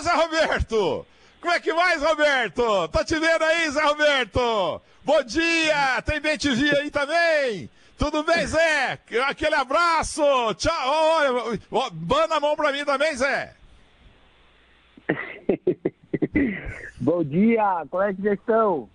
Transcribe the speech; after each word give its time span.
Ô, 0.00 0.02
Zé 0.02 0.14
Roberto! 0.14 1.06
Como 1.42 1.52
é 1.52 1.60
que 1.60 1.74
vai, 1.74 1.98
Zé 1.98 2.06
Roberto? 2.06 2.88
Tá 2.88 3.04
te 3.04 3.18
vendo 3.18 3.42
aí, 3.42 3.70
Zé 3.70 3.82
Roberto? 3.82 4.80
Bom 5.04 5.22
dia! 5.24 6.00
Tem 6.06 6.18
bem 6.18 6.38
te 6.38 6.48
ver 6.54 6.74
aí 6.74 6.90
também? 6.90 7.68
Tudo 7.98 8.22
bem, 8.22 8.46
Zé? 8.46 8.98
Aquele 9.28 9.54
abraço! 9.54 10.22
Tchau! 10.54 10.72
Olha, 11.70 11.90
banda 11.92 12.36
a 12.36 12.40
mão 12.40 12.56
pra 12.56 12.72
mim 12.72 12.82
também, 12.82 13.14
Zé! 13.14 13.54
Bom 16.98 17.22
dia! 17.22 17.84
Como 17.90 18.02
é 18.02 18.14
que 18.14 18.22
vocês 18.22 18.38
estão? 18.38 18.88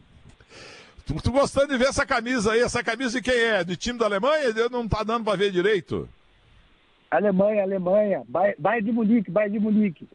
Tu, 1.06 1.14
tu 1.22 1.32
gostando 1.32 1.68
de 1.68 1.78
ver 1.78 1.90
essa 1.90 2.06
camisa 2.06 2.54
aí? 2.54 2.62
Essa 2.62 2.84
camisa 2.84 3.22
de 3.22 3.22
quem 3.22 3.40
é? 3.40 3.64
Do 3.64 3.76
time 3.76 4.00
da 4.00 4.08
Alemanha? 4.08 4.52
Não 4.72 4.88
tá 4.88 5.04
dando 5.04 5.24
pra 5.24 5.36
ver 5.36 5.52
direito. 5.52 6.10
Alemanha, 7.10 7.64
Alemanha. 7.64 8.24
Bayern 8.28 8.86
de 8.86 8.92
Munique, 8.92 9.32
Bayern 9.32 9.58
de 9.58 9.64
Munique. 9.64 10.10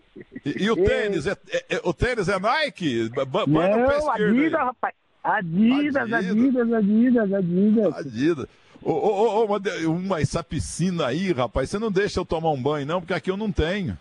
E, 0.45 0.64
e 0.64 0.70
o 0.70 0.77
tênis? 0.77 1.27
É, 1.27 1.32
é, 1.32 1.77
é, 1.77 1.80
o 1.84 1.93
tênis 1.93 2.29
é 2.29 2.38
Nike? 2.38 3.09
B 3.09 3.16
Não, 3.47 4.10
Adidas, 4.10 4.60
rapaz. 4.60 4.95
Adidas, 5.23 6.12
Adidas, 6.12 6.73
Adidas, 6.73 7.33
Adidas. 7.33 7.95
Adidas. 7.95 8.47
Ô, 8.83 8.92
ô, 8.92 9.45
ô, 9.45 9.91
uma, 9.91 10.20
essa 10.20 10.42
piscina 10.42 11.06
aí, 11.06 11.33
rapaz, 11.33 11.69
você 11.69 11.78
não 11.78 11.92
deixa 11.92 12.20
eu 12.20 12.24
tomar 12.24 12.50
um 12.50 12.62
banho, 12.62 12.87
não, 12.87 13.00
porque 13.00 13.12
aqui 13.12 13.30
eu 13.30 13.36
não 13.36 13.52
tenho. 13.52 13.97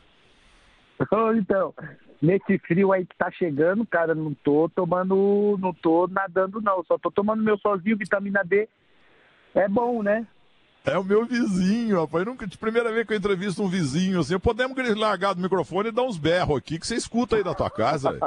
Então, 1.35 1.73
nesse 2.21 2.57
frio 2.59 2.91
aí 2.91 3.05
que 3.05 3.15
tá 3.17 3.29
chegando, 3.31 3.85
cara, 3.85 4.15
não 4.15 4.33
tô 4.33 4.69
tomando, 4.69 5.57
não 5.59 5.73
tô 5.73 6.07
nadando, 6.07 6.61
não. 6.61 6.83
Só 6.85 6.97
tô 6.97 7.11
tomando 7.11 7.43
meu 7.43 7.57
sozinho, 7.57 7.97
vitamina 7.97 8.41
D. 8.43 8.67
É 9.53 9.67
bom, 9.67 10.01
né? 10.01 10.25
É 10.85 10.97
o 10.97 11.03
meu 11.03 11.25
vizinho, 11.25 12.01
rapaz. 12.01 12.25
Nunca, 12.25 12.47
de 12.47 12.57
primeira 12.57 12.91
vez 12.91 13.05
que 13.05 13.13
eu 13.13 13.17
entrevisto 13.17 13.61
um 13.63 13.67
vizinho, 13.67 14.19
assim, 14.19 14.39
podemos 14.39 14.77
largar 14.97 15.33
do 15.33 15.41
microfone 15.41 15.89
e 15.89 15.91
dar 15.91 16.03
uns 16.03 16.17
berros 16.17 16.57
aqui, 16.57 16.79
que 16.79 16.87
você 16.87 16.95
escuta 16.95 17.35
aí 17.35 17.43
da 17.43 17.53
tua 17.53 17.69
casa. 17.69 18.17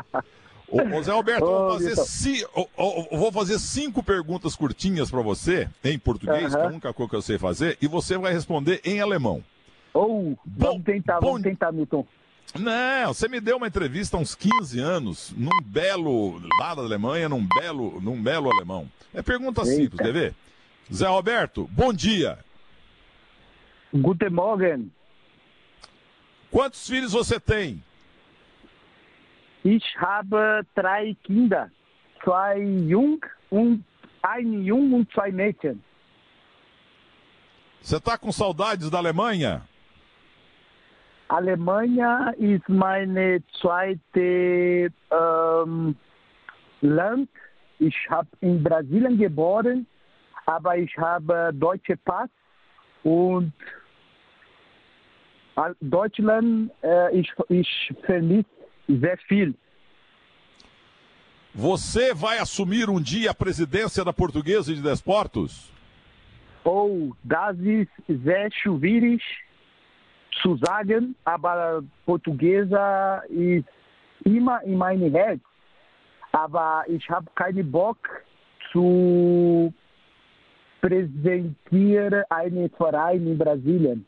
Ô, 0.69 0.97
ô, 0.97 1.03
Zé 1.03 1.11
Alberto, 1.11 1.45
vou, 1.45 1.73
fazer 1.73 1.97
ci... 1.97 2.47
vou 3.11 3.31
fazer 3.31 3.59
cinco 3.59 4.03
perguntas 4.03 4.57
curtinhas 4.57 5.11
para 5.11 5.21
você, 5.21 5.69
em 5.85 5.99
português, 5.99 6.55
que 6.55 6.61
é 6.61 6.65
a 6.65 6.69
única 6.69 6.93
coisa 6.95 7.11
que 7.11 7.17
eu 7.17 7.23
sei 7.23 7.39
fazer, 7.39 7.77
e 7.81 7.87
você 7.87 8.17
vai 8.17 8.33
responder 8.33 8.81
em 8.83 9.01
alemão. 9.01 9.45
Oh, 9.93 10.35
vamos 10.47 10.83
tentar, 10.83 11.21
bom... 11.21 11.33
vamos 11.33 11.43
tentar, 11.43 11.73
Milton. 11.73 12.07
Não, 12.59 13.15
você 13.15 13.29
me 13.29 13.41
deu 13.41 13.57
uma 13.57 13.67
entrevista 13.67 14.17
há 14.17 14.21
uns 14.21 14.35
15 14.35 14.79
anos, 14.79 15.35
num 15.37 15.51
belo, 15.65 16.41
lá 16.59 16.75
da 16.75 16.83
Alemanha, 16.83 17.29
num 17.29 17.47
belo, 17.47 18.01
num 18.01 18.23
belo 18.23 18.51
alemão. 18.51 18.89
É 19.13 19.23
pergunta 19.23 19.63
Eita. 19.63 19.75
simples, 19.75 20.01
quer 20.01 20.13
ver? 20.13 20.35
Zé 20.91 21.07
Roberto, 21.07 21.69
bom 21.71 21.93
dia. 21.93 22.39
Guten 23.95 24.31
Morgen. 24.31 24.91
Quantos 26.51 26.89
filhos 26.89 27.13
você 27.13 27.39
tem? 27.41 27.83
Ich 29.65 29.85
habe 29.97 30.67
drei 30.75 31.17
Kinder, 31.23 31.71
zwei 32.23 32.59
Jung 32.59 33.21
und 33.51 33.83
ein 34.23 34.63
Jung 34.63 34.93
und 34.93 35.11
zwei 35.13 35.31
Mädchen. 35.31 35.81
Você 37.81 37.97
está 37.97 38.17
com 38.17 38.31
saudades 38.31 38.91
da 38.91 38.99
Alemanha? 38.99 39.63
Alemanha 41.29 42.35
ist 42.39 42.69
meine 42.69 43.43
zweite 43.61 44.93
ähm, 45.11 45.97
Land. 46.81 47.29
Ich 47.81 47.97
habe 48.11 48.29
in 48.41 48.63
Brasilien 48.63 49.17
geboren, 49.17 49.87
aber 50.47 50.77
ich 50.77 50.97
habe 50.99 51.51
deutsche 51.55 51.97
Pass 51.97 52.29
und 53.03 53.53
Deutschland, 55.81 56.71
äh, 56.83 57.19
ich, 57.19 57.31
ich 57.49 57.95
vermisse 58.05 58.49
Zé 58.89 59.17
Filho. 59.29 59.55
Você 61.55 62.15
vai 62.15 62.39
assumir 62.39 62.89
um 62.89 62.99
dia 62.99 63.31
a 63.31 63.35
presidência 63.35 64.03
da 64.05 64.13
Portuguesa 64.13 64.73
de 64.75 64.83
Desportos? 64.83 65.71
Ou 66.65 67.15
das 67.23 67.57
Zé 67.59 68.51
schwierig 68.63 69.23
zu 70.41 70.57
sagen, 70.57 71.15
aber 71.25 71.85
Portuguesa 72.07 73.23
ist 73.29 73.69
immer 74.25 74.63
in 74.65 74.79
meine 74.79 75.11
Herz. 75.11 75.41
Aber 76.33 76.85
ich 76.89 77.09
habe 77.11 77.27
keinen 77.35 77.71
Bock 77.71 77.99
zu 78.71 79.75
präsentieren 80.83 82.25
einen 82.29 82.69
Verein 82.69 83.29
in 83.29 83.39
Brasilien. 83.39 84.05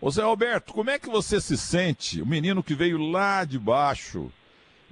Ô 0.00 0.10
Zé 0.10 0.22
Alberto, 0.22 0.74
como 0.74 0.90
é 0.90 0.98
que 0.98 1.08
você 1.08 1.40
se 1.40 1.56
sente, 1.56 2.20
o 2.20 2.26
menino 2.26 2.62
que 2.62 2.74
veio 2.74 2.98
lá 2.98 3.42
de 3.44 3.58
baixo 3.58 4.30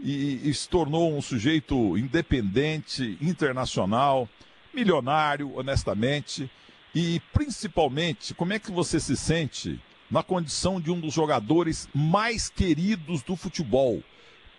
e, 0.01 0.49
e 0.49 0.55
se 0.55 0.67
tornou 0.67 1.15
um 1.15 1.21
sujeito 1.21 1.99
independente, 1.99 3.19
internacional, 3.21 4.27
milionário, 4.73 5.55
honestamente, 5.55 6.51
e 6.95 7.21
principalmente, 7.31 8.33
como 8.33 8.55
é 8.55 8.59
que 8.59 8.73
você 8.73 8.99
se 8.99 9.15
sente 9.15 9.79
na 10.11 10.23
condição 10.23 10.81
de 10.81 10.91
um 10.91 10.99
dos 10.99 11.13
jogadores 11.13 11.87
mais 11.95 12.49
queridos 12.49 13.23
do 13.23 13.37
futebol? 13.37 14.03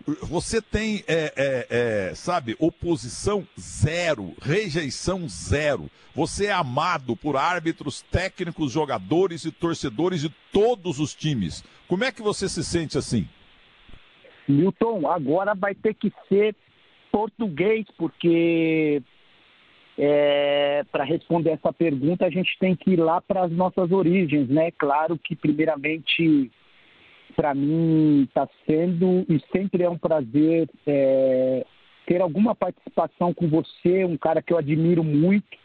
Você 0.06 0.60
tem, 0.60 1.02
é, 1.08 1.32
é, 1.34 1.66
é, 2.10 2.14
sabe, 2.14 2.54
oposição 2.58 3.46
zero, 3.58 4.34
rejeição 4.42 5.26
zero. 5.28 5.90
Você 6.14 6.46
é 6.46 6.52
amado 6.52 7.16
por 7.16 7.36
árbitros, 7.36 8.02
técnicos, 8.02 8.70
jogadores 8.70 9.44
e 9.44 9.50
torcedores 9.50 10.20
de 10.20 10.28
todos 10.52 11.00
os 11.00 11.14
times. 11.14 11.64
Como 11.88 12.04
é 12.04 12.12
que 12.12 12.20
você 12.20 12.48
se 12.48 12.62
sente 12.62 12.98
assim? 12.98 13.26
Milton, 14.46 15.08
agora 15.10 15.54
vai 15.54 15.74
ter 15.74 15.94
que 15.94 16.12
ser 16.28 16.54
português, 17.10 17.86
porque 17.96 19.02
é, 19.96 20.84
para 20.92 21.04
responder 21.04 21.50
essa 21.50 21.72
pergunta 21.72 22.26
a 22.26 22.30
gente 22.30 22.58
tem 22.58 22.76
que 22.76 22.90
ir 22.90 22.96
lá 22.96 23.20
para 23.22 23.44
as 23.44 23.52
nossas 23.52 23.90
origens, 23.90 24.48
né? 24.48 24.70
Claro 24.72 25.18
que 25.18 25.34
primeiramente 25.34 26.50
para 27.34 27.54
mim 27.54 28.22
está 28.22 28.48
sendo 28.66 29.24
e 29.28 29.40
sempre 29.52 29.82
é 29.82 29.90
um 29.90 29.98
prazer 29.98 30.68
é, 30.86 31.66
ter 32.06 32.20
alguma 32.20 32.54
participação 32.54 33.32
com 33.32 33.48
você, 33.48 34.04
um 34.04 34.16
cara 34.16 34.42
que 34.42 34.52
eu 34.52 34.58
admiro 34.58 35.02
muito. 35.02 35.64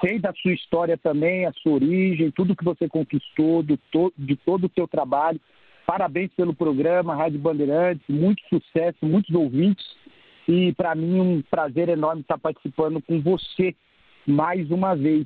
Sei 0.00 0.18
da 0.18 0.32
sua 0.34 0.52
história 0.52 0.96
também, 0.96 1.46
a 1.46 1.52
sua 1.52 1.74
origem, 1.74 2.30
tudo 2.32 2.56
que 2.56 2.64
você 2.64 2.88
conquistou, 2.88 3.62
do 3.62 3.76
to, 3.76 4.12
de 4.18 4.34
todo 4.36 4.64
o 4.66 4.70
seu 4.74 4.88
trabalho. 4.88 5.40
Parabéns 5.86 6.30
pelo 6.36 6.52
programa, 6.52 7.14
Rádio 7.14 7.38
Bandeirantes, 7.38 8.02
muito 8.08 8.42
sucesso, 8.48 9.06
muitos 9.06 9.32
ouvintes. 9.34 9.86
E 10.48 10.72
para 10.72 10.94
mim 10.94 11.20
um 11.20 11.42
prazer 11.42 11.88
enorme 11.88 12.22
estar 12.22 12.38
participando 12.38 13.00
com 13.00 13.20
você 13.20 13.74
mais 14.26 14.70
uma 14.70 14.96
vez. 14.96 15.24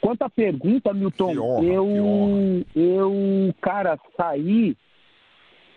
Quanto 0.00 0.22
à 0.22 0.30
pergunta, 0.30 0.92
Milton, 0.92 1.38
honra, 1.38 1.64
eu, 1.64 2.64
eu, 2.76 3.54
cara, 3.60 3.98
saí 4.16 4.76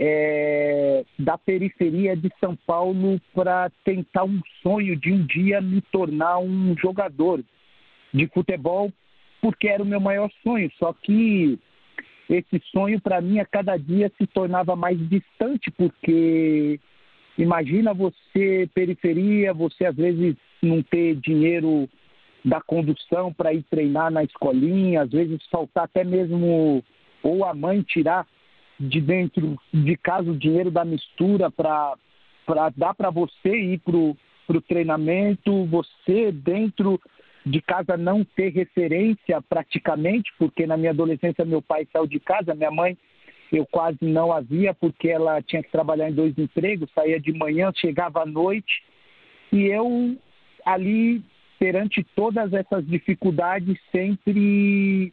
é, 0.04 1.06
da 1.20 1.38
periferia 1.38 2.16
de 2.16 2.32
São 2.40 2.56
Paulo 2.56 3.22
para 3.36 3.70
tentar 3.86 4.24
um 4.24 4.42
sonho 4.64 4.96
de 4.96 5.12
um 5.14 5.24
dia 5.28 5.62
me 5.62 5.80
tornar 5.80 6.40
um 6.40 6.76
jogador 6.76 7.44
de 8.12 8.26
futebol, 8.30 8.92
porque 9.40 9.68
era 9.68 9.84
o 9.84 9.86
meu 9.86 10.00
maior 10.00 10.28
sonho. 10.44 10.72
Só 10.80 10.92
que 10.92 11.60
esse 12.28 12.60
sonho, 12.72 13.00
para 13.00 13.22
mim, 13.22 13.38
a 13.38 13.46
cada 13.46 13.78
dia 13.78 14.12
se 14.18 14.26
tornava 14.26 14.76
mais 14.76 14.98
distante, 15.08 15.70
porque 15.70 16.80
imagina 17.38 17.94
você, 17.94 18.68
periferia, 18.74 19.54
você 19.54 19.86
às 19.86 19.96
vezes 19.96 20.36
não 20.64 20.82
ter 20.82 21.14
dinheiro 21.18 21.88
da 22.44 22.60
condução 22.60 23.32
para 23.32 23.54
ir 23.54 23.64
treinar 23.70 24.10
na 24.10 24.24
escolinha, 24.24 25.04
às 25.04 25.12
vezes 25.12 25.46
faltar 25.52 25.84
até 25.84 26.04
mesmo 26.04 26.84
ou 27.22 27.46
a 27.46 27.54
mãe 27.54 27.84
tirar 27.84 28.26
de 28.82 29.00
dentro 29.00 29.58
de 29.72 29.96
casa 29.98 30.32
o 30.32 30.38
dinheiro 30.38 30.72
da 30.72 30.84
mistura 30.84 31.52
para 31.52 31.96
dar 32.76 32.94
para 32.96 33.10
você 33.10 33.56
ir 33.56 33.80
para 33.80 33.96
o 33.96 34.62
treinamento, 34.62 35.66
você 35.66 36.32
dentro 36.32 37.00
de 37.46 37.62
casa 37.62 37.98
não 37.98 38.24
ter 38.24 38.50
referência 38.50 39.42
praticamente, 39.42 40.32
porque 40.38 40.66
na 40.66 40.78
minha 40.78 40.92
adolescência 40.92 41.46
meu 41.46 41.62
pai 41.62 41.88
saiu 41.92 42.08
de 42.08 42.20
casa, 42.20 42.56
minha 42.56 42.72
mãe 42.72 42.98
eu 43.52 43.66
quase 43.66 43.98
não 44.02 44.32
havia, 44.32 44.74
porque 44.74 45.10
ela 45.10 45.42
tinha 45.42 45.62
que 45.62 45.72
trabalhar 45.72 46.10
em 46.10 46.14
dois 46.14 46.38
empregos, 46.38 46.90
saía 46.96 47.20
de 47.20 47.34
manhã, 47.34 47.72
chegava 47.76 48.22
à 48.22 48.26
noite, 48.26 48.82
e 49.52 49.64
eu 49.64 50.18
ali, 50.66 51.22
perante 51.60 52.04
todas 52.16 52.54
essas 52.54 52.88
dificuldades, 52.88 53.78
sempre 53.92 55.12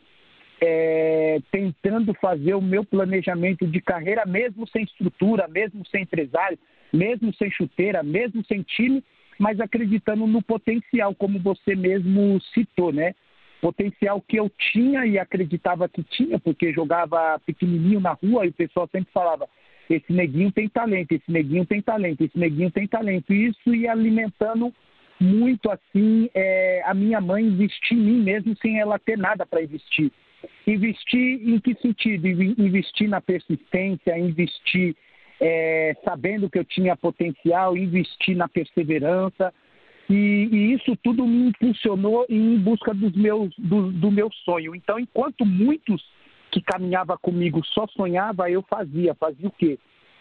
é, 0.60 1.38
tentando 1.50 2.12
fazer 2.14 2.54
o 2.54 2.62
meu 2.62 2.84
planejamento 2.84 3.66
de 3.66 3.80
carreira, 3.80 4.24
mesmo 4.26 4.66
sem 4.68 4.82
estrutura, 4.82 5.46
mesmo 5.48 5.86
sem 5.86 6.02
empresário, 6.02 6.58
mesmo 6.92 7.32
sem 7.34 7.50
chuteira, 7.50 8.02
mesmo 8.02 8.44
sem 8.44 8.62
time, 8.62 9.04
mas 9.38 9.60
acreditando 9.60 10.26
no 10.26 10.42
potencial, 10.42 11.14
como 11.14 11.38
você 11.38 11.76
mesmo 11.76 12.40
citou, 12.52 12.92
né? 12.92 13.14
Potencial 13.60 14.20
que 14.20 14.36
eu 14.36 14.50
tinha 14.72 15.06
e 15.06 15.18
acreditava 15.18 15.88
que 15.88 16.02
tinha, 16.02 16.38
porque 16.38 16.72
jogava 16.72 17.40
pequenininho 17.44 18.00
na 18.00 18.12
rua 18.12 18.46
e 18.46 18.48
o 18.48 18.52
pessoal 18.52 18.88
sempre 18.90 19.12
falava: 19.12 19.48
esse 19.90 20.12
neguinho 20.12 20.52
tem 20.52 20.68
talento, 20.68 21.12
esse 21.12 21.30
neguinho 21.30 21.64
tem 21.66 21.80
talento, 21.80 22.22
esse 22.22 22.38
neguinho 22.38 22.70
tem 22.70 22.86
talento. 22.86 23.32
E 23.32 23.46
isso 23.46 23.74
ia 23.74 23.92
alimentando 23.92 24.72
muito 25.20 25.70
assim 25.70 26.30
é, 26.34 26.82
a 26.84 26.94
minha 26.94 27.20
mãe 27.20 27.44
investir 27.44 27.96
em 27.96 28.00
mim 28.00 28.22
mesmo 28.22 28.56
sem 28.62 28.78
ela 28.78 28.98
ter 28.98 29.18
nada 29.18 29.44
para 29.44 29.62
investir. 29.62 30.12
Investir 30.66 31.40
em 31.48 31.58
que 31.58 31.74
sentido? 31.76 32.26
Investir 32.26 33.08
na 33.08 33.20
persistência, 33.20 34.18
investir 34.18 34.94
é, 35.40 35.96
sabendo 36.04 36.50
que 36.50 36.58
eu 36.58 36.64
tinha 36.64 36.96
potencial, 36.96 37.76
investir 37.76 38.36
na 38.36 38.48
perseverança. 38.48 39.52
E, 40.08 40.48
e, 40.50 40.72
isso 40.74 40.96
tudo 41.02 41.26
me 41.26 41.48
impulsionou 41.48 42.24
em 42.28 42.58
busca 42.58 42.94
dos 42.94 43.12
meus, 43.12 43.52
do, 43.58 43.92
do 43.92 44.10
meu 44.10 44.30
sonho. 44.44 44.74
Então, 44.74 44.98
enquanto 44.98 45.44
muitos 45.44 46.02
que 46.50 46.62
caminhava 46.62 47.18
comigo 47.18 47.64
só 47.66 47.86
sonhava, 47.88 48.50
eu 48.50 48.62
fazia. 48.62 49.14
Fazia 49.14 49.48
o 49.48 49.52
quê? 49.52 49.78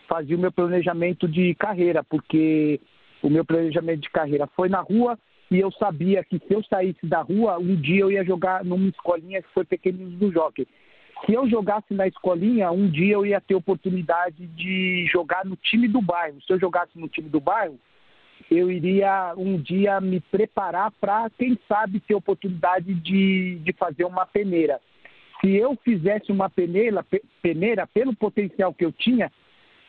Fazia 0.07 0.35
o 0.35 0.39
meu 0.39 0.51
planejamento 0.51 1.27
de 1.27 1.55
carreira, 1.55 2.03
porque 2.03 2.79
o 3.21 3.29
meu 3.29 3.45
planejamento 3.45 4.01
de 4.01 4.09
carreira 4.09 4.47
foi 4.47 4.69
na 4.69 4.81
rua 4.81 5.17
e 5.49 5.59
eu 5.59 5.71
sabia 5.71 6.23
que 6.23 6.39
se 6.39 6.53
eu 6.53 6.63
saísse 6.63 7.05
da 7.05 7.21
rua, 7.21 7.57
um 7.57 7.75
dia 7.75 8.01
eu 8.01 8.11
ia 8.11 8.23
jogar 8.23 8.65
numa 8.65 8.89
escolinha 8.89 9.41
que 9.41 9.49
foi 9.53 9.63
Pequeninos 9.63 10.13
do 10.15 10.31
Jockey. 10.31 10.67
Se 11.25 11.33
eu 11.33 11.49
jogasse 11.49 11.93
na 11.93 12.07
escolinha, 12.07 12.69
um 12.71 12.87
dia 12.89 13.13
eu 13.13 13.25
ia 13.25 13.41
ter 13.41 13.55
oportunidade 13.55 14.45
de 14.47 15.07
jogar 15.11 15.45
no 15.45 15.55
time 15.55 15.87
do 15.87 16.01
bairro. 16.01 16.39
Se 16.45 16.53
eu 16.53 16.59
jogasse 16.59 16.91
no 16.95 17.07
time 17.07 17.29
do 17.29 17.39
bairro, 17.39 17.79
eu 18.51 18.69
iria 18.69 19.33
um 19.37 19.57
dia 19.57 19.99
me 19.99 20.19
preparar 20.19 20.91
para, 20.99 21.29
quem 21.29 21.57
sabe, 21.67 21.99
ter 22.01 22.13
oportunidade 22.13 22.93
de, 22.93 23.55
de 23.63 23.73
fazer 23.73 24.03
uma 24.03 24.25
peneira. 24.25 24.79
Se 25.41 25.55
eu 25.55 25.77
fizesse 25.83 26.31
uma 26.31 26.49
peneira, 26.49 27.05
peneira, 27.41 27.87
pelo 27.87 28.15
potencial 28.15 28.73
que 28.73 28.85
eu 28.85 28.91
tinha, 28.91 29.31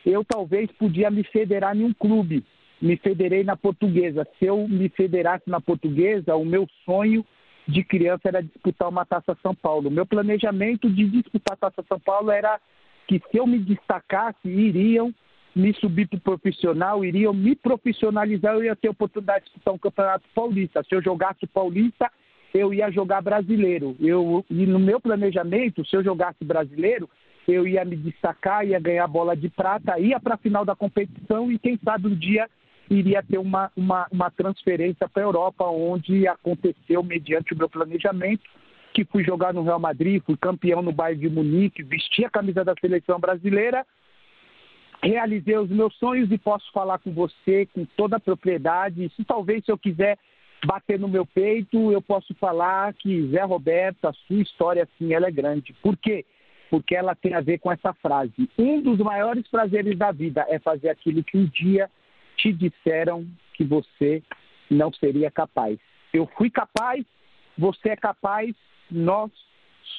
eu 0.05 0.23
talvez 0.23 0.71
podia 0.71 1.11
me 1.11 1.23
federar 1.23 1.75
em 1.75 1.83
um 1.83 1.93
clube 1.93 2.43
me 2.81 2.97
federei 2.97 3.43
na 3.43 3.55
portuguesa. 3.55 4.27
Se 4.37 4.45
eu 4.45 4.67
me 4.67 4.89
federasse 4.89 5.49
na 5.49 5.59
portuguesa, 5.59 6.35
o 6.35 6.45
meu 6.45 6.67
sonho 6.85 7.25
de 7.67 7.83
criança 7.83 8.27
era 8.27 8.41
disputar 8.41 8.89
uma 8.89 9.05
Taça 9.05 9.37
São 9.41 9.53
Paulo. 9.53 9.89
O 9.89 9.91
meu 9.91 10.05
planejamento 10.05 10.89
de 10.89 11.05
disputar 11.05 11.55
a 11.55 11.69
Taça 11.69 11.85
São 11.87 11.99
Paulo 11.99 12.31
era 12.31 12.59
que 13.07 13.21
se 13.31 13.37
eu 13.37 13.45
me 13.45 13.59
destacasse, 13.59 14.47
iriam 14.47 15.13
me 15.55 15.73
subir 15.73 16.07
para 16.07 16.17
o 16.17 16.21
profissional, 16.21 17.03
iriam 17.03 17.33
me 17.33 17.55
profissionalizar, 17.55 18.53
eu 18.53 18.63
ia 18.63 18.75
ter 18.75 18.89
oportunidade 18.89 19.45
de 19.45 19.51
disputar 19.51 19.73
um 19.73 19.79
campeonato 19.79 20.25
paulista. 20.33 20.83
Se 20.83 20.95
eu 20.95 21.01
jogasse 21.01 21.45
paulista, 21.47 22.09
eu 22.53 22.73
ia 22.73 22.89
jogar 22.91 23.21
brasileiro. 23.21 23.95
Eu, 23.99 24.45
e 24.49 24.65
no 24.65 24.79
meu 24.79 24.99
planejamento, 24.99 25.85
se 25.85 25.95
eu 25.95 26.03
jogasse 26.03 26.43
brasileiro, 26.43 27.09
eu 27.47 27.67
ia 27.67 27.83
me 27.83 27.95
destacar, 27.95 28.65
ia 28.65 28.79
ganhar 28.79 29.07
bola 29.07 29.35
de 29.35 29.49
prata, 29.49 29.99
ia 29.99 30.19
para 30.19 30.35
a 30.35 30.37
final 30.37 30.63
da 30.63 30.75
competição 30.75 31.51
e 31.51 31.57
quem 31.57 31.79
sabe 31.83 32.07
um 32.07 32.15
dia 32.15 32.47
iria 32.89 33.23
ter 33.23 33.37
uma, 33.37 33.71
uma, 33.75 34.07
uma 34.11 34.31
transferência 34.31 35.07
para 35.07 35.23
a 35.23 35.25
Europa, 35.25 35.65
onde 35.65 36.27
aconteceu 36.27 37.03
mediante 37.03 37.53
o 37.53 37.57
meu 37.57 37.69
planejamento, 37.69 38.43
que 38.93 39.05
fui 39.05 39.23
jogar 39.23 39.53
no 39.53 39.63
Real 39.63 39.79
Madrid, 39.79 40.21
fui 40.25 40.35
campeão 40.35 40.81
no 40.81 40.91
Bayern 40.91 41.21
de 41.21 41.29
Munique, 41.29 41.83
vesti 41.83 42.25
a 42.25 42.29
camisa 42.29 42.65
da 42.65 42.73
seleção 42.81 43.19
brasileira, 43.19 43.85
realizei 45.01 45.57
os 45.57 45.69
meus 45.69 45.95
sonhos 45.95 46.31
e 46.31 46.37
posso 46.37 46.71
falar 46.71 46.99
com 46.99 47.13
você 47.13 47.67
com 47.67 47.85
toda 47.95 48.17
a 48.17 48.19
propriedade. 48.19 49.11
Se 49.15 49.23
talvez 49.23 49.63
se 49.63 49.71
eu 49.71 49.77
quiser 49.77 50.17
bater 50.65 50.99
no 50.99 51.07
meu 51.07 51.25
peito, 51.25 51.91
eu 51.91 52.01
posso 52.01 52.33
falar 52.35 52.93
que 52.93 53.27
Zé 53.27 53.43
Roberto, 53.43 54.05
a 54.05 54.13
sua 54.13 54.41
história 54.41 54.83
assim, 54.83 55.13
ela 55.13 55.27
é 55.27 55.31
grande. 55.31 55.73
Por 55.81 55.95
quê? 55.95 56.25
Porque 56.69 56.95
ela 56.95 57.15
tem 57.15 57.33
a 57.33 57.41
ver 57.41 57.59
com 57.59 57.71
essa 57.71 57.93
frase. 57.93 58.49
Um 58.57 58.81
dos 58.81 58.99
maiores 58.99 59.47
prazeres 59.47 59.97
da 59.97 60.11
vida 60.11 60.45
é 60.49 60.59
fazer 60.59 60.89
aquilo 60.89 61.23
que 61.23 61.37
um 61.37 61.45
dia 61.45 61.89
te 62.41 62.53
disseram 62.53 63.27
que 63.53 63.63
você 63.63 64.23
não 64.69 64.91
seria 64.93 65.29
capaz. 65.29 65.77
Eu 66.13 66.29
fui 66.37 66.49
capaz, 66.49 67.05
você 67.57 67.89
é 67.89 67.95
capaz, 67.95 68.55
nós 68.89 69.31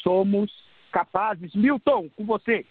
somos 0.02 0.50
capazes. 0.90 1.54
Milton, 1.54 2.08
com 2.16 2.24
você. 2.24 2.66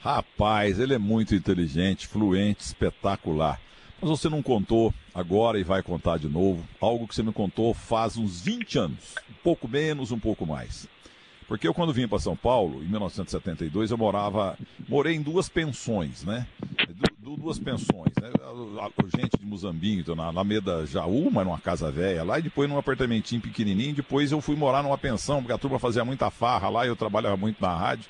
Rapaz, 0.00 0.78
ele 0.78 0.94
é 0.94 0.98
muito 0.98 1.34
inteligente, 1.34 2.06
fluente, 2.06 2.62
espetacular. 2.62 3.60
Mas 4.00 4.10
você 4.10 4.28
não 4.28 4.42
contou 4.42 4.92
agora 5.14 5.60
e 5.60 5.62
vai 5.62 5.80
contar 5.82 6.18
de 6.18 6.28
novo 6.28 6.66
algo 6.80 7.06
que 7.06 7.14
você 7.14 7.22
me 7.22 7.32
contou 7.32 7.72
faz 7.72 8.16
uns 8.16 8.40
20 8.40 8.78
anos, 8.78 9.14
um 9.30 9.42
pouco 9.44 9.68
menos, 9.68 10.10
um 10.10 10.18
pouco 10.18 10.44
mais. 10.44 10.88
Porque 11.46 11.68
eu, 11.68 11.74
quando 11.74 11.92
vim 11.92 12.08
para 12.08 12.18
São 12.18 12.34
Paulo, 12.34 12.82
em 12.82 12.88
1972, 12.88 13.90
eu 13.90 13.98
morava, 13.98 14.58
morei 14.88 15.14
em 15.14 15.22
duas 15.22 15.48
pensões, 15.48 16.24
né? 16.24 16.46
Du, 17.32 17.36
duas 17.36 17.58
pensões, 17.58 18.12
né? 18.20 18.30
Gente 19.16 19.38
de 19.38 19.44
Muzambinho, 19.44 20.00
então, 20.00 20.14
na 20.14 20.26
Alameda 20.26 20.86
Jaú, 20.86 21.30
mas 21.30 21.46
numa 21.46 21.58
casa 21.58 21.90
velha 21.90 22.22
lá, 22.22 22.38
e 22.38 22.42
depois 22.42 22.68
num 22.68 22.78
apartamentinho 22.78 23.40
pequenininho. 23.40 23.94
Depois 23.94 24.32
eu 24.32 24.40
fui 24.40 24.56
morar 24.56 24.82
numa 24.82 24.98
pensão, 24.98 25.38
porque 25.38 25.52
a 25.52 25.58
turma 25.58 25.78
fazia 25.78 26.04
muita 26.04 26.30
farra 26.30 26.68
lá, 26.68 26.84
e 26.84 26.88
eu 26.88 26.96
trabalhava 26.96 27.36
muito 27.36 27.60
na 27.60 27.74
rádio. 27.74 28.06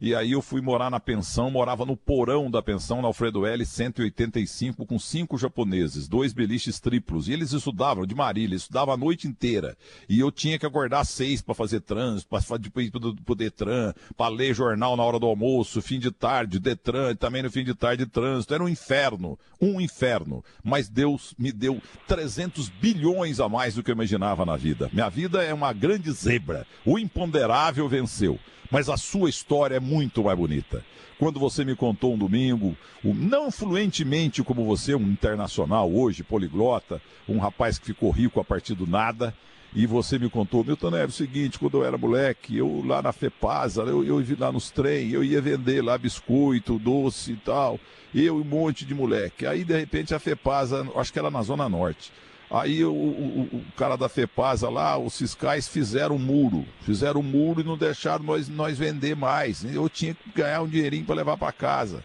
E 0.00 0.14
aí 0.14 0.32
eu 0.32 0.42
fui 0.42 0.60
morar 0.60 0.90
na 0.90 1.00
pensão, 1.00 1.50
morava 1.50 1.86
no 1.86 1.96
porão 1.96 2.50
da 2.50 2.62
pensão, 2.62 3.00
na 3.00 3.08
Alfredo 3.08 3.46
L, 3.46 3.64
185, 3.64 4.84
com 4.84 4.98
cinco 4.98 5.38
japoneses, 5.38 6.06
dois 6.06 6.32
beliches 6.32 6.78
triplos. 6.78 7.28
E 7.28 7.32
eles 7.32 7.52
estudavam 7.52 8.04
de 8.04 8.14
Marília, 8.14 8.56
estudavam 8.56 8.94
a 8.94 8.96
noite 8.96 9.26
inteira. 9.26 9.76
E 10.08 10.20
eu 10.20 10.30
tinha 10.30 10.58
que 10.58 10.66
acordar 10.66 11.04
seis 11.04 11.40
para 11.40 11.54
fazer 11.54 11.80
trânsito, 11.80 12.28
para 12.28 12.58
depois 12.58 12.90
pro 12.90 13.34
Detran, 13.34 13.94
para 14.16 14.28
ler 14.28 14.54
jornal 14.54 14.96
na 14.96 15.02
hora 15.02 15.18
do 15.18 15.26
almoço, 15.26 15.80
fim 15.80 15.98
de 15.98 16.10
tarde, 16.10 16.58
Detran, 16.58 17.14
também 17.14 17.42
no 17.42 17.50
fim 17.50 17.64
de 17.64 17.74
tarde 17.74 18.04
trânsito. 18.06 18.52
Era 18.52 18.62
um 18.62 18.68
inferno, 18.68 19.38
um 19.60 19.80
inferno. 19.80 20.44
Mas 20.62 20.88
Deus 20.88 21.34
me 21.38 21.52
deu 21.52 21.80
300 22.06 22.68
bilhões 22.68 23.40
a 23.40 23.48
mais 23.48 23.74
do 23.74 23.82
que 23.82 23.90
eu 23.90 23.94
imaginava 23.94 24.44
na 24.44 24.56
vida. 24.56 24.90
Minha 24.92 25.08
vida 25.08 25.42
é 25.42 25.54
uma 25.54 25.72
grande 25.72 26.10
zebra. 26.12 26.66
O 26.84 26.98
imponderável 26.98 27.88
venceu 27.88 28.38
mas 28.70 28.88
a 28.88 28.96
sua 28.96 29.30
história 29.30 29.76
é 29.76 29.80
muito 29.80 30.24
mais 30.24 30.38
bonita. 30.38 30.84
Quando 31.18 31.40
você 31.40 31.64
me 31.64 31.74
contou 31.74 32.14
um 32.14 32.18
domingo, 32.18 32.76
não 33.02 33.50
fluentemente 33.50 34.42
como 34.42 34.64
você, 34.64 34.94
um 34.94 35.10
internacional 35.10 35.90
hoje, 35.90 36.22
poliglota, 36.22 37.00
um 37.26 37.38
rapaz 37.38 37.78
que 37.78 37.86
ficou 37.86 38.10
rico 38.10 38.38
a 38.38 38.44
partir 38.44 38.74
do 38.74 38.86
nada, 38.86 39.34
e 39.74 39.86
você 39.86 40.18
me 40.18 40.30
contou, 40.30 40.64
Milton 40.64 40.96
é 40.96 41.04
o 41.04 41.10
seguinte, 41.10 41.58
quando 41.58 41.78
eu 41.78 41.84
era 41.84 41.98
moleque, 41.98 42.56
eu 42.56 42.82
lá 42.84 43.02
na 43.02 43.12
Fepasa, 43.12 43.82
eu, 43.82 44.04
eu 44.04 44.22
ia 44.22 44.36
lá 44.38 44.50
nos 44.50 44.70
trem, 44.70 45.10
eu 45.10 45.22
ia 45.22 45.40
vender 45.40 45.82
lá 45.82 45.98
biscoito, 45.98 46.78
doce 46.78 47.32
e 47.32 47.36
tal, 47.36 47.78
eu 48.14 48.38
e 48.38 48.40
um 48.40 48.44
monte 48.44 48.86
de 48.86 48.94
moleque. 48.94 49.46
Aí, 49.46 49.64
de 49.64 49.76
repente, 49.76 50.14
a 50.14 50.18
Fepasa, 50.18 50.86
acho 50.96 51.12
que 51.12 51.18
era 51.18 51.30
na 51.30 51.42
Zona 51.42 51.68
Norte, 51.68 52.10
Aí 52.50 52.84
o, 52.84 52.92
o, 52.92 53.48
o, 53.52 53.64
cara 53.76 53.96
da 53.96 54.08
FEPASA 54.08 54.68
lá, 54.68 54.96
os 54.96 55.18
fiscais 55.18 55.66
fizeram 55.66 56.16
um 56.16 56.18
muro. 56.18 56.64
Fizeram 56.82 57.20
um 57.20 57.24
muro 57.24 57.60
e 57.60 57.64
não 57.64 57.76
deixaram 57.76 58.24
nós, 58.24 58.48
nós 58.48 58.78
vender 58.78 59.16
mais. 59.16 59.64
Eu 59.64 59.88
tinha 59.88 60.14
que 60.14 60.30
ganhar 60.32 60.62
um 60.62 60.68
dinheirinho 60.68 61.04
para 61.04 61.16
levar 61.16 61.36
para 61.36 61.52
casa. 61.52 62.04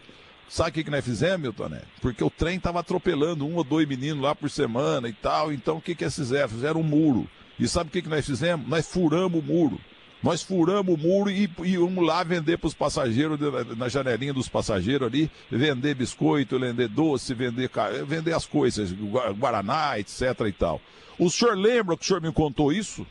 Sabe 0.49 0.71
o 0.71 0.73
que, 0.73 0.83
que 0.83 0.91
nós 0.91 1.05
fizemos, 1.05 1.41
Milton? 1.41 1.69
Né? 1.69 1.81
Porque 2.01 2.23
o 2.23 2.29
trem 2.29 2.57
estava 2.57 2.79
atropelando 2.79 3.45
um 3.45 3.55
ou 3.55 3.63
dois 3.63 3.87
meninos 3.87 4.21
lá 4.21 4.35
por 4.35 4.49
semana 4.49 5.07
e 5.07 5.13
tal. 5.13 5.53
Então 5.53 5.77
o 5.77 5.81
que, 5.81 5.95
que 5.95 6.03
eles 6.03 6.15
fizeram? 6.15 6.49
Fizeram 6.49 6.81
um 6.81 6.83
muro. 6.83 7.27
E 7.59 7.67
sabe 7.67 7.89
o 7.89 7.91
que, 7.91 8.01
que 8.01 8.09
nós 8.09 8.25
fizemos? 8.25 8.67
Nós 8.67 8.87
furamos 8.87 9.39
o 9.39 9.43
muro. 9.43 9.79
Nós 10.23 10.43
furamos 10.43 10.93
o 10.93 10.97
muro 10.97 11.31
e, 11.31 11.47
vamos 11.47 12.05
lá 12.05 12.23
vender 12.23 12.57
para 12.57 12.67
os 12.67 12.73
passageiros, 12.73 13.39
na 13.75 13.89
janelinha 13.89 14.33
dos 14.33 14.47
passageiros 14.47 15.07
ali, 15.07 15.31
vender 15.49 15.95
biscoito, 15.95 16.59
vender 16.59 16.87
doce, 16.87 17.33
vender, 17.33 17.69
vender 18.05 18.33
as 18.33 18.45
coisas, 18.45 18.93
Guaraná, 19.37 19.97
etc 19.97 20.39
e 20.47 20.51
tal. 20.51 20.79
O 21.17 21.29
senhor 21.29 21.57
lembra 21.57 21.97
que 21.97 22.03
o 22.03 22.05
senhor 22.05 22.21
me 22.21 22.31
contou 22.31 22.71
isso? 22.71 23.05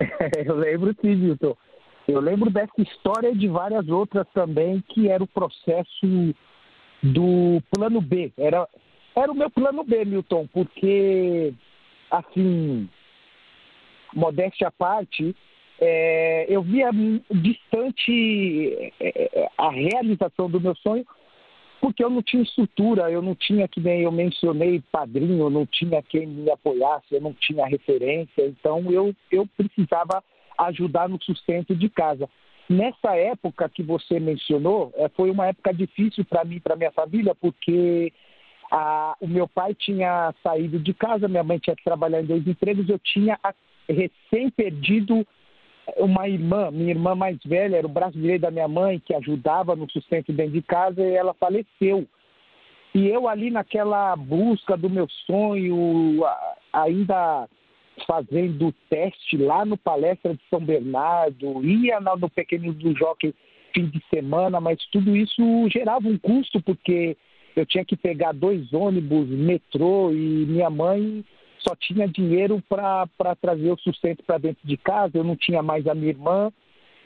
Eu 0.46 0.56
lembro 0.56 0.94
sim, 1.00 1.16
Milton. 1.16 1.56
Eu 2.06 2.20
lembro 2.20 2.50
dessa 2.50 2.80
história 2.80 3.30
e 3.30 3.36
de 3.36 3.46
várias 3.46 3.88
outras 3.88 4.26
também, 4.34 4.82
que 4.88 5.08
era 5.08 5.22
o 5.22 5.28
processo 5.28 6.34
do 7.02 7.62
plano 7.70 8.00
B. 8.00 8.32
Era, 8.36 8.68
era 9.14 9.30
o 9.30 9.34
meu 9.34 9.50
plano 9.50 9.84
B, 9.84 10.04
Milton, 10.04 10.48
porque, 10.52 11.52
assim, 12.10 12.88
modéstia 14.14 14.68
à 14.68 14.70
parte, 14.70 15.36
é, 15.80 16.46
eu 16.48 16.62
via 16.62 16.90
distante 17.30 18.92
é, 19.00 19.30
é, 19.32 19.48
a 19.56 19.70
realização 19.70 20.50
do 20.50 20.60
meu 20.60 20.74
sonho, 20.76 21.06
porque 21.80 22.04
eu 22.04 22.10
não 22.10 22.22
tinha 22.22 22.42
estrutura, 22.42 23.10
eu 23.10 23.22
não 23.22 23.34
tinha, 23.34 23.66
que 23.66 23.80
nem 23.80 24.02
eu 24.02 24.12
mencionei, 24.12 24.82
padrinho, 24.92 25.44
eu 25.44 25.50
não 25.50 25.64
tinha 25.64 26.02
quem 26.02 26.26
me 26.26 26.50
apoiasse, 26.50 27.06
eu 27.10 27.20
não 27.22 27.32
tinha 27.32 27.66
referência, 27.66 28.46
então 28.46 28.92
eu, 28.92 29.14
eu 29.32 29.46
precisava 29.56 30.22
ajudar 30.58 31.08
no 31.08 31.20
sustento 31.22 31.74
de 31.74 31.88
casa. 31.88 32.28
Nessa 32.68 33.16
época 33.16 33.68
que 33.70 33.82
você 33.82 34.20
mencionou, 34.20 34.92
é, 34.96 35.08
foi 35.08 35.30
uma 35.30 35.46
época 35.46 35.72
difícil 35.72 36.24
para 36.26 36.44
mim 36.44 36.56
e 36.56 36.60
para 36.60 36.76
minha 36.76 36.92
família, 36.92 37.34
porque 37.34 38.12
a, 38.70 39.16
o 39.18 39.26
meu 39.26 39.48
pai 39.48 39.74
tinha 39.74 40.34
saído 40.42 40.78
de 40.78 40.92
casa, 40.92 41.26
minha 41.26 41.42
mãe 41.42 41.58
tinha 41.58 41.74
que 41.74 41.82
trabalhar 41.82 42.20
em 42.20 42.26
dois 42.26 42.46
empregos, 42.46 42.88
eu 42.88 42.98
tinha 42.98 43.38
recém 43.88 44.50
perdido 44.50 45.26
uma 45.96 46.28
irmã, 46.28 46.70
minha 46.70 46.90
irmã 46.90 47.14
mais 47.14 47.38
velha, 47.44 47.76
era 47.76 47.86
o 47.86 47.90
braço 47.90 48.18
direito 48.18 48.42
da 48.42 48.50
minha 48.50 48.68
mãe, 48.68 49.00
que 49.04 49.14
ajudava 49.14 49.76
no 49.76 49.90
sustento 49.90 50.32
dentro 50.32 50.52
de 50.52 50.62
casa, 50.62 51.00
e 51.02 51.14
ela 51.14 51.34
faleceu. 51.34 52.06
E 52.94 53.06
eu 53.06 53.28
ali 53.28 53.50
naquela 53.50 54.16
busca 54.16 54.76
do 54.76 54.90
meu 54.90 55.08
sonho, 55.26 56.24
ainda 56.72 57.48
fazendo 58.06 58.74
teste 58.88 59.36
lá 59.36 59.64
no 59.64 59.76
Palestra 59.76 60.34
de 60.34 60.40
São 60.48 60.60
Bernardo, 60.60 61.64
ia 61.64 62.00
no 62.00 62.30
Pequeno 62.30 62.72
do 62.72 62.96
Jockey 62.96 63.34
fim 63.74 63.86
de 63.86 64.02
semana, 64.12 64.60
mas 64.60 64.78
tudo 64.90 65.16
isso 65.16 65.42
gerava 65.70 66.08
um 66.08 66.18
custo, 66.18 66.60
porque 66.60 67.16
eu 67.56 67.64
tinha 67.66 67.84
que 67.84 67.96
pegar 67.96 68.32
dois 68.32 68.72
ônibus, 68.72 69.28
metrô, 69.28 70.12
e 70.12 70.46
minha 70.46 70.70
mãe 70.70 71.24
só 71.60 71.74
tinha 71.76 72.08
dinheiro 72.08 72.62
para 72.68 73.34
trazer 73.40 73.70
o 73.70 73.78
sustento 73.78 74.22
para 74.24 74.38
dentro 74.38 74.66
de 74.66 74.76
casa, 74.76 75.16
eu 75.18 75.24
não 75.24 75.36
tinha 75.36 75.62
mais 75.62 75.86
a 75.86 75.94
minha 75.94 76.10
irmã, 76.10 76.52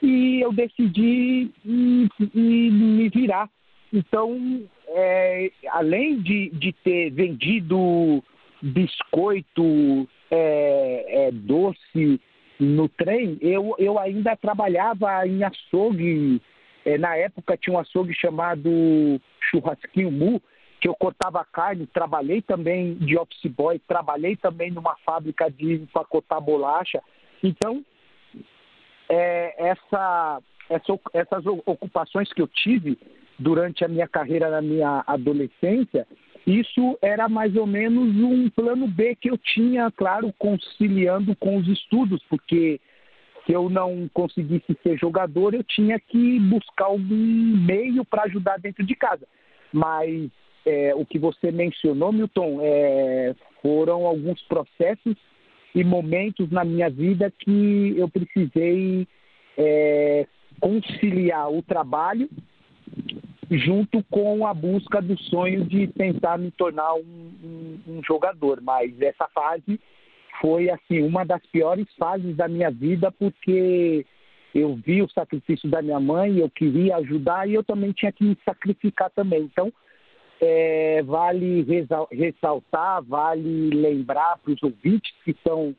e 0.03 0.41
eu 0.41 0.53
decidi 0.53 1.51
me 1.65 3.09
virar. 3.09 3.49
Então, 3.93 4.63
é, 4.89 5.51
além 5.71 6.21
de, 6.21 6.51
de 6.51 6.73
ter 6.73 7.11
vendido 7.11 8.23
biscoito, 8.61 10.09
é, 10.31 11.27
é, 11.27 11.31
doce 11.33 12.21
no 12.59 12.89
trem, 12.89 13.39
eu, 13.41 13.75
eu 13.79 13.99
ainda 13.99 14.37
trabalhava 14.37 15.27
em 15.27 15.43
açougue. 15.43 16.41
É, 16.85 16.99
na 16.99 17.17
época 17.17 17.57
tinha 17.57 17.75
um 17.75 17.79
açougue 17.79 18.15
chamado 18.15 18.71
Churrasquinho 19.51 20.11
Mu, 20.11 20.43
que 20.85 20.89
eu 20.89 20.95
cortava 20.95 21.43
carne, 21.51 21.87
trabalhei 21.87 22.43
também 22.43 22.93
de 22.97 23.17
office 23.17 23.51
boy, 23.51 23.79
trabalhei 23.89 24.37
também 24.37 24.71
numa 24.71 24.95
fábrica 24.97 25.51
de 25.51 25.77
empacotar 25.77 26.43
bolacha. 26.43 27.03
Então, 27.43 27.83
é, 29.09 29.71
essa, 29.71 30.43
essa, 30.69 31.01
essas 31.15 31.47
ocupações 31.47 32.31
que 32.35 32.43
eu 32.43 32.47
tive 32.47 32.99
durante 33.39 33.83
a 33.83 33.89
minha 33.89 34.07
carreira 34.07 34.51
na 34.51 34.61
minha 34.61 35.03
adolescência, 35.07 36.07
isso 36.47 36.99
era 37.01 37.31
mais 37.31 37.57
ou 37.57 37.67
menos 37.67 38.15
um 38.17 38.51
plano 38.51 38.87
B 38.87 39.17
que 39.17 39.31
eu 39.31 39.39
tinha, 39.39 39.91
claro, 39.91 40.35
conciliando 40.39 41.35
com 41.37 41.57
os 41.57 41.67
estudos, 41.67 42.23
porque 42.29 42.79
se 43.47 43.53
eu 43.55 43.71
não 43.71 44.07
conseguisse 44.13 44.77
ser 44.83 44.99
jogador, 44.99 45.55
eu 45.55 45.65
tinha 45.65 45.99
que 45.99 46.39
buscar 46.41 46.85
algum 46.85 47.57
meio 47.65 48.05
para 48.05 48.25
ajudar 48.25 48.59
dentro 48.59 48.85
de 48.85 48.95
casa. 48.95 49.27
Mas 49.73 50.31
é, 50.65 50.95
o 50.95 51.05
que 51.05 51.19
você 51.19 51.51
mencionou, 51.51 52.13
Milton, 52.13 52.59
é, 52.63 53.35
foram 53.61 54.07
alguns 54.07 54.41
processos 54.43 55.17
e 55.75 55.83
momentos 55.83 56.51
na 56.51 56.65
minha 56.65 56.89
vida 56.89 57.33
que 57.39 57.95
eu 57.97 58.09
precisei 58.09 59.07
é, 59.59 60.27
conciliar 60.61 61.53
o 61.53 61.63
trabalho 61.63 62.29
junto 63.51 64.03
com 64.05 64.47
a 64.47 64.55
busca 64.55 65.03
do 65.03 65.19
sonho 65.25 65.65
de 65.65 65.87
tentar 65.89 66.39
me 66.39 66.51
tornar 66.51 66.95
um, 66.95 67.33
um, 67.45 67.81
um, 67.89 68.03
jogador. 68.05 68.61
Mas 68.61 68.99
essa 69.01 69.29
fase 69.29 69.81
foi 70.41 70.71
assim 70.71 71.03
uma 71.03 71.25
das 71.25 71.45
piores 71.47 71.87
fases 71.99 72.37
da 72.37 72.49
minha 72.49 72.71
vida 72.71 73.11
porque 73.13 74.07
eu 74.55 74.77
vi 74.77 75.03
o 75.03 75.11
sacrifício 75.11 75.69
da 75.69 75.83
minha 75.83 76.01
mãe, 76.01 76.39
eu 76.39 76.49
queria 76.49 76.97
ajudar 76.97 77.49
e 77.49 77.55
eu 77.55 77.65
também 77.65 77.93
tinha 77.93 78.13
que 78.13 78.25
me 78.25 78.37
sacrificar 78.45 79.11
também. 79.11 79.43
Então 79.43 79.73
é, 80.41 81.03
vale 81.03 81.65
ressaltar, 82.11 83.03
vale 83.03 83.71
lembrar 83.71 84.39
para 84.39 84.53
os 84.53 84.63
ouvintes 84.63 85.13
que 85.25 85.31
estão 85.31 85.75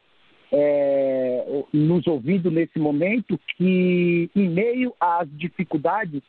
é, 0.51 1.63
nos 1.73 2.07
ouvindo 2.07 2.49
nesse 2.49 2.79
momento 2.79 3.39
que 3.57 4.29
em 4.35 4.49
meio 4.49 4.93
às 4.99 5.27
dificuldades 5.37 6.21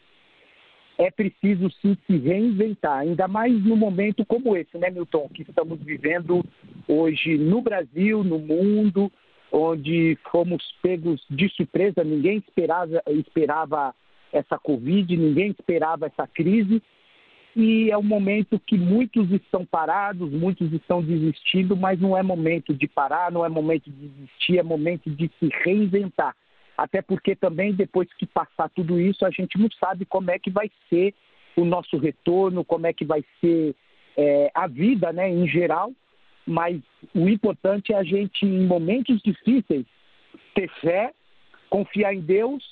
é 0.99 1.11
preciso 1.11 1.71
sim 1.83 1.97
se 2.06 2.16
reinventar, 2.16 3.00
ainda 3.00 3.28
mais 3.28 3.52
num 3.62 3.76
momento 3.76 4.25
como 4.25 4.56
esse, 4.56 4.78
né, 4.78 4.90
Milton, 4.90 5.28
que 5.28 5.42
estamos 5.42 5.78
vivendo 5.83 6.42
hoje 6.88 7.37
no 7.37 7.61
Brasil, 7.61 8.25
no 8.25 8.38
mundo, 8.38 9.12
onde 9.52 10.18
fomos 10.30 10.62
pegos 10.83 11.23
de 11.28 11.49
surpresa, 11.50 12.02
ninguém 12.02 12.38
esperava, 12.38 13.02
esperava 13.09 13.95
essa 14.33 14.59
Covid, 14.59 15.16
ninguém 15.16 15.50
esperava 15.50 16.06
essa 16.06 16.26
crise, 16.26 16.83
e 17.56 17.90
é 17.90 17.96
um 17.96 18.02
momento 18.02 18.60
que 18.60 18.76
muitos 18.76 19.32
estão 19.32 19.64
parados, 19.64 20.30
muitos 20.30 20.70
estão 20.75 21.02
desistindo, 21.02 21.75
mas 21.75 21.98
não 21.98 22.14
é 22.14 22.22
momento 22.22 22.75
de 22.75 22.86
parar, 22.86 23.32
não 23.32 23.46
é 23.46 23.48
momento 23.48 23.90
de 23.90 24.08
desistir, 24.08 24.58
é 24.58 24.62
momento 24.62 25.08
de 25.08 25.30
se 25.40 25.48
reinventar. 25.64 26.36
Até 26.76 27.00
porque 27.00 27.34
também 27.34 27.72
depois 27.72 28.12
que 28.12 28.26
passar 28.26 28.68
tudo 28.68 29.00
isso, 29.00 29.25
a 29.25 29.30
gente 29.30 29.58
não 29.58 29.70
sabe 29.80 30.04
como 30.04 30.30
é 30.30 30.38
que 30.38 30.50
vai 30.50 30.70
ser 30.90 31.14
o 31.56 31.64
nosso 31.64 31.96
retorno, 31.96 32.62
como 32.62 32.86
é 32.86 32.92
que 32.92 33.06
vai 33.06 33.25
ser 33.40 33.75
é, 34.18 34.50
a 34.54 34.66
vida 34.66 35.10
né, 35.10 35.30
em 35.30 35.48
geral, 35.48 35.90
mas 36.46 36.78
o 37.14 37.26
importante 37.26 37.90
é 37.94 37.96
a 37.96 38.02
gente, 38.02 38.44
em 38.44 38.66
momentos 38.66 39.18
difíceis, 39.22 39.86
ter 40.54 40.68
fé, 40.82 41.14
confiar 41.70 42.12
em 42.12 42.20
Deus, 42.20 42.62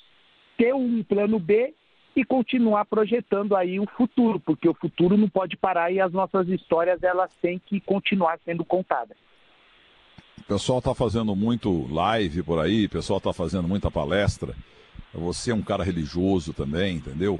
ter 0.59 0.75
um 0.75 1.01
plano 1.01 1.39
B 1.39 1.73
e 2.15 2.23
continuar 2.23 2.85
projetando 2.85 3.55
aí 3.55 3.79
o 3.79 3.85
futuro, 3.85 4.39
porque 4.39 4.69
o 4.69 4.73
futuro 4.73 5.17
não 5.17 5.27
pode 5.27 5.57
parar 5.57 5.91
e 5.91 5.99
as 5.99 6.13
nossas 6.13 6.47
histórias 6.47 7.03
elas 7.03 7.29
têm 7.41 7.59
que 7.59 7.79
continuar 7.81 8.39
sendo 8.45 8.63
contadas. 8.63 9.17
O 10.39 10.43
pessoal 10.43 10.79
está 10.79 10.93
fazendo 10.93 11.35
muito 11.35 11.91
live 11.91 12.43
por 12.43 12.59
aí, 12.59 12.85
o 12.85 12.89
pessoal 12.89 13.17
está 13.17 13.33
fazendo 13.33 13.67
muita 13.67 13.91
palestra. 13.91 14.55
Você 15.13 15.51
é 15.51 15.55
um 15.55 15.61
cara 15.61 15.83
religioso 15.83 16.53
também, 16.53 16.97
entendeu? 16.97 17.39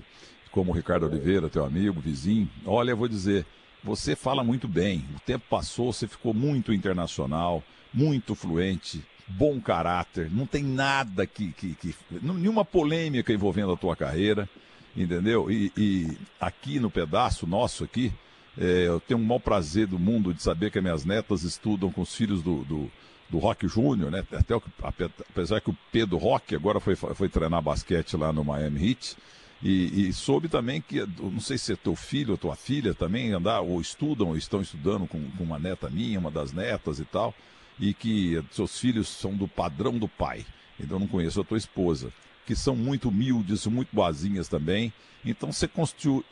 Como 0.51 0.71
o 0.71 0.75
Ricardo 0.75 1.05
Oliveira, 1.05 1.49
teu 1.49 1.63
amigo, 1.63 1.99
vizinho. 2.01 2.49
Olha, 2.65 2.91
eu 2.91 2.97
vou 2.97 3.07
dizer, 3.07 3.45
você 3.83 4.15
fala 4.15 4.43
muito 4.43 4.67
bem. 4.67 5.05
O 5.15 5.19
tempo 5.19 5.45
passou, 5.49 5.93
você 5.93 6.07
ficou 6.07 6.33
muito 6.33 6.73
internacional, 6.73 7.63
muito 7.93 8.33
fluente, 8.33 9.03
bom 9.27 9.59
caráter. 9.59 10.29
Não 10.31 10.45
tem 10.45 10.63
nada 10.63 11.25
que, 11.25 11.51
que, 11.53 11.75
que 11.75 11.95
nenhuma 12.21 12.63
polêmica 12.63 13.33
envolvendo 13.33 13.71
a 13.71 13.77
tua 13.77 13.95
carreira, 13.95 14.47
entendeu? 14.95 15.49
E, 15.51 15.71
e 15.75 16.17
aqui 16.39 16.79
no 16.79 16.89
pedaço 16.89 17.47
nosso 17.47 17.83
aqui, 17.83 18.13
é, 18.57 18.87
eu 18.87 18.99
tenho 18.99 19.19
um 19.19 19.23
maior 19.23 19.39
prazer 19.39 19.87
do 19.87 19.99
mundo 19.99 20.33
de 20.33 20.41
saber 20.41 20.71
que 20.71 20.79
minhas 20.79 21.03
netas 21.03 21.43
estudam 21.43 21.91
com 21.91 22.01
os 22.01 22.15
filhos 22.15 22.41
do, 22.41 22.63
do, 22.63 22.91
do 23.29 23.37
Rock 23.37 23.67
Júnior, 23.67 24.11
né? 24.11 24.23
Até 24.31 24.55
o, 24.55 24.63
apesar 24.81 25.59
que 25.59 25.69
o 25.69 25.77
Pedro 25.91 26.17
Rock 26.17 26.55
agora 26.55 26.79
foi, 26.79 26.95
foi 26.95 27.27
treinar 27.27 27.61
basquete 27.61 28.15
lá 28.15 28.31
no 28.31 28.43
Miami 28.43 28.89
Heat. 28.89 29.17
E, 29.63 30.07
e, 30.07 30.13
soube 30.13 30.47
também 30.47 30.81
que, 30.81 31.03
não 31.19 31.39
sei 31.39 31.57
se 31.57 31.73
é 31.73 31.75
teu 31.75 31.95
filho 31.95 32.31
ou 32.31 32.37
tua 32.37 32.55
filha 32.55 32.93
também 32.93 33.31
andar, 33.31 33.61
ou 33.61 33.81
estudam, 33.81 34.27
ou 34.27 34.37
estão 34.37 34.61
estudando 34.61 35.07
com, 35.07 35.19
com 35.31 35.43
uma 35.43 35.57
neta 35.57 35.89
minha, 35.89 36.19
uma 36.19 36.29
das 36.29 36.51
netas 36.51 36.99
e 36.99 37.05
tal, 37.05 37.33
e 37.79 37.93
que 37.93 38.41
seus 38.51 38.79
filhos 38.79 39.07
são 39.07 39.35
do 39.35 39.47
padrão 39.47 39.97
do 39.97 40.07
pai. 40.07 40.45
Então 40.79 40.99
não 40.99 41.07
conheço 41.07 41.41
a 41.41 41.43
tua 41.43 41.57
esposa 41.57 42.11
que 42.45 42.55
são 42.55 42.75
muito 42.75 43.09
humildes, 43.09 43.65
muito 43.65 43.89
boazinhas 43.91 44.47
também. 44.47 44.93
Então 45.25 45.51
você 45.51 45.67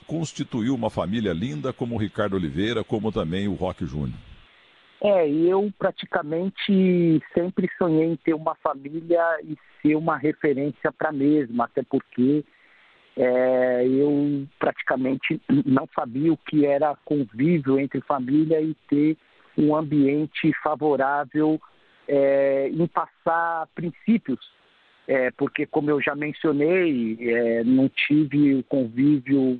constituiu 0.05 0.75
uma 0.75 0.89
família 0.89 1.33
linda 1.33 1.73
como 1.73 1.95
o 1.95 1.97
Ricardo 1.97 2.35
Oliveira, 2.35 2.83
como 2.83 3.11
também 3.11 3.47
o 3.47 3.53
Rock 3.53 3.85
Júnior. 3.85 4.17
É, 5.01 5.27
eu 5.27 5.73
praticamente 5.77 7.21
sempre 7.33 7.67
sonhei 7.77 8.05
em 8.05 8.15
ter 8.15 8.33
uma 8.33 8.55
família 8.55 9.21
e 9.43 9.57
ser 9.81 9.95
uma 9.95 10.15
referência 10.15 10.91
para 10.93 11.11
mesma, 11.11 11.65
até 11.65 11.83
porque 11.83 12.45
é, 13.17 13.85
eu 13.85 14.47
praticamente 14.57 15.41
não 15.65 15.89
sabia 15.93 16.31
o 16.31 16.37
que 16.37 16.65
era 16.65 16.95
convívio 17.03 17.79
entre 17.79 17.99
família 18.01 18.61
e 18.61 18.73
ter 18.87 19.17
um 19.57 19.75
ambiente 19.75 20.51
favorável 20.63 21.59
é, 22.07 22.69
em 22.69 22.87
passar 22.87 23.67
princípios 23.75 24.39
é, 25.07 25.31
porque, 25.31 25.65
como 25.65 25.89
eu 25.89 26.01
já 26.01 26.15
mencionei, 26.15 27.17
é, 27.19 27.63
não 27.63 27.89
tive 27.89 28.55
o 28.55 28.63
convívio 28.63 29.59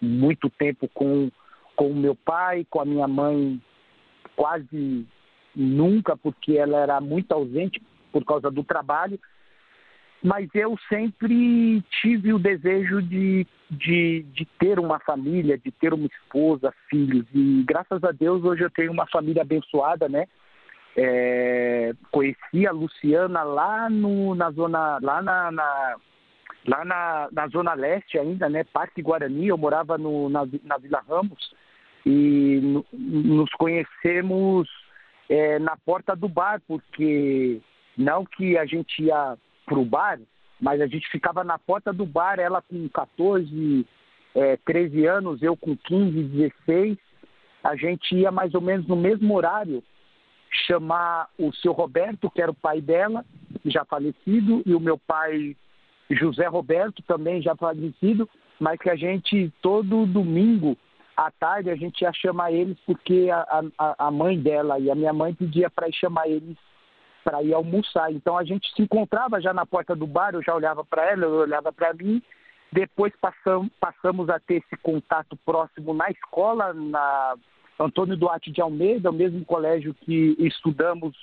muito 0.00 0.50
tempo 0.50 0.88
com, 0.92 1.30
com 1.74 1.94
meu 1.94 2.14
pai, 2.14 2.66
com 2.68 2.80
a 2.80 2.84
minha 2.84 3.08
mãe, 3.08 3.60
quase 4.36 5.06
nunca, 5.54 6.16
porque 6.16 6.58
ela 6.58 6.78
era 6.78 7.00
muito 7.00 7.32
ausente 7.32 7.80
por 8.10 8.24
causa 8.24 8.50
do 8.50 8.62
trabalho. 8.62 9.18
Mas 10.22 10.48
eu 10.54 10.76
sempre 10.88 11.82
tive 12.00 12.32
o 12.32 12.38
desejo 12.38 13.02
de, 13.02 13.44
de, 13.68 14.22
de 14.32 14.44
ter 14.58 14.78
uma 14.78 15.00
família, 15.00 15.58
de 15.58 15.72
ter 15.72 15.92
uma 15.92 16.06
esposa, 16.06 16.72
filhos. 16.88 17.26
E 17.34 17.64
graças 17.66 18.02
a 18.04 18.12
Deus 18.12 18.44
hoje 18.44 18.62
eu 18.62 18.70
tenho 18.70 18.92
uma 18.92 19.06
família 19.08 19.42
abençoada, 19.42 20.08
né? 20.08 20.26
É, 20.96 21.92
conheci 22.10 22.66
a 22.66 22.70
Luciana 22.70 23.42
lá 23.42 23.90
no, 23.90 24.34
na 24.34 24.50
zona, 24.50 24.98
lá 25.02 25.22
na, 25.22 25.50
na 25.50 25.96
lá 26.66 26.84
na, 26.84 27.28
na, 27.32 27.48
zona 27.48 27.74
leste 27.74 28.18
ainda, 28.18 28.48
né, 28.48 28.62
Parque 28.62 29.02
Guarani, 29.02 29.48
eu 29.48 29.58
morava 29.58 29.98
no, 29.98 30.28
na, 30.28 30.46
na 30.62 30.76
Vila 30.78 31.02
Ramos 31.08 31.52
e 32.06 32.60
no, 32.62 32.84
nos 32.92 33.50
conhecemos 33.52 34.68
é, 35.28 35.58
na 35.58 35.76
porta 35.76 36.14
do 36.14 36.28
bar, 36.28 36.60
porque 36.68 37.60
não 37.96 38.24
que 38.24 38.56
a 38.56 38.64
gente 38.64 39.02
ia 39.02 39.36
para 39.64 39.78
o 39.78 39.84
bar, 39.84 40.18
mas 40.60 40.80
a 40.80 40.86
gente 40.86 41.08
ficava 41.10 41.42
na 41.42 41.58
porta 41.58 41.92
do 41.92 42.06
bar, 42.06 42.38
ela 42.38 42.62
com 42.62 42.88
14, 42.88 43.86
é, 44.34 44.56
13 44.58 45.06
anos, 45.06 45.42
eu 45.42 45.56
com 45.56 45.76
15, 45.76 46.22
16. 46.22 46.98
A 47.64 47.76
gente 47.76 48.14
ia 48.14 48.30
mais 48.30 48.54
ou 48.54 48.60
menos 48.60 48.86
no 48.86 48.96
mesmo 48.96 49.34
horário 49.34 49.82
chamar 50.66 51.28
o 51.38 51.52
seu 51.54 51.72
Roberto, 51.72 52.30
que 52.30 52.42
era 52.42 52.50
o 52.50 52.54
pai 52.54 52.80
dela, 52.80 53.24
já 53.64 53.84
falecido, 53.84 54.62
e 54.66 54.74
o 54.74 54.80
meu 54.80 54.98
pai 54.98 55.56
José 56.10 56.46
Roberto, 56.46 57.02
também 57.02 57.40
já 57.40 57.56
falecido, 57.56 58.28
mas 58.60 58.78
que 58.78 58.90
a 58.90 58.96
gente, 58.96 59.52
todo 59.62 60.06
domingo 60.06 60.76
à 61.16 61.30
tarde, 61.30 61.70
a 61.70 61.76
gente 61.76 62.02
ia 62.02 62.12
chamar 62.12 62.52
eles 62.52 62.76
porque 62.86 63.28
a, 63.30 63.64
a, 63.78 64.06
a 64.06 64.10
mãe 64.10 64.38
dela 64.38 64.78
e 64.78 64.90
a 64.90 64.94
minha 64.94 65.12
mãe 65.12 65.34
pedia 65.34 65.70
para 65.70 65.88
ir 65.88 65.94
chamar 65.94 66.28
eles 66.28 66.56
para 67.24 67.42
ir 67.42 67.52
almoçar. 67.52 68.12
Então 68.12 68.36
a 68.36 68.44
gente 68.44 68.72
se 68.74 68.82
encontrava 68.82 69.40
já 69.40 69.52
na 69.52 69.66
porta 69.66 69.94
do 69.94 70.06
bar, 70.06 70.34
eu 70.34 70.42
já 70.42 70.54
olhava 70.54 70.84
para 70.84 71.10
ela, 71.10 71.24
eu 71.24 71.34
olhava 71.34 71.72
para 71.72 71.94
mim. 71.94 72.22
Depois 72.72 73.12
passamos, 73.20 73.70
passamos 73.78 74.30
a 74.30 74.38
ter 74.40 74.62
esse 74.64 74.76
contato 74.82 75.36
próximo 75.44 75.92
na 75.92 76.10
escola, 76.10 76.72
na 76.72 77.34
Antônio 77.78 78.16
Duarte 78.16 78.50
de 78.50 78.60
Almeida, 78.60 79.10
o 79.10 79.14
mesmo 79.14 79.44
colégio 79.44 79.94
que 79.94 80.36
estudamos 80.38 81.14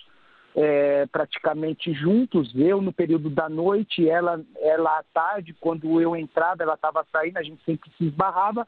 é, 0.56 1.06
praticamente 1.08 1.94
juntos, 1.94 2.52
eu 2.56 2.82
no 2.82 2.92
período 2.92 3.30
da 3.30 3.48
noite, 3.48 4.08
ela, 4.08 4.42
ela 4.58 5.00
à 5.00 5.04
tarde, 5.14 5.56
quando 5.60 6.02
eu 6.02 6.16
entrava, 6.16 6.64
ela 6.64 6.74
estava 6.74 7.06
saindo, 7.12 7.38
a 7.38 7.44
gente 7.44 7.64
sempre 7.64 7.90
se 7.98 8.06
esbarrava. 8.06 8.68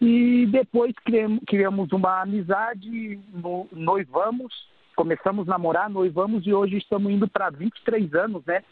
E 0.00 0.46
depois 0.46 0.94
criamos, 1.04 1.40
criamos 1.46 1.92
uma 1.92 2.22
amizade, 2.22 3.20
no, 3.32 3.68
noivamos, 3.70 4.52
começamos 5.00 5.48
a 5.48 5.52
namorar, 5.52 5.88
noivamos 5.88 6.46
e 6.46 6.52
hoje 6.52 6.76
estamos 6.76 7.10
indo 7.10 7.26
para 7.26 7.48
23 7.48 8.12
anos 8.12 8.44
né, 8.44 8.62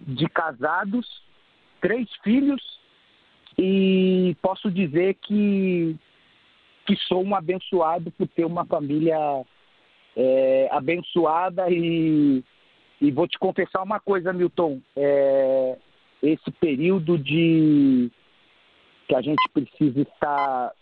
de 0.00 0.28
casados, 0.28 1.06
três 1.80 2.08
filhos, 2.24 2.60
e 3.56 4.36
posso 4.42 4.68
dizer 4.68 5.14
que, 5.22 5.94
que 6.84 6.96
sou 7.06 7.22
um 7.22 7.36
abençoado 7.36 8.10
por 8.10 8.26
ter 8.26 8.44
uma 8.44 8.64
família 8.64 9.16
é, 10.16 10.68
abençoada 10.72 11.70
e, 11.70 12.42
e 13.00 13.12
vou 13.12 13.28
te 13.28 13.38
confessar 13.38 13.80
uma 13.84 14.00
coisa, 14.00 14.32
Milton. 14.32 14.80
É, 14.96 15.78
esse 16.20 16.50
período 16.58 17.16
de 17.16 18.10
que 19.06 19.14
a 19.14 19.20
gente 19.20 19.48
precisa 19.54 20.00
estar 20.00 20.72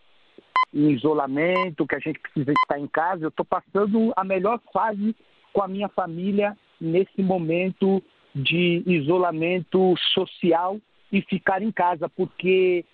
em 0.73 0.91
isolamento, 0.91 1.87
que 1.87 1.95
a 1.95 2.01
gente 2.01 2.19
precisa 2.19 2.53
estar 2.53 2.79
em 2.79 2.87
casa, 2.87 3.25
eu 3.25 3.29
estou 3.29 3.45
passando 3.45 4.13
a 4.17 4.25
melhor 4.25 4.61
fase 4.73 5.15
com 5.53 5.63
a 5.63 5.69
minha 5.69 5.89
família 5.89 6.57
nesse 6.81 7.23
momento 7.23 8.03
de 8.35 8.83
isolamento 8.85 9.95
social 10.13 10.79
e 11.13 11.23
ficar 11.23 11.63
em 11.63 11.71
casa, 11.71 12.09
porque 12.09 12.85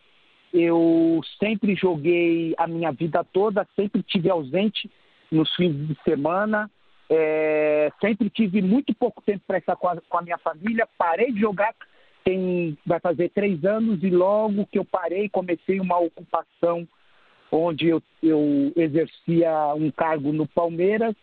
eu 0.52 1.20
sempre 1.38 1.74
joguei 1.74 2.54
a 2.58 2.66
minha 2.66 2.92
vida 2.92 3.24
toda, 3.24 3.66
sempre 3.74 4.02
tive 4.02 4.28
ausente 4.28 4.90
nos 5.30 5.54
fins 5.54 5.74
de 5.86 5.96
semana. 6.02 6.70
É, 7.12 7.90
sempre 8.00 8.30
tive 8.30 8.62
muito 8.62 8.94
pouco 8.94 9.20
tempo 9.22 9.42
para 9.46 9.58
estar 9.58 9.74
com 9.74 9.88
a, 9.88 9.96
com 10.00 10.18
a, 10.18 10.22
minha 10.22 10.38
família. 10.38 10.88
Parei 10.96 11.32
de 11.32 11.40
jogar, 11.40 11.74
tem, 12.24 12.76
vai 12.86 13.00
fazer 13.00 13.30
três 13.30 13.64
anos, 13.64 14.02
e 14.02 14.10
logo 14.10 14.66
que 14.66 14.78
eu 14.78 14.84
parei, 14.84 15.28
comecei 15.28 15.80
uma 15.80 15.98
ocupação 15.98 16.86
onde 17.50 17.88
eu, 17.88 18.02
eu 18.22 18.72
exercia 18.76 19.74
um 19.74 19.90
cargo 19.90 20.32
no 20.32 20.46
Palmeiras, 20.46 21.14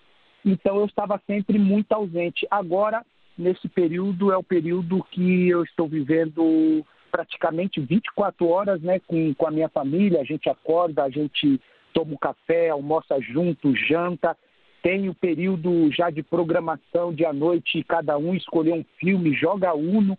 então 0.45 0.77
eu 0.77 0.85
estava 0.85 1.21
sempre 1.25 1.57
muito 1.57 1.91
ausente. 1.93 2.45
Agora, 2.49 3.05
nesse 3.37 3.67
período, 3.67 4.31
é 4.31 4.37
o 4.37 4.43
período 4.43 5.03
que 5.11 5.49
eu 5.49 5.63
estou 5.63 5.87
vivendo 5.87 6.85
praticamente 7.11 7.79
24 7.79 8.47
horas 8.47 8.81
né, 8.81 8.99
com, 8.99 9.33
com 9.33 9.47
a 9.47 9.51
minha 9.51 9.69
família. 9.69 10.21
A 10.21 10.25
gente 10.25 10.49
acorda, 10.49 11.03
a 11.03 11.09
gente 11.09 11.59
toma 11.93 12.13
um 12.13 12.17
café, 12.17 12.69
almoça 12.69 13.19
junto, 13.21 13.75
janta. 13.75 14.37
Tem 14.83 15.09
o 15.09 15.13
período 15.13 15.91
já 15.91 16.09
de 16.09 16.23
programação 16.23 17.13
de 17.13 17.25
à 17.25 17.33
noite, 17.33 17.83
cada 17.83 18.17
um 18.17 18.35
escolher 18.35 18.73
um 18.73 18.85
filme, 18.99 19.33
joga 19.33 19.73
uno, 19.73 20.17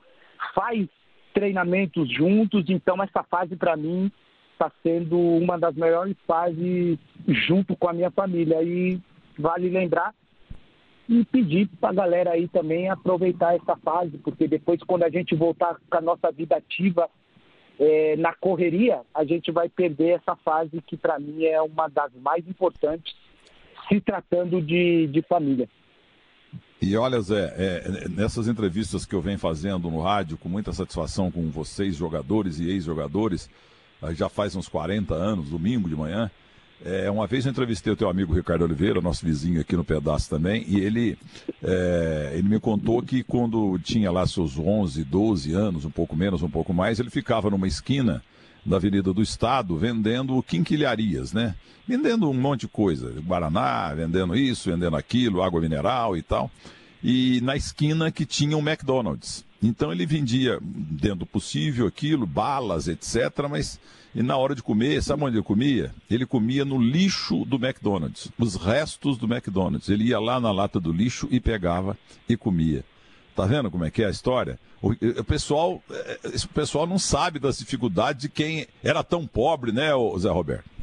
faz 0.54 0.88
treinamentos 1.32 2.10
juntos. 2.12 2.64
Então, 2.68 3.02
essa 3.02 3.22
fase 3.22 3.56
para 3.56 3.76
mim 3.76 4.10
está 4.58 4.72
sendo 4.82 5.16
uma 5.18 5.56
das 5.56 5.74
melhores 5.76 6.16
fases 6.26 6.98
junto 7.46 7.76
com 7.76 7.88
a 7.88 7.92
minha 7.92 8.10
família. 8.10 8.60
E 8.62 9.00
vale 9.38 9.68
lembrar 9.68 10.12
e 11.08 11.24
pedir 11.24 11.68
para 11.80 11.90
a 11.90 11.94
galera 11.94 12.32
aí 12.32 12.48
também 12.48 12.90
aproveitar 12.90 13.54
essa 13.54 13.76
fase, 13.76 14.18
porque 14.18 14.46
depois, 14.46 14.82
quando 14.82 15.04
a 15.04 15.08
gente 15.08 15.34
voltar 15.34 15.76
com 15.88 15.96
a 15.96 16.00
nossa 16.02 16.30
vida 16.30 16.56
ativa, 16.56 17.08
é, 17.78 18.16
na 18.16 18.34
correria, 18.34 19.00
a 19.14 19.24
gente 19.24 19.50
vai 19.52 19.68
perder 19.68 20.20
essa 20.20 20.36
fase 20.36 20.82
que 20.82 20.96
para 20.96 21.18
mim 21.18 21.44
é 21.44 21.62
uma 21.62 21.88
das 21.88 22.12
mais 22.20 22.46
importantes, 22.46 23.14
se 23.88 24.00
tratando 24.00 24.60
de, 24.60 25.06
de 25.06 25.22
família. 25.22 25.68
E 26.80 26.96
olha, 26.96 27.20
Zé, 27.20 27.54
é, 27.56 28.08
nessas 28.08 28.46
entrevistas 28.46 29.06
que 29.06 29.14
eu 29.14 29.20
venho 29.20 29.38
fazendo 29.38 29.90
no 29.90 30.00
rádio, 30.00 30.36
com 30.36 30.48
muita 30.48 30.72
satisfação 30.72 31.30
com 31.30 31.50
vocês, 31.50 31.96
jogadores 31.96 32.60
e 32.60 32.68
ex-jogadores, 32.70 33.50
já 34.12 34.28
faz 34.28 34.54
uns 34.56 34.68
40 34.68 35.14
anos, 35.14 35.48
domingo 35.48 35.88
de 35.88 35.96
manhã, 35.96 36.30
é, 36.84 37.10
uma 37.10 37.26
vez 37.26 37.44
eu 37.44 37.50
entrevistei 37.50 37.92
o 37.92 37.96
teu 37.96 38.08
amigo 38.08 38.32
Ricardo 38.32 38.62
Oliveira, 38.62 39.00
nosso 39.00 39.26
vizinho 39.26 39.60
aqui 39.60 39.76
no 39.76 39.84
pedaço 39.84 40.30
também, 40.30 40.64
e 40.68 40.78
ele, 40.78 41.18
é, 41.62 42.32
ele 42.34 42.48
me 42.48 42.60
contou 42.60 43.02
que 43.02 43.24
quando 43.24 43.76
tinha 43.80 44.12
lá 44.12 44.26
seus 44.26 44.56
11, 44.56 45.02
12 45.02 45.52
anos, 45.52 45.84
um 45.84 45.90
pouco 45.90 46.14
menos, 46.14 46.42
um 46.42 46.48
pouco 46.48 46.72
mais, 46.72 47.00
ele 47.00 47.10
ficava 47.10 47.50
numa 47.50 47.66
esquina 47.66 48.22
da 48.64 48.76
Avenida 48.76 49.12
do 49.12 49.22
Estado 49.22 49.76
vendendo 49.76 50.40
quinquilharias, 50.42 51.32
né? 51.32 51.54
Vendendo 51.86 52.30
um 52.30 52.34
monte 52.34 52.62
de 52.62 52.68
coisa, 52.68 53.10
Guaraná, 53.22 53.92
vendendo 53.94 54.36
isso, 54.36 54.70
vendendo 54.70 54.96
aquilo, 54.96 55.42
água 55.42 55.60
mineral 55.60 56.16
e 56.16 56.22
tal. 56.22 56.50
E 57.02 57.40
na 57.40 57.56
esquina 57.56 58.12
que 58.12 58.26
tinha 58.26 58.56
um 58.56 58.60
McDonald's. 58.60 59.44
Então 59.62 59.90
ele 59.90 60.06
vendia, 60.06 60.58
dentro 60.62 61.20
do 61.20 61.26
possível, 61.26 61.86
aquilo, 61.86 62.26
balas, 62.26 62.86
etc. 62.86 63.16
Mas 63.50 63.80
na 64.14 64.36
hora 64.36 64.54
de 64.54 64.62
comer, 64.62 65.02
sabe 65.02 65.24
onde 65.24 65.36
ele 65.36 65.42
comia? 65.42 65.92
Ele 66.10 66.24
comia 66.24 66.64
no 66.64 66.80
lixo 66.80 67.44
do 67.44 67.56
McDonald's, 67.56 68.30
os 68.38 68.54
restos 68.54 69.18
do 69.18 69.26
McDonald's. 69.26 69.88
Ele 69.88 70.04
ia 70.04 70.20
lá 70.20 70.40
na 70.40 70.52
lata 70.52 70.78
do 70.78 70.92
lixo 70.92 71.28
e 71.30 71.40
pegava 71.40 71.98
e 72.28 72.36
comia. 72.36 72.84
Tá 73.34 73.46
vendo 73.46 73.70
como 73.70 73.84
é 73.84 73.90
que 73.90 74.02
é 74.02 74.06
a 74.06 74.10
história? 74.10 74.58
O, 74.80 74.90
o 74.90 75.24
pessoal, 75.24 75.82
o 76.44 76.48
pessoal 76.48 76.86
não 76.86 76.98
sabe 76.98 77.38
das 77.38 77.58
dificuldades 77.58 78.22
de 78.22 78.28
quem 78.28 78.66
era 78.82 79.02
tão 79.02 79.26
pobre, 79.26 79.72
né, 79.72 79.90
Zé 80.18 80.30
Roberto? 80.30 80.77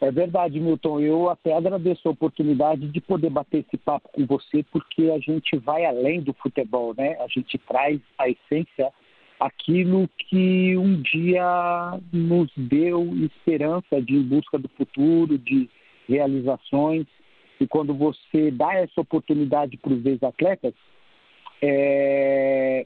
É 0.00 0.10
verdade, 0.10 0.60
Milton. 0.60 1.00
Eu 1.00 1.30
até 1.30 1.54
agradeço 1.54 2.06
a 2.06 2.10
oportunidade 2.10 2.88
de 2.88 3.00
poder 3.00 3.30
bater 3.30 3.64
esse 3.66 3.78
papo 3.78 4.08
com 4.12 4.26
você, 4.26 4.62
porque 4.70 5.10
a 5.10 5.18
gente 5.18 5.56
vai 5.56 5.86
além 5.86 6.20
do 6.20 6.34
futebol, 6.34 6.94
né? 6.96 7.16
A 7.20 7.26
gente 7.28 7.56
traz 7.58 7.98
a 8.18 8.28
essência, 8.28 8.92
aquilo 9.40 10.08
que 10.18 10.76
um 10.76 11.00
dia 11.00 11.98
nos 12.12 12.50
deu 12.56 13.10
esperança 13.24 14.00
de 14.02 14.16
em 14.16 14.22
busca 14.22 14.58
do 14.58 14.68
futuro, 14.68 15.38
de 15.38 15.68
realizações. 16.06 17.06
E 17.58 17.66
quando 17.66 17.94
você 17.94 18.50
dá 18.50 18.74
essa 18.74 19.00
oportunidade 19.00 19.78
para 19.78 19.94
os 19.94 20.04
ex-atletas, 20.04 20.74
é... 21.62 22.84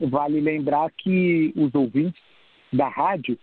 vale 0.00 0.40
lembrar 0.40 0.90
que 0.90 1.52
os 1.54 1.72
ouvintes 1.76 2.20
da 2.72 2.88
rádio 2.88 3.38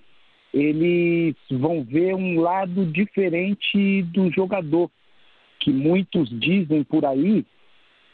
eles 0.53 1.35
vão 1.51 1.83
ver 1.83 2.15
um 2.15 2.39
lado 2.39 2.85
diferente 2.85 4.03
do 4.03 4.31
jogador, 4.31 4.89
que 5.59 5.71
muitos 5.71 6.29
dizem 6.39 6.83
por 6.83 7.05
aí 7.05 7.45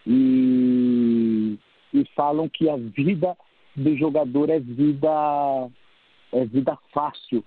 e, 0.06 1.58
e 1.94 2.06
falam 2.16 2.50
que 2.50 2.70
a 2.70 2.76
vida 2.76 3.36
do 3.76 3.96
jogador 3.98 4.50
é 4.50 4.60
vida 4.60 5.70
é 6.32 6.46
vida 6.46 6.78
fácil. 6.92 7.44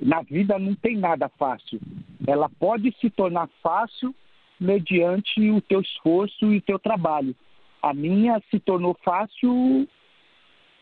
Na 0.00 0.22
vida 0.22 0.58
não 0.58 0.74
tem 0.74 0.96
nada 0.96 1.28
fácil. 1.28 1.80
Ela 2.26 2.48
pode 2.48 2.94
se 3.00 3.10
tornar 3.10 3.48
fácil 3.62 4.14
mediante 4.58 5.50
o 5.50 5.60
teu 5.60 5.80
esforço 5.80 6.52
e 6.52 6.56
o 6.56 6.62
teu 6.62 6.78
trabalho. 6.78 7.34
A 7.82 7.92
minha 7.92 8.42
se 8.50 8.58
tornou 8.58 8.96
fácil 9.04 9.86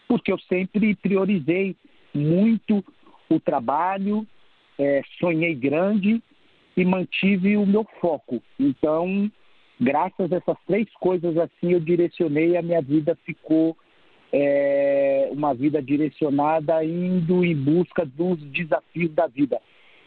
porque 0.06 0.32
eu 0.32 0.38
sempre 0.40 0.94
priorizei 0.94 1.76
muito 2.14 2.84
o 3.34 3.40
trabalho, 3.40 4.26
é, 4.78 5.02
sonhei 5.18 5.54
grande 5.54 6.22
e 6.76 6.84
mantive 6.84 7.56
o 7.56 7.66
meu 7.66 7.84
foco. 8.00 8.42
Então, 8.58 9.30
graças 9.80 10.32
a 10.32 10.36
essas 10.36 10.56
três 10.66 10.88
coisas 10.94 11.36
assim, 11.36 11.72
eu 11.72 11.80
direcionei 11.80 12.56
a 12.56 12.62
minha 12.62 12.80
vida 12.80 13.16
ficou 13.24 13.76
é, 14.32 15.28
uma 15.30 15.52
vida 15.52 15.82
direcionada 15.82 16.82
indo 16.84 17.44
em 17.44 17.54
busca 17.54 18.04
dos 18.04 18.38
desafios 18.50 19.12
da 19.12 19.26
vida. 19.26 19.60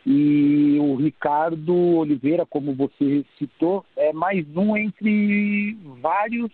E 0.05 0.77
o 0.79 0.95
Ricardo 0.95 1.73
Oliveira, 1.97 2.45
como 2.45 2.73
você 2.73 3.25
citou, 3.39 3.83
é 3.95 4.13
mais 4.13 4.45
um 4.55 4.77
entre 4.77 5.77
vários 5.99 6.51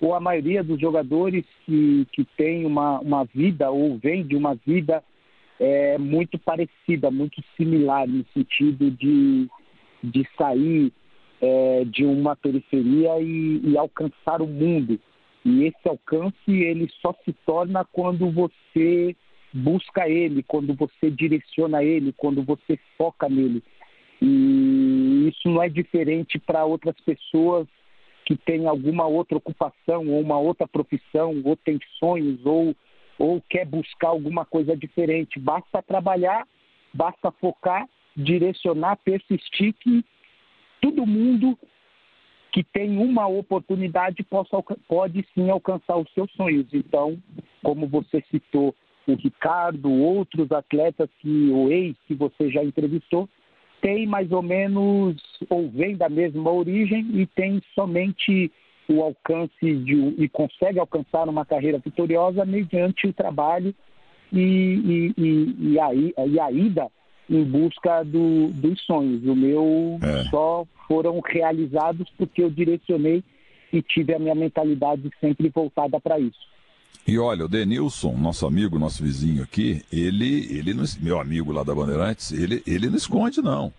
ou 0.00 0.14
a 0.14 0.20
maioria 0.20 0.64
dos 0.64 0.80
jogadores 0.80 1.44
que, 1.64 2.06
que 2.12 2.24
tem 2.36 2.64
uma, 2.64 3.00
uma 3.00 3.24
vida 3.24 3.70
ou 3.70 3.98
vem 3.98 4.26
de 4.26 4.34
uma 4.34 4.54
vida 4.54 5.02
é, 5.60 5.98
muito 5.98 6.38
parecida, 6.38 7.10
muito 7.10 7.40
similar, 7.56 8.08
no 8.08 8.24
sentido 8.32 8.90
de, 8.90 9.46
de 10.02 10.26
sair 10.36 10.90
é, 11.40 11.84
de 11.84 12.04
uma 12.04 12.34
periferia 12.34 13.20
e, 13.20 13.60
e 13.62 13.76
alcançar 13.76 14.40
o 14.40 14.46
mundo. 14.46 14.98
E 15.44 15.64
esse 15.64 15.86
alcance 15.88 16.50
ele 16.50 16.88
só 17.00 17.14
se 17.24 17.32
torna 17.46 17.84
quando 17.84 18.30
você 18.30 19.14
busca 19.52 20.08
ele, 20.08 20.42
quando 20.42 20.74
você 20.74 21.10
direciona 21.10 21.84
ele, 21.84 22.12
quando 22.12 22.42
você 22.42 22.78
foca 22.96 23.28
nele. 23.28 23.62
E 24.22 25.28
isso 25.28 25.48
não 25.48 25.62
é 25.62 25.68
diferente 25.68 26.38
para 26.38 26.64
outras 26.64 26.94
pessoas 27.00 27.66
que 28.24 28.36
têm 28.36 28.66
alguma 28.66 29.06
outra 29.06 29.36
ocupação 29.36 30.06
ou 30.08 30.20
uma 30.20 30.38
outra 30.38 30.68
profissão, 30.68 31.40
ou 31.44 31.56
tem 31.56 31.78
sonhos, 31.98 32.38
ou, 32.44 32.76
ou 33.20 33.42
quer 33.50 33.66
buscar 33.66 34.08
alguma 34.08 34.46
coisa 34.46 34.74
diferente. 34.74 35.38
Basta 35.38 35.82
trabalhar, 35.82 36.48
basta 36.92 37.30
focar, 37.32 37.86
direcionar, 38.16 38.96
persistir 39.04 39.74
que 39.74 40.02
todo 40.80 41.06
mundo 41.06 41.56
que 42.50 42.64
tem 42.64 42.96
uma 42.96 43.26
oportunidade 43.28 44.22
possa, 44.24 44.56
pode 44.88 45.24
sim 45.34 45.50
alcançar 45.50 45.98
os 45.98 46.10
seus 46.14 46.32
sonhos. 46.32 46.66
Então, 46.72 47.22
como 47.62 47.86
você 47.86 48.24
citou, 48.30 48.74
o 49.06 49.14
Ricardo, 49.14 49.92
outros 49.92 50.50
atletas 50.50 51.10
que 51.20 51.50
o 51.50 51.70
ex 51.70 51.94
que 52.06 52.14
você 52.14 52.50
já 52.50 52.64
entrevistou, 52.64 53.28
tem 53.82 54.06
mais 54.06 54.32
ou 54.32 54.42
menos, 54.42 55.16
ou 55.48 55.70
vem 55.70 55.94
da 55.94 56.08
mesma 56.08 56.50
origem 56.50 57.06
e 57.20 57.26
tem 57.26 57.62
somente 57.74 58.50
o 58.92 59.02
alcance 59.02 59.52
de, 59.60 59.94
e 60.18 60.28
consegue 60.28 60.78
alcançar 60.78 61.28
uma 61.28 61.44
carreira 61.44 61.78
vitoriosa 61.78 62.44
mediante 62.44 63.06
o 63.06 63.12
trabalho 63.12 63.74
e, 64.32 64.40
e, 64.40 65.14
e, 65.16 65.72
e, 65.72 65.80
a, 65.80 65.94
e 65.94 66.40
a 66.40 66.50
ida 66.50 66.88
em 67.28 67.44
busca 67.44 68.02
do, 68.02 68.48
dos 68.48 68.80
sonhos. 68.82 69.24
O 69.24 69.36
meu 69.36 69.98
é. 70.02 70.24
só 70.24 70.66
foram 70.88 71.20
realizados 71.20 72.08
porque 72.18 72.42
eu 72.42 72.50
direcionei 72.50 73.22
e 73.72 73.80
tive 73.80 74.14
a 74.14 74.18
minha 74.18 74.34
mentalidade 74.34 75.08
sempre 75.20 75.48
voltada 75.48 76.00
para 76.00 76.18
isso. 76.18 76.50
E 77.06 77.18
olha, 77.18 77.44
o 77.44 77.48
Denilson, 77.48 78.16
nosso 78.16 78.46
amigo, 78.46 78.78
nosso 78.78 79.02
vizinho 79.02 79.42
aqui, 79.42 79.82
ele, 79.92 80.46
ele 80.56 80.74
meu 81.00 81.20
amigo 81.20 81.52
lá 81.52 81.62
da 81.62 81.74
Bandeirantes, 81.74 82.32
ele, 82.32 82.62
ele 82.66 82.88
não 82.88 82.96
esconde, 82.96 83.40
não. 83.40 83.72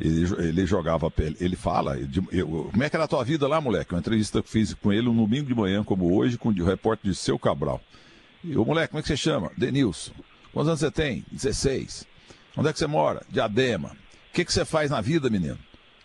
Ele, 0.00 0.48
ele 0.48 0.66
jogava, 0.66 1.12
ele 1.38 1.56
fala, 1.56 1.98
eu, 2.32 2.70
como 2.70 2.82
é 2.82 2.88
que 2.88 2.96
era 2.96 3.04
a 3.04 3.08
tua 3.08 3.22
vida 3.22 3.46
lá, 3.46 3.60
moleque? 3.60 3.92
Uma 3.92 4.00
entrevista 4.00 4.42
que 4.42 4.48
fiz 4.48 4.72
com 4.72 4.92
ele 4.92 5.08
um 5.08 5.14
domingo 5.14 5.46
de 5.46 5.54
manhã, 5.54 5.84
como 5.84 6.16
hoje, 6.16 6.38
com 6.38 6.48
o 6.48 6.64
repórter 6.64 7.10
de 7.10 7.16
Seu 7.16 7.38
Cabral. 7.38 7.80
E 8.42 8.56
o 8.56 8.64
moleque, 8.64 8.88
como 8.88 9.00
é 9.00 9.02
que 9.02 9.08
você 9.08 9.16
chama? 9.16 9.50
Denilson. 9.56 10.12
Quantos 10.52 10.68
anos 10.68 10.80
você 10.80 10.90
tem? 10.90 11.24
16. 11.30 12.06
Onde 12.56 12.68
é 12.68 12.72
que 12.72 12.78
você 12.78 12.86
mora? 12.86 13.22
Diadema. 13.28 13.88
O 13.88 14.32
que, 14.32 14.44
que 14.44 14.52
você 14.52 14.64
faz 14.64 14.90
na 14.90 15.00
vida, 15.00 15.28
menino? 15.28 15.58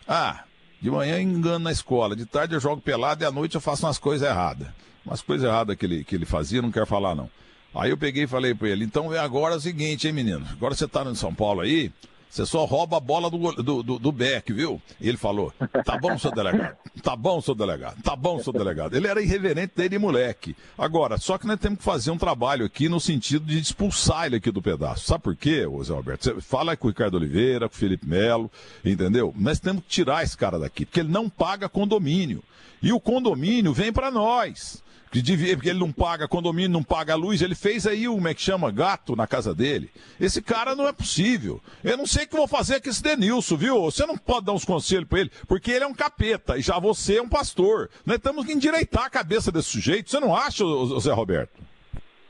Ah, 0.06 0.44
de 0.80 0.90
manhã 0.90 1.20
engano 1.20 1.60
na 1.60 1.72
escola, 1.72 2.14
de 2.14 2.26
tarde 2.26 2.54
eu 2.54 2.60
jogo 2.60 2.82
pelado 2.82 3.24
e 3.24 3.26
à 3.26 3.30
noite 3.30 3.54
eu 3.54 3.60
faço 3.60 3.86
umas 3.86 3.98
coisas 3.98 4.28
erradas 4.28 4.68
umas 5.06 5.22
coisas 5.22 5.46
erradas 5.46 5.76
que 5.76 5.86
ele, 5.86 6.04
que 6.04 6.16
ele 6.16 6.26
fazia, 6.26 6.60
não 6.60 6.72
quero 6.72 6.86
falar 6.86 7.14
não. 7.14 7.30
Aí 7.74 7.90
eu 7.90 7.96
peguei 7.96 8.24
e 8.24 8.26
falei 8.26 8.54
para 8.54 8.68
ele, 8.68 8.84
então 8.84 9.14
é 9.14 9.18
agora 9.18 9.54
o 9.54 9.60
seguinte, 9.60 10.06
hein, 10.06 10.12
menino? 10.12 10.44
Agora 10.50 10.74
você 10.74 10.88
tá 10.88 11.04
no 11.04 11.14
São 11.14 11.32
Paulo 11.32 11.60
aí, 11.60 11.92
você 12.28 12.44
só 12.44 12.64
rouba 12.64 12.98
a 12.98 13.00
bola 13.00 13.30
do, 13.30 13.52
do, 13.62 13.82
do, 13.82 13.98
do 13.98 14.12
Beck, 14.12 14.52
viu? 14.52 14.80
E 15.00 15.08
ele 15.08 15.16
falou: 15.16 15.52
tá 15.84 15.96
bom, 15.98 16.18
seu 16.18 16.30
delegado. 16.30 16.76
Tá 17.02 17.16
bom, 17.16 17.40
seu 17.40 17.54
delegado. 17.54 18.02
Tá 18.02 18.14
bom, 18.14 18.42
seu 18.42 18.52
delegado. 18.52 18.96
Ele 18.96 19.06
era 19.06 19.22
irreverente 19.22 19.72
desde 19.76 19.98
moleque. 19.98 20.56
Agora, 20.76 21.18
só 21.18 21.38
que 21.38 21.46
nós 21.46 21.58
temos 21.58 21.78
que 21.78 21.84
fazer 21.84 22.10
um 22.10 22.18
trabalho 22.18 22.66
aqui 22.66 22.88
no 22.88 23.00
sentido 23.00 23.46
de 23.46 23.58
expulsar 23.58 24.26
ele 24.26 24.36
aqui 24.36 24.50
do 24.50 24.60
pedaço. 24.60 25.06
Sabe 25.06 25.24
por 25.24 25.36
quê, 25.36 25.64
Zé 25.82 25.92
Alberto? 25.92 26.24
Você 26.24 26.40
fala 26.40 26.76
com 26.76 26.88
o 26.88 26.90
Ricardo 26.90 27.16
Oliveira, 27.16 27.68
com 27.68 27.74
o 27.74 27.78
Felipe 27.78 28.06
Melo, 28.06 28.50
entendeu? 28.84 29.32
Nós 29.36 29.58
temos 29.58 29.82
que 29.82 29.88
tirar 29.88 30.22
esse 30.22 30.36
cara 30.36 30.58
daqui, 30.58 30.84
porque 30.84 31.00
ele 31.00 31.10
não 31.10 31.28
paga 31.28 31.68
condomínio. 31.68 32.42
E 32.82 32.92
o 32.92 33.00
condomínio 33.00 33.72
vem 33.72 33.92
para 33.92 34.10
nós 34.10 34.82
que 35.16 35.22
devia, 35.22 35.56
porque 35.56 35.70
ele 35.70 35.78
não 35.78 35.90
paga 35.90 36.28
condomínio, 36.28 36.68
não 36.68 36.82
paga 36.82 37.14
luz, 37.14 37.40
ele 37.40 37.54
fez 37.54 37.86
aí 37.86 38.06
o, 38.06 38.16
como 38.16 38.28
é 38.28 38.34
que 38.34 38.42
chama, 38.42 38.70
gato 38.70 39.16
na 39.16 39.26
casa 39.26 39.54
dele. 39.54 39.90
Esse 40.20 40.42
cara 40.42 40.74
não 40.74 40.86
é 40.86 40.92
possível. 40.92 41.58
Eu 41.82 41.96
não 41.96 42.06
sei 42.06 42.24
o 42.24 42.28
que 42.28 42.36
vou 42.36 42.46
fazer 42.46 42.82
com 42.82 42.90
esse 42.90 43.02
Denilson, 43.02 43.56
viu? 43.56 43.80
Você 43.82 44.04
não 44.04 44.18
pode 44.18 44.44
dar 44.44 44.52
uns 44.52 44.66
conselhos 44.66 45.08
para 45.08 45.20
ele, 45.20 45.30
porque 45.48 45.70
ele 45.70 45.84
é 45.84 45.86
um 45.86 45.94
capeta 45.94 46.58
e 46.58 46.60
já 46.60 46.78
você 46.78 47.16
é 47.16 47.22
um 47.22 47.30
pastor. 47.30 47.88
Nós 48.04 48.18
temos 48.18 48.44
que 48.44 48.52
endireitar 48.52 49.04
a 49.04 49.10
cabeça 49.10 49.50
desse 49.50 49.70
sujeito. 49.70 50.10
Você 50.10 50.20
não 50.20 50.36
acha, 50.36 50.64
Zé 51.00 51.12
Roberto? 51.12 51.62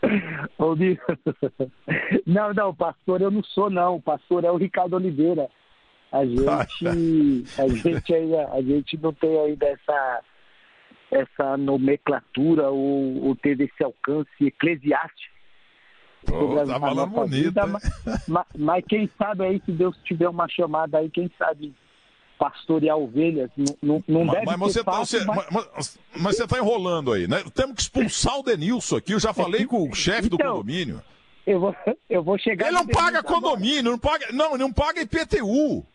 Não, 2.24 2.54
não, 2.54 2.74
pastor 2.74 3.20
eu 3.20 3.30
não 3.30 3.42
sou, 3.42 3.68
não. 3.68 3.96
O 3.96 4.02
pastor 4.02 4.44
é 4.44 4.50
o 4.50 4.56
Ricardo 4.56 4.94
Oliveira. 4.94 5.48
A 6.12 6.24
gente, 6.24 6.86
a 7.58 7.68
gente, 7.68 8.14
ainda, 8.14 8.48
a 8.52 8.62
gente 8.62 8.96
não 8.98 9.12
tem 9.12 9.38
ainda 9.40 9.66
essa 9.66 10.22
essa 11.10 11.56
nomenclatura 11.56 12.70
ou, 12.70 13.24
ou 13.24 13.36
teve 13.36 13.64
esse 13.64 13.82
alcance 13.82 14.30
eclesiástico. 14.40 15.34
Oh, 16.32 16.66
tá 16.66 16.80
falando 16.80 17.10
bonito. 17.10 17.44
Vida, 17.44 17.66
mas, 17.66 17.82
mas, 18.26 18.46
mas, 18.58 18.84
quem 18.88 19.08
sabe 19.16 19.44
aí, 19.44 19.62
se 19.64 19.70
Deus 19.70 19.96
tiver 20.04 20.28
uma 20.28 20.48
chamada 20.48 20.98
aí, 20.98 21.08
quem 21.08 21.30
sabe 21.38 21.72
pastorear 22.38 22.96
ovelhas, 22.96 23.50
não, 23.82 24.02
não 24.06 24.24
mas, 24.24 24.34
deve 24.34 24.46
mas 24.46 24.58
você 24.58 24.84
tá, 24.84 24.92
fácil, 24.92 25.24
tá, 25.24 25.32
você, 25.32 25.54
mas... 25.54 25.98
mas, 26.20 26.36
você 26.36 26.44
está 26.44 26.58
enrolando 26.58 27.12
aí, 27.12 27.26
né? 27.26 27.42
Temos 27.54 27.76
que 27.76 27.82
expulsar 27.82 28.38
o 28.38 28.42
Denilson 28.42 28.96
aqui, 28.96 29.12
eu 29.12 29.20
já 29.20 29.32
falei 29.32 29.64
com 29.66 29.88
o 29.88 29.94
chefe 29.94 30.26
então, 30.26 30.36
do 30.36 30.44
condomínio. 30.44 31.02
Eu 31.46 31.60
vou, 31.60 31.76
eu 32.10 32.22
vou 32.22 32.36
chegar... 32.38 32.66
Ele 32.66 32.76
não 32.76 32.86
paga 32.86 33.22
condomínio, 33.22 33.84
não 33.84 33.98
paga, 33.98 34.26
não, 34.32 34.58
não 34.58 34.72
paga 34.72 35.00
IPTU. 35.00 35.86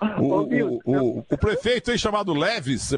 O, 0.00 0.22
o, 0.22 0.80
o, 0.84 1.18
o, 1.18 1.38
prefeito 1.38 1.90
aí 1.90 1.98
chamado 1.98 2.32
Leves, 2.32 2.90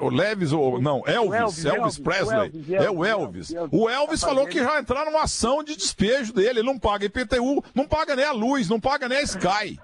o 0.00 0.08
Leves 0.08 0.52
ou 0.52 0.80
não, 0.80 1.02
Elvis, 1.06 1.64
Elvis, 1.64 1.64
Elvis 1.64 1.98
Presley, 1.98 2.38
Elvis, 2.40 2.70
é 2.70 2.90
o 2.90 3.04
Elvis. 3.04 3.54
O 3.70 3.88
Elvis 3.88 4.20
tá 4.20 4.26
falou 4.26 4.46
que 4.46 4.58
já 4.58 4.80
entrar 4.80 5.04
numa 5.04 5.22
ação 5.22 5.62
de 5.62 5.76
despejo 5.76 6.32
dele, 6.32 6.60
ele 6.60 6.62
não 6.62 6.78
paga 6.78 7.06
IPTU, 7.06 7.62
não 7.74 7.86
paga 7.86 8.16
nem 8.16 8.24
a 8.24 8.32
luz, 8.32 8.68
não 8.68 8.80
paga 8.80 9.08
nem 9.08 9.18
a 9.18 9.22
Sky. 9.22 9.78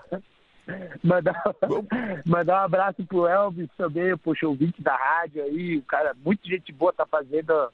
mandar, 1.02 1.42
mandar 2.26 2.62
um 2.62 2.64
abraço 2.64 3.04
pro 3.04 3.28
Elvis 3.28 3.68
também, 3.78 4.16
poxa, 4.16 4.48
ouvinte 4.48 4.82
da 4.82 4.96
rádio 4.96 5.44
aí, 5.44 5.76
o 5.76 5.82
cara, 5.82 6.14
muita 6.24 6.48
gente 6.48 6.72
boa 6.72 6.92
tá 6.92 7.06
fazendo 7.06 7.70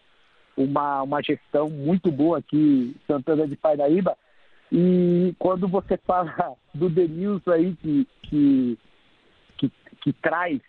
uma, 0.57 1.03
uma 1.03 1.23
gestão 1.23 1.71
muito 1.71 2.11
boa 2.11 2.39
aqui 2.39 2.95
em 2.95 2.97
Santana 3.07 3.47
de 3.47 3.57
Paraíba. 3.57 4.17
E 4.73 5.35
quando 5.39 5.69
você 5.69 5.97
fala 5.99 6.33
do 6.75 6.89
Denilson 6.89 7.51
aí, 7.51 7.77
que, 7.77 8.09
que, 8.23 8.79
que, 9.59 9.73
que 10.03 10.13
traz 10.15 10.61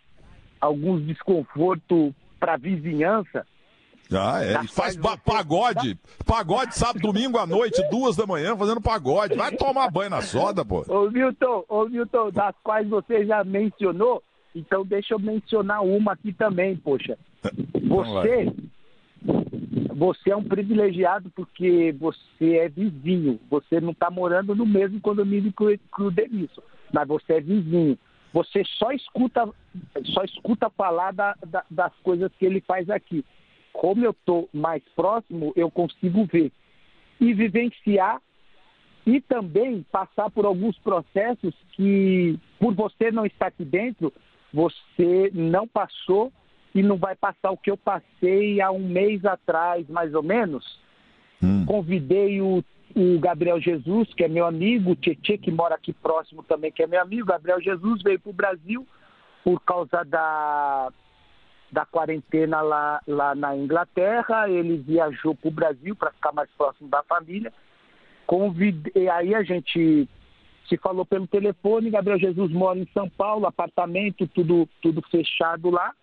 alguns 0.60 1.02
desconfortos 1.02 2.12
para 2.38 2.54
a 2.54 2.58
vizinhança. 2.58 3.46
Ah, 4.12 4.44
é. 4.44 4.54
Ele 4.54 4.68
faz 4.68 4.96
você... 4.96 5.16
pagode. 5.24 5.98
Pagode 6.24 6.76
sábado, 6.76 7.00
domingo 7.00 7.38
à 7.38 7.46
noite, 7.46 7.82
duas 7.90 8.14
da 8.16 8.26
manhã, 8.26 8.56
fazendo 8.56 8.80
pagode. 8.80 9.34
Vai 9.34 9.52
tomar 9.52 9.90
banho 9.90 10.10
na 10.10 10.22
soda, 10.22 10.64
pô. 10.64 10.84
Ô, 10.88 11.10
Milton, 11.10 11.64
ô, 11.68 11.86
Milton, 11.86 12.30
das 12.30 12.54
quais 12.62 12.88
você 12.88 13.26
já 13.26 13.42
mencionou, 13.42 14.22
então 14.54 14.84
deixa 14.84 15.14
eu 15.14 15.18
mencionar 15.18 15.82
uma 15.82 16.12
aqui 16.12 16.32
também, 16.32 16.76
poxa. 16.76 17.18
Então 17.38 17.52
você, 17.88 18.52
você 19.96 20.30
é 20.30 20.36
um 20.36 20.44
privilegiado 20.44 21.30
porque 21.30 21.90
você 21.98 22.58
é 22.58 22.68
vizinho. 22.68 23.40
Você 23.48 23.80
não 23.80 23.92
está 23.92 24.10
morando 24.10 24.54
no 24.54 24.66
mesmo 24.66 25.00
condomínio 25.00 25.50
que 25.52 26.02
o 26.02 26.10
Denilson, 26.10 26.60
mas 26.92 27.08
você 27.08 27.34
é 27.34 27.40
vizinho. 27.40 27.98
Você 28.30 28.62
só 28.78 28.92
escuta, 28.92 29.48
só 30.12 30.22
escuta 30.22 30.68
falar 30.68 31.12
da, 31.12 31.34
da, 31.46 31.64
das 31.70 31.94
coisas 32.02 32.30
que 32.38 32.44
ele 32.44 32.60
faz 32.60 32.90
aqui. 32.90 33.24
Como 33.72 34.04
eu 34.04 34.10
estou 34.10 34.50
mais 34.52 34.82
próximo, 34.94 35.54
eu 35.56 35.70
consigo 35.70 36.26
ver 36.26 36.52
e 37.18 37.32
vivenciar 37.32 38.20
e 39.06 39.18
também 39.22 39.82
passar 39.90 40.30
por 40.30 40.44
alguns 40.44 40.78
processos 40.80 41.54
que, 41.72 42.38
por 42.58 42.74
você 42.74 43.10
não 43.10 43.24
estar 43.24 43.46
aqui 43.46 43.64
dentro, 43.64 44.12
você 44.52 45.30
não 45.32 45.66
passou 45.66 46.30
e 46.76 46.82
não 46.82 46.98
vai 46.98 47.16
passar 47.16 47.50
o 47.50 47.56
que 47.56 47.70
eu 47.70 47.76
passei 47.76 48.60
há 48.60 48.70
um 48.70 48.86
mês 48.86 49.24
atrás, 49.24 49.88
mais 49.88 50.12
ou 50.14 50.22
menos. 50.22 50.78
Hum. 51.42 51.64
Convidei 51.64 52.42
o, 52.42 52.62
o, 52.94 53.18
Gabriel 53.18 53.58
Jesus, 53.58 54.12
que 54.12 54.24
é 54.24 54.28
meu 54.28 54.44
amigo, 54.44 54.90
o 54.90 54.96
Tietê, 54.96 55.38
que 55.38 55.50
mora 55.50 55.74
aqui 55.74 55.94
próximo 55.94 56.42
também, 56.42 56.70
que 56.70 56.82
é 56.82 56.86
meu 56.86 57.00
amigo. 57.00 57.28
Gabriel 57.28 57.62
Jesus 57.62 58.02
veio 58.02 58.20
para 58.20 58.30
o 58.30 58.34
Brasil 58.34 58.86
por 59.42 59.58
causa 59.62 60.04
da, 60.04 60.92
da 61.72 61.86
quarentena 61.86 62.60
lá, 62.60 63.00
lá 63.08 63.34
na 63.34 63.56
Inglaterra. 63.56 64.46
Ele 64.46 64.76
viajou 64.76 65.34
para 65.34 65.48
o 65.48 65.52
Brasil 65.52 65.96
para 65.96 66.12
ficar 66.12 66.32
mais 66.32 66.50
próximo 66.58 66.90
da 66.90 67.02
família. 67.04 67.54
Convidei, 68.26 69.08
aí 69.08 69.34
a 69.34 69.42
gente 69.42 70.06
se 70.68 70.76
falou 70.76 71.06
pelo 71.06 71.26
telefone. 71.26 71.88
Gabriel 71.88 72.18
Jesus 72.18 72.52
mora 72.52 72.78
em 72.78 72.88
São 72.92 73.08
Paulo, 73.08 73.46
apartamento, 73.46 74.26
tudo, 74.26 74.68
tudo 74.82 75.00
fechado 75.10 75.70
lá 75.70 75.94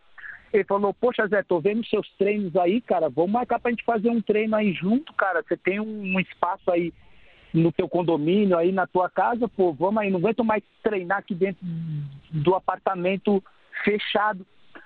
Ele 0.53 0.63
falou, 0.65 0.93
poxa 0.93 1.25
Zé, 1.27 1.41
tô 1.41 1.59
vendo 1.59 1.83
seus 1.87 2.07
treinos 2.15 2.55
aí, 2.55 2.79
cara, 2.79 3.09
vamos 3.09 3.31
marcar 3.31 3.59
pra 3.59 3.71
gente 3.71 3.83
fazer 3.83 4.11
um 4.11 4.21
treino 4.21 4.55
aí 4.55 4.71
junto, 4.71 5.11
cara. 5.13 5.41
Você 5.41 5.57
tem 5.57 5.79
um, 5.79 6.19
espaço 6.19 6.69
aí 6.69 6.93
no 7.51 7.71
teu 7.71 7.89
condomínio, 7.89 8.55
aí 8.55 8.71
na 8.71 8.85
tua 8.85 9.09
casa, 9.09 9.47
pô, 9.47 9.73
vamos 9.73 9.97
aí, 9.97 10.11
não 10.11 10.19
aguento 10.19 10.43
mais 10.43 10.63
treinar 10.83 11.17
aqui 11.17 11.33
dentro 11.33 11.65
do 12.29 12.53
apartamento 12.53 13.43
fechado. 13.83 14.45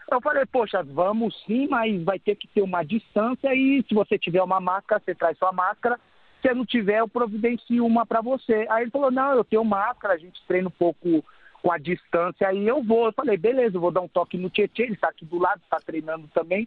Eu 0.10 0.22
falei, 0.22 0.46
poxa, 0.46 0.82
vamos 0.84 1.36
sim, 1.46 1.68
mas 1.68 2.02
vai 2.02 2.18
ter 2.18 2.36
que 2.36 2.48
ter 2.48 2.62
uma 2.62 2.82
distância 2.82 3.54
e 3.54 3.84
se 3.90 3.94
você 3.94 4.18
tiver 4.18 4.42
uma 4.42 4.62
máscara, 4.62 5.02
você 5.04 5.14
traz 5.14 5.38
sua 5.38 5.52
máscara. 5.52 6.00
Se 6.42 6.54
não 6.54 6.66
tiver, 6.66 7.00
eu 7.00 7.10
providencio 7.10 7.86
uma 7.86 8.06
para 8.06 8.22
você. 8.22 8.66
Aí 8.70 8.84
ele 8.84 8.92
falou, 8.92 9.12
não, 9.12 9.34
eu 9.34 9.44
tenho 9.44 9.66
máscara, 9.66 10.14
a 10.14 10.18
gente 10.18 10.42
treina 10.48 10.70
um 10.70 10.72
pouco 10.72 11.26
com 11.68 11.74
a 11.74 11.78
distância 11.78 12.48
aí, 12.48 12.66
eu 12.66 12.82
vou. 12.82 13.08
Eu 13.08 13.12
falei, 13.12 13.36
beleza, 13.36 13.76
eu 13.76 13.82
vou 13.82 13.92
dar 13.92 14.00
um 14.00 14.08
toque 14.08 14.38
no 14.38 14.50
Tietchan, 14.50 14.84
ele 14.84 14.94
está 14.94 15.10
aqui 15.10 15.26
do 15.26 15.38
lado, 15.38 15.60
está 15.62 15.76
treinando 15.86 16.26
também, 16.34 16.66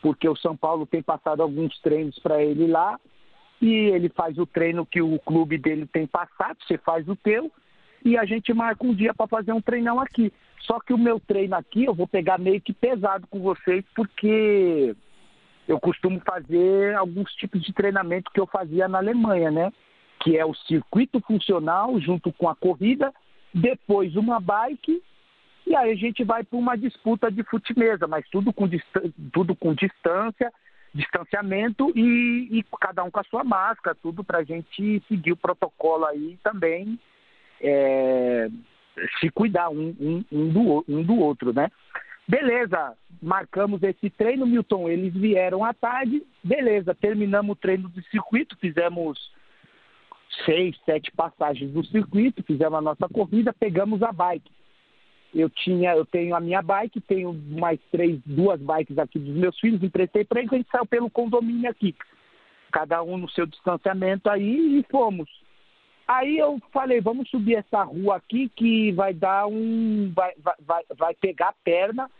porque 0.00 0.26
o 0.26 0.34
São 0.34 0.56
Paulo 0.56 0.86
tem 0.86 1.02
passado 1.02 1.42
alguns 1.42 1.78
treinos 1.80 2.18
para 2.18 2.42
ele 2.42 2.66
lá, 2.66 2.98
e 3.60 3.68
ele 3.68 4.08
faz 4.08 4.38
o 4.38 4.46
treino 4.46 4.86
que 4.86 5.02
o 5.02 5.18
clube 5.18 5.58
dele 5.58 5.84
tem 5.84 6.06
passado, 6.06 6.56
você 6.66 6.78
faz 6.78 7.06
o 7.08 7.14
teu, 7.14 7.52
e 8.02 8.16
a 8.16 8.24
gente 8.24 8.54
marca 8.54 8.86
um 8.86 8.94
dia 8.94 9.12
para 9.12 9.26
fazer 9.26 9.52
um 9.52 9.60
treinão 9.60 10.00
aqui. 10.00 10.32
Só 10.62 10.80
que 10.80 10.94
o 10.94 10.98
meu 10.98 11.20
treino 11.20 11.54
aqui 11.54 11.84
eu 11.84 11.92
vou 11.92 12.08
pegar 12.08 12.38
meio 12.38 12.58
que 12.58 12.72
pesado 12.72 13.26
com 13.26 13.38
vocês, 13.38 13.84
porque 13.94 14.96
eu 15.68 15.78
costumo 15.78 16.22
fazer 16.24 16.96
alguns 16.96 17.30
tipos 17.34 17.60
de 17.62 17.74
treinamento 17.74 18.30
que 18.30 18.40
eu 18.40 18.46
fazia 18.46 18.88
na 18.88 18.96
Alemanha, 18.96 19.50
né? 19.50 19.70
Que 20.20 20.38
é 20.38 20.46
o 20.46 20.54
circuito 20.54 21.20
funcional 21.20 22.00
junto 22.00 22.32
com 22.32 22.48
a 22.48 22.56
corrida, 22.56 23.12
depois 23.54 24.16
uma 24.16 24.40
bike, 24.40 25.02
e 25.66 25.76
aí 25.76 25.92
a 25.92 25.96
gente 25.96 26.24
vai 26.24 26.42
para 26.42 26.58
uma 26.58 26.76
disputa 26.76 27.30
de 27.30 27.42
fute-mesa, 27.44 28.06
mas 28.06 28.28
tudo 28.30 28.52
com, 28.52 28.68
tudo 29.32 29.54
com 29.54 29.74
distância, 29.74 30.52
distanciamento 30.94 31.90
e, 31.96 32.58
e, 32.58 32.64
cada 32.80 33.02
um 33.04 33.10
com 33.10 33.20
a 33.20 33.24
sua 33.24 33.44
máscara, 33.44 33.96
tudo 34.02 34.22
para 34.24 34.38
a 34.38 34.44
gente 34.44 35.02
seguir 35.08 35.32
o 35.32 35.36
protocolo 35.36 36.04
aí 36.04 36.38
também. 36.42 36.98
É, 37.60 38.48
se 39.20 39.30
cuidar 39.30 39.70
um, 39.70 39.94
um, 39.98 40.24
um, 40.30 40.48
do, 40.48 40.84
um 40.88 41.02
do 41.02 41.16
outro, 41.18 41.52
né? 41.52 41.70
Beleza, 42.26 42.96
marcamos 43.20 43.82
esse 43.82 44.10
treino, 44.10 44.46
Milton. 44.46 44.88
Eles 44.88 45.14
vieram 45.14 45.64
à 45.64 45.72
tarde, 45.72 46.22
beleza, 46.42 46.94
terminamos 46.94 47.52
o 47.52 47.56
treino 47.56 47.88
do 47.88 48.02
circuito, 48.04 48.56
fizemos 48.58 49.32
seis, 50.44 50.76
sete 50.84 51.10
passagens 51.12 51.72
do 51.72 51.84
circuito, 51.84 52.42
fizemos 52.42 52.78
a 52.78 52.80
nossa 52.80 53.08
corrida, 53.08 53.52
pegamos 53.52 54.02
a 54.02 54.12
bike. 54.12 54.50
Eu 55.34 55.48
tinha, 55.48 55.94
eu 55.94 56.04
tenho 56.04 56.34
a 56.34 56.40
minha 56.40 56.60
bike, 56.60 57.00
tenho 57.00 57.32
mais 57.32 57.80
três, 57.90 58.20
duas 58.26 58.60
bikes 58.60 58.98
aqui 58.98 59.18
dos 59.18 59.34
meus 59.34 59.58
filhos, 59.58 59.82
emprestei 59.82 60.24
para 60.24 60.40
eles, 60.40 60.52
a 60.52 60.56
gente 60.56 60.70
saiu 60.70 60.86
pelo 60.86 61.10
condomínio 61.10 61.70
aqui. 61.70 61.94
Cada 62.70 63.02
um 63.02 63.16
no 63.16 63.30
seu 63.30 63.46
distanciamento 63.46 64.28
aí 64.28 64.78
e 64.78 64.86
fomos. 64.90 65.28
Aí 66.06 66.38
eu 66.38 66.60
falei, 66.72 67.00
vamos 67.00 67.30
subir 67.30 67.56
essa 67.56 67.82
rua 67.84 68.16
aqui 68.16 68.50
que 68.54 68.92
vai 68.92 69.14
dar 69.14 69.46
um. 69.46 70.12
vai, 70.14 70.32
vai, 70.60 70.82
vai 70.96 71.14
pegar 71.14 71.50
a 71.50 71.54
perna 71.64 72.10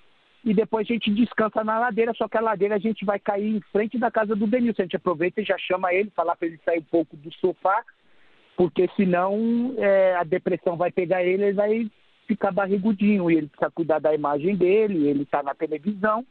e 0.45 0.53
depois 0.53 0.87
a 0.89 0.93
gente 0.93 1.13
descansa 1.13 1.63
na 1.63 1.79
ladeira, 1.79 2.13
só 2.15 2.27
que 2.27 2.37
a 2.37 2.41
ladeira 2.41 2.75
a 2.75 2.79
gente 2.79 3.05
vai 3.05 3.19
cair 3.19 3.57
em 3.57 3.61
frente 3.73 3.99
da 3.99 4.11
casa 4.11 4.35
do 4.35 4.47
Denilson. 4.47 4.83
A 4.83 4.85
gente 4.85 4.97
aproveita 4.97 5.41
e 5.41 5.45
já 5.45 5.57
chama 5.59 5.93
ele, 5.93 6.11
falar 6.11 6.37
para 6.37 6.49
ele 6.49 6.59
sair 6.65 6.81
um 6.81 6.85
pouco 6.85 7.17
do 7.17 7.33
sofá, 7.35 7.85
porque 8.57 8.89
senão 8.97 9.75
é, 9.79 10.15
a 10.15 10.25
depressão 10.25 10.77
vai 10.77 10.91
pegar 10.91 11.23
ele, 11.23 11.45
ele 11.45 11.53
vai 11.53 11.91
ficar 12.27 12.53
barrigudinho 12.53 13.31
e 13.31 13.37
ele 13.37 13.49
precisa 13.49 13.71
cuidar 13.71 13.99
da 13.99 14.15
imagem 14.15 14.57
dele, 14.57 15.09
ele 15.09 15.23
está 15.23 15.43
na 15.43 15.55
televisão. 15.55 16.25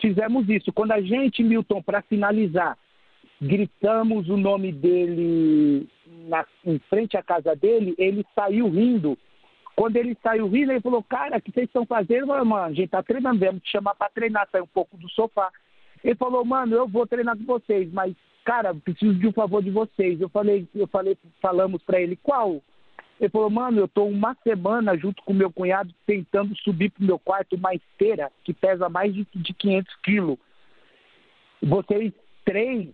Fizemos 0.00 0.48
isso. 0.48 0.72
Quando 0.72 0.92
a 0.92 1.00
gente, 1.00 1.42
Milton, 1.42 1.82
para 1.82 2.02
finalizar, 2.02 2.78
gritamos 3.40 4.28
o 4.28 4.36
nome 4.36 4.72
dele 4.72 5.88
na, 6.28 6.44
em 6.64 6.78
frente 6.90 7.16
à 7.16 7.22
casa 7.22 7.54
dele, 7.54 7.94
ele 7.98 8.24
saiu 8.34 8.68
rindo. 8.68 9.18
Quando 9.76 9.96
ele 9.96 10.16
saiu 10.22 10.48
rindo, 10.48 10.72
ele 10.72 10.80
falou, 10.80 11.02
cara, 11.02 11.38
o 11.38 11.40
que 11.40 11.52
vocês 11.52 11.66
estão 11.66 11.86
fazendo? 11.86 12.26
mano, 12.26 12.54
a 12.54 12.72
gente 12.72 12.88
tá 12.88 13.02
treinando, 13.02 13.38
vamos 13.38 13.62
te 13.62 13.70
chamar 13.70 13.94
para 13.94 14.10
treinar, 14.10 14.48
sair 14.50 14.62
um 14.62 14.66
pouco 14.66 14.96
do 14.96 15.08
sofá. 15.10 15.50
Ele 16.02 16.16
falou, 16.16 16.44
mano, 16.44 16.74
eu 16.74 16.88
vou 16.88 17.06
treinar 17.06 17.36
com 17.36 17.44
vocês, 17.44 17.90
mas, 17.92 18.14
cara, 18.48 18.74
preciso 18.74 19.12
de 19.12 19.26
um 19.28 19.32
favor 19.32 19.62
de 19.62 19.70
vocês. 19.70 20.18
Eu 20.18 20.30
falei, 20.30 20.66
eu 20.74 20.86
falei, 20.86 21.18
falamos 21.38 21.82
para 21.82 22.00
ele, 22.00 22.16
qual? 22.16 22.62
Ele 23.20 23.28
falou, 23.28 23.50
mano, 23.50 23.80
eu 23.80 23.84
estou 23.84 24.08
uma 24.08 24.34
semana 24.42 24.96
junto 24.96 25.22
com 25.22 25.34
meu 25.34 25.52
cunhado 25.52 25.94
tentando 26.06 26.56
subir 26.56 26.90
pro 26.90 27.04
meu 27.04 27.18
quarto 27.18 27.56
uma 27.56 27.74
esteira 27.74 28.32
que 28.44 28.54
pesa 28.54 28.88
mais 28.88 29.12
de, 29.12 29.28
de 29.34 29.52
500 29.52 29.94
quilos. 29.96 30.38
Vocês 31.62 32.10
três 32.42 32.88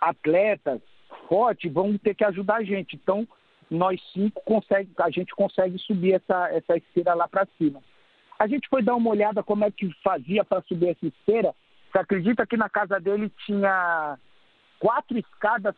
atletas 0.00 0.80
fortes 1.28 1.72
vão 1.72 1.98
ter 1.98 2.14
que 2.14 2.24
ajudar 2.24 2.58
a 2.58 2.64
gente. 2.64 2.94
Então, 2.94 3.26
nós 3.68 4.00
cinco 4.12 4.40
consegue, 4.44 4.88
a 4.98 5.10
gente 5.10 5.34
consegue 5.34 5.76
subir 5.80 6.12
essa, 6.12 6.48
essa 6.50 6.76
esteira 6.76 7.12
lá 7.12 7.26
para 7.26 7.48
cima. 7.58 7.82
A 8.38 8.46
gente 8.46 8.68
foi 8.68 8.84
dar 8.84 8.94
uma 8.94 9.10
olhada 9.10 9.42
como 9.42 9.64
é 9.64 9.70
que 9.72 9.92
fazia 10.00 10.44
para 10.44 10.62
subir 10.62 10.90
essa 10.90 11.04
esteira. 11.04 11.52
Você 11.90 11.98
acredita 11.98 12.46
que 12.46 12.56
na 12.56 12.68
casa 12.68 13.00
dele 13.00 13.32
tinha 13.44 14.16
quatro 14.78 15.18
escadas 15.18 15.74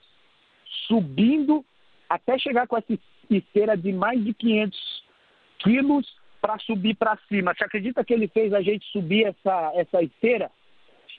subindo 0.86 1.64
até 2.08 2.38
chegar 2.38 2.66
com 2.66 2.76
essa 2.76 2.98
esteira 3.30 3.76
de 3.76 3.92
mais 3.92 4.22
de 4.22 4.34
500 4.34 5.04
quilos 5.60 6.20
para 6.40 6.58
subir 6.58 6.96
para 6.96 7.18
cima. 7.28 7.54
Você 7.54 7.64
acredita 7.64 8.04
que 8.04 8.12
ele 8.12 8.28
fez 8.28 8.52
a 8.52 8.60
gente 8.60 8.84
subir 8.90 9.26
essa, 9.26 9.72
essa 9.74 10.02
esteira? 10.02 10.50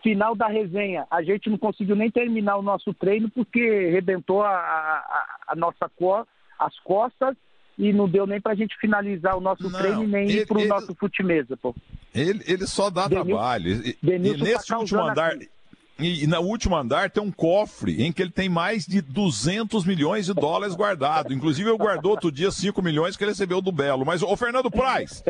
Final 0.03 0.35
da 0.35 0.47
resenha, 0.47 1.05
a 1.11 1.21
gente 1.21 1.47
não 1.47 1.59
conseguiu 1.59 1.95
nem 1.95 2.09
terminar 2.09 2.57
o 2.57 2.63
nosso 2.63 2.91
treino 2.93 3.29
porque 3.29 3.89
rebentou 3.89 4.41
a, 4.41 4.49
a, 4.49 5.37
a 5.49 5.55
nossa 5.55 5.87
cor, 5.89 6.25
as 6.57 6.77
costas 6.79 7.37
e 7.77 7.93
não 7.93 8.09
deu 8.09 8.25
nem 8.25 8.41
para 8.41 8.53
a 8.53 8.55
gente 8.55 8.75
finalizar 8.77 9.37
o 9.37 9.41
nosso 9.41 9.69
não, 9.69 9.79
treino 9.79 10.07
nem 10.07 10.23
ele, 10.23 10.39
ir 10.39 10.47
para 10.47 10.57
o 10.57 10.65
nosso 10.65 10.95
fute-mesa, 10.95 11.55
pô. 11.55 11.75
Ele, 12.13 12.43
ele 12.47 12.65
só 12.65 12.89
dá 12.89 13.07
Denilson, 13.07 13.29
trabalho. 13.29 13.67
E, 13.69 13.89
e 13.89 13.93
tá 13.93 14.43
nesse 14.43 14.67
tá 14.67 14.79
último 14.79 15.01
andar, 15.01 15.33
aqui. 15.33 15.49
E, 16.01 16.23
e 16.23 16.27
no 16.27 16.39
último 16.41 16.75
andar 16.75 17.11
tem 17.11 17.21
um 17.21 17.31
cofre 17.31 18.03
em 18.03 18.11
que 18.11 18.21
ele 18.21 18.31
tem 18.31 18.49
mais 18.49 18.85
de 18.85 19.01
200 19.01 19.85
milhões 19.85 20.25
de 20.25 20.33
dólares 20.33 20.75
guardado. 20.75 21.33
Inclusive, 21.33 21.69
ele 21.69 21.77
guardou 21.77 22.11
outro 22.11 22.31
dia 22.31 22.49
5 22.49 22.81
milhões 22.81 23.15
que 23.15 23.23
ele 23.23 23.31
recebeu 23.31 23.61
do 23.61 23.71
Belo. 23.71 24.05
Mas, 24.05 24.23
o 24.23 24.35
Fernando 24.35 24.71
Praz, 24.71 25.23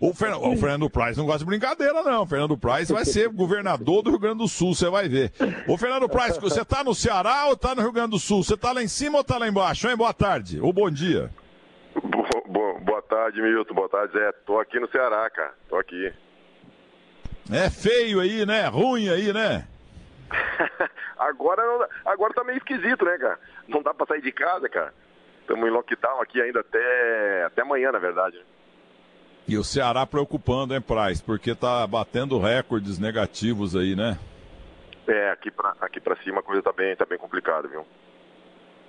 o, 0.00 0.12
Fer, 0.12 0.36
o 0.36 0.56
Fernando 0.56 0.90
Praz 0.90 1.16
não 1.16 1.24
gosta 1.24 1.40
de 1.40 1.46
brincadeira, 1.46 2.02
não. 2.02 2.22
O 2.22 2.26
Fernando 2.26 2.58
Praz 2.58 2.90
vai 2.90 3.04
ser 3.04 3.28
governador 3.28 4.02
do 4.02 4.10
Rio 4.10 4.18
Grande 4.18 4.38
do 4.38 4.48
Sul, 4.48 4.74
você 4.74 4.90
vai 4.90 5.08
ver. 5.08 5.32
Ô, 5.66 5.78
Fernando 5.78 6.08
Praz, 6.08 6.36
você 6.36 6.64
tá 6.64 6.84
no 6.84 6.94
Ceará 6.94 7.46
ou 7.46 7.56
tá 7.56 7.74
no 7.74 7.80
Rio 7.80 7.92
Grande 7.92 8.10
do 8.10 8.18
Sul? 8.18 8.44
Você 8.44 8.56
tá 8.56 8.72
lá 8.72 8.82
em 8.82 8.88
cima 8.88 9.18
ou 9.18 9.24
tá 9.24 9.38
lá 9.38 9.48
embaixo? 9.48 9.88
Hein? 9.88 9.96
Boa 9.96 10.12
tarde 10.12 10.60
ou 10.60 10.72
bom 10.72 10.90
dia. 10.90 11.30
Boa, 12.48 12.78
boa 12.80 13.02
tarde, 13.02 13.40
Milton. 13.40 13.74
Boa 13.74 13.88
tarde, 13.88 14.12
Zé. 14.12 14.32
Tô 14.46 14.58
aqui 14.58 14.78
no 14.78 14.90
Ceará, 14.90 15.28
cara. 15.30 15.54
Tô 15.68 15.76
aqui. 15.76 16.12
É 17.50 17.70
feio 17.70 18.20
aí, 18.20 18.44
né? 18.44 18.66
Ruim 18.66 19.08
aí, 19.08 19.32
né? 19.32 19.66
agora, 21.18 21.62
agora 22.04 22.34
tá 22.34 22.44
meio 22.44 22.58
esquisito, 22.58 23.04
né, 23.04 23.18
cara? 23.18 23.38
Não 23.66 23.82
dá 23.82 23.94
pra 23.94 24.06
sair 24.06 24.22
de 24.22 24.32
casa, 24.32 24.68
cara. 24.68 24.92
Estamos 25.40 25.66
em 25.66 25.70
lockdown 25.70 26.20
aqui 26.20 26.40
ainda 26.40 26.60
até, 26.60 27.44
até 27.44 27.62
amanhã, 27.62 27.90
na 27.90 27.98
verdade. 27.98 28.38
E 29.46 29.56
o 29.56 29.64
Ceará 29.64 30.04
preocupando, 30.04 30.74
hein, 30.74 30.80
Price? 30.80 31.22
Porque 31.22 31.54
tá 31.54 31.86
batendo 31.86 32.38
recordes 32.38 32.98
negativos 32.98 33.74
aí, 33.74 33.96
né? 33.96 34.18
É, 35.06 35.30
aqui 35.30 35.50
pra, 35.50 35.74
aqui 35.80 36.00
pra 36.00 36.16
cima 36.16 36.40
a 36.40 36.42
coisa 36.42 36.62
tá 36.62 36.70
bem, 36.70 36.94
tá 36.94 37.06
bem 37.06 37.16
complicada, 37.16 37.66
viu? 37.66 37.86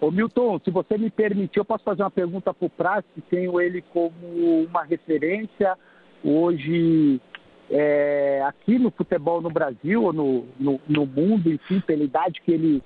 Ô 0.02 0.12
Milton, 0.12 0.60
se 0.60 0.70
você 0.70 0.98
me 0.98 1.10
permitir, 1.10 1.60
eu 1.60 1.66
posso 1.66 1.84
fazer 1.84 2.04
uma 2.04 2.12
pergunta 2.12 2.54
pro 2.54 2.70
Price, 2.70 3.08
que 3.16 3.22
tenho 3.22 3.60
ele 3.60 3.82
como 3.82 4.64
uma 4.64 4.84
referência 4.84 5.78
hoje 6.22 7.22
é, 7.70 8.42
aqui 8.46 8.80
no 8.80 8.90
futebol 8.92 9.42
no 9.42 9.50
Brasil 9.50 10.04
ou 10.04 10.14
no, 10.14 10.46
no, 10.60 10.82
no, 10.88 11.06
mundo, 11.06 11.52
enfim, 11.52 11.80
pela 11.80 12.04
idade 12.04 12.42
que 12.42 12.52
ele, 12.52 12.84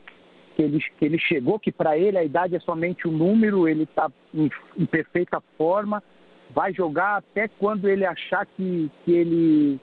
que 0.56 0.62
ele, 0.62 0.80
que 0.80 1.06
ele 1.06 1.18
chegou, 1.18 1.58
que 1.58 1.72
para 1.72 1.98
ele 1.98 2.18
a 2.18 2.24
idade 2.24 2.56
é 2.56 2.60
somente 2.60 3.08
um 3.08 3.12
número, 3.12 3.68
ele 3.68 3.84
está 3.84 4.12
em, 4.34 4.50
em, 4.78 4.86
perfeita 4.86 5.42
forma, 5.58 6.04
vai 6.54 6.74
jogar 6.74 7.18
até 7.18 7.48
quando 7.48 7.88
ele 7.88 8.06
achar 8.06 8.46
que, 8.46 8.92
que, 9.06 9.12
ele, 9.12 9.80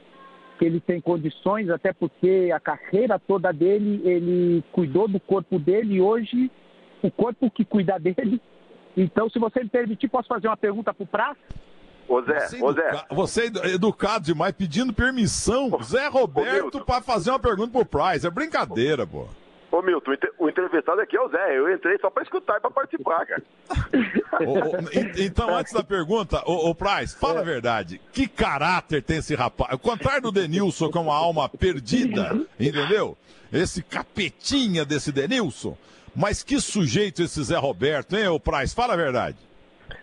que 0.58 0.64
ele 0.66 0.80
tem 0.80 1.00
condições, 1.00 1.70
até 1.70 1.92
porque 1.92 2.50
a 2.54 2.60
carreira 2.60 3.18
toda 3.18 3.52
dele, 3.52 4.02
ele 4.04 4.62
cuidou 4.70 5.08
do 5.08 5.18
corpo 5.18 5.58
dele 5.58 5.94
e 5.94 6.00
hoje 6.00 6.50
o 7.02 7.10
corpo 7.10 7.50
que 7.50 7.64
cuida 7.64 7.98
dele. 7.98 8.40
Então, 8.94 9.30
se 9.30 9.38
você 9.38 9.62
me 9.62 9.70
permitir, 9.70 10.08
posso 10.08 10.28
fazer 10.28 10.48
uma 10.48 10.56
pergunta 10.56 10.92
para 10.92 11.04
o 11.04 11.06
Praça? 11.06 11.69
Ô 12.10 12.20
Zé, 12.22 12.40
você, 12.40 12.60
ô 12.60 12.72
Zé. 12.72 13.04
Você 13.08 13.52
é 13.62 13.68
educado 13.68 14.24
demais, 14.24 14.52
pedindo 14.52 14.92
permissão, 14.92 15.70
Zé 15.80 16.08
Roberto, 16.08 16.84
para 16.84 17.00
fazer 17.00 17.30
uma 17.30 17.38
pergunta 17.38 17.70
pro 17.70 17.84
Price. 17.84 18.26
É 18.26 18.30
brincadeira, 18.30 19.06
pô. 19.06 19.28
Ô 19.70 19.80
Milton, 19.80 20.10
o 20.36 20.48
entrevistado 20.48 21.00
aqui 21.00 21.16
é 21.16 21.20
o 21.20 21.28
Zé. 21.28 21.56
Eu 21.56 21.72
entrei 21.72 21.96
só 22.00 22.10
para 22.10 22.24
escutar 22.24 22.56
e 22.56 22.60
para 22.60 22.70
participar, 22.72 23.24
cara. 23.24 23.42
então, 25.16 25.54
antes 25.54 25.72
da 25.72 25.84
pergunta, 25.84 26.42
o, 26.44 26.74
Price, 26.74 27.16
fala 27.16 27.38
é. 27.38 27.42
a 27.42 27.44
verdade. 27.44 28.00
Que 28.12 28.26
caráter 28.26 29.04
tem 29.04 29.18
esse 29.18 29.36
rapaz? 29.36 29.70
Ao 29.70 29.78
contrário 29.78 30.22
do 30.22 30.32
Denilson, 30.32 30.90
que 30.90 30.98
é 30.98 31.00
uma 31.00 31.14
alma 31.14 31.48
perdida, 31.48 32.36
entendeu? 32.58 33.16
Esse 33.52 33.84
capetinha 33.84 34.84
desse 34.84 35.12
Denilson. 35.12 35.78
Mas 36.16 36.42
que 36.42 36.60
sujeito 36.60 37.22
esse 37.22 37.40
Zé 37.44 37.56
Roberto, 37.56 38.16
hein, 38.16 38.26
o 38.26 38.40
Price? 38.40 38.74
Fala 38.74 38.94
a 38.94 38.96
verdade. 38.96 39.36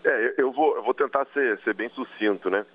É, 0.04 0.36
eu 0.38 0.52
vou, 0.52 0.76
eu 0.76 0.84
vou 0.84 0.94
tentar 0.94 1.26
ser, 1.34 1.60
ser 1.60 1.74
bem 1.74 1.90
sucinto, 1.90 2.50
né? 2.50 2.66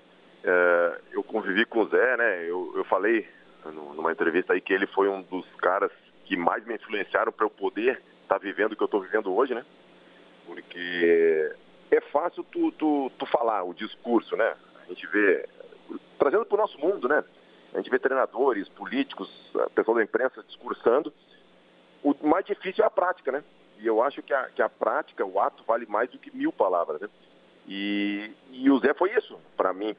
É, 0.43 1.01
eu 1.11 1.23
convivi 1.23 1.65
com 1.65 1.81
o 1.81 1.87
Zé, 1.87 2.17
né? 2.17 2.43
Eu, 2.43 2.73
eu 2.75 2.83
falei 2.85 3.27
numa 3.65 4.11
entrevista 4.11 4.53
aí 4.53 4.61
que 4.61 4.73
ele 4.73 4.87
foi 4.87 5.07
um 5.07 5.21
dos 5.21 5.45
caras 5.55 5.91
que 6.25 6.35
mais 6.35 6.65
me 6.65 6.75
influenciaram 6.75 7.31
para 7.31 7.45
eu 7.45 7.49
poder 7.49 8.01
estar 8.23 8.35
tá 8.35 8.37
vivendo 8.37 8.73
o 8.73 8.75
que 8.75 8.83
eu 8.83 8.85
estou 8.85 9.01
vivendo 9.01 9.33
hoje, 9.33 9.53
né? 9.53 9.65
Porque 10.45 11.55
é 11.91 12.01
fácil 12.01 12.43
tu, 12.43 12.71
tu, 12.73 13.11
tu 13.17 13.25
falar 13.27 13.63
o 13.63 13.73
discurso, 13.73 14.35
né? 14.35 14.55
A 14.85 14.89
gente 14.89 15.07
vê, 15.07 15.47
trazendo 16.19 16.45
para 16.45 16.55
o 16.55 16.61
nosso 16.61 16.77
mundo, 16.79 17.07
né? 17.07 17.23
A 17.73 17.77
gente 17.77 17.89
vê 17.89 17.97
treinadores, 17.97 18.69
políticos, 18.69 19.29
pessoal 19.73 19.97
da 19.97 20.03
imprensa 20.03 20.43
discursando. 20.43 21.11
O 22.03 22.15
mais 22.27 22.45
difícil 22.45 22.83
é 22.83 22.87
a 22.87 22.91
prática, 22.91 23.31
né? 23.31 23.43
E 23.79 23.87
eu 23.87 24.01
acho 24.01 24.21
que 24.21 24.33
a, 24.33 24.49
que 24.49 24.61
a 24.61 24.69
prática, 24.69 25.25
o 25.25 25.39
ato, 25.39 25.63
vale 25.65 25.85
mais 25.85 26.09
do 26.09 26.17
que 26.17 26.35
mil 26.35 26.51
palavras, 26.51 27.01
né? 27.01 27.09
E, 27.67 28.31
e 28.51 28.69
o 28.69 28.79
Zé 28.79 28.93
foi 28.93 29.13
isso, 29.15 29.37
para 29.55 29.73
mim, 29.73 29.95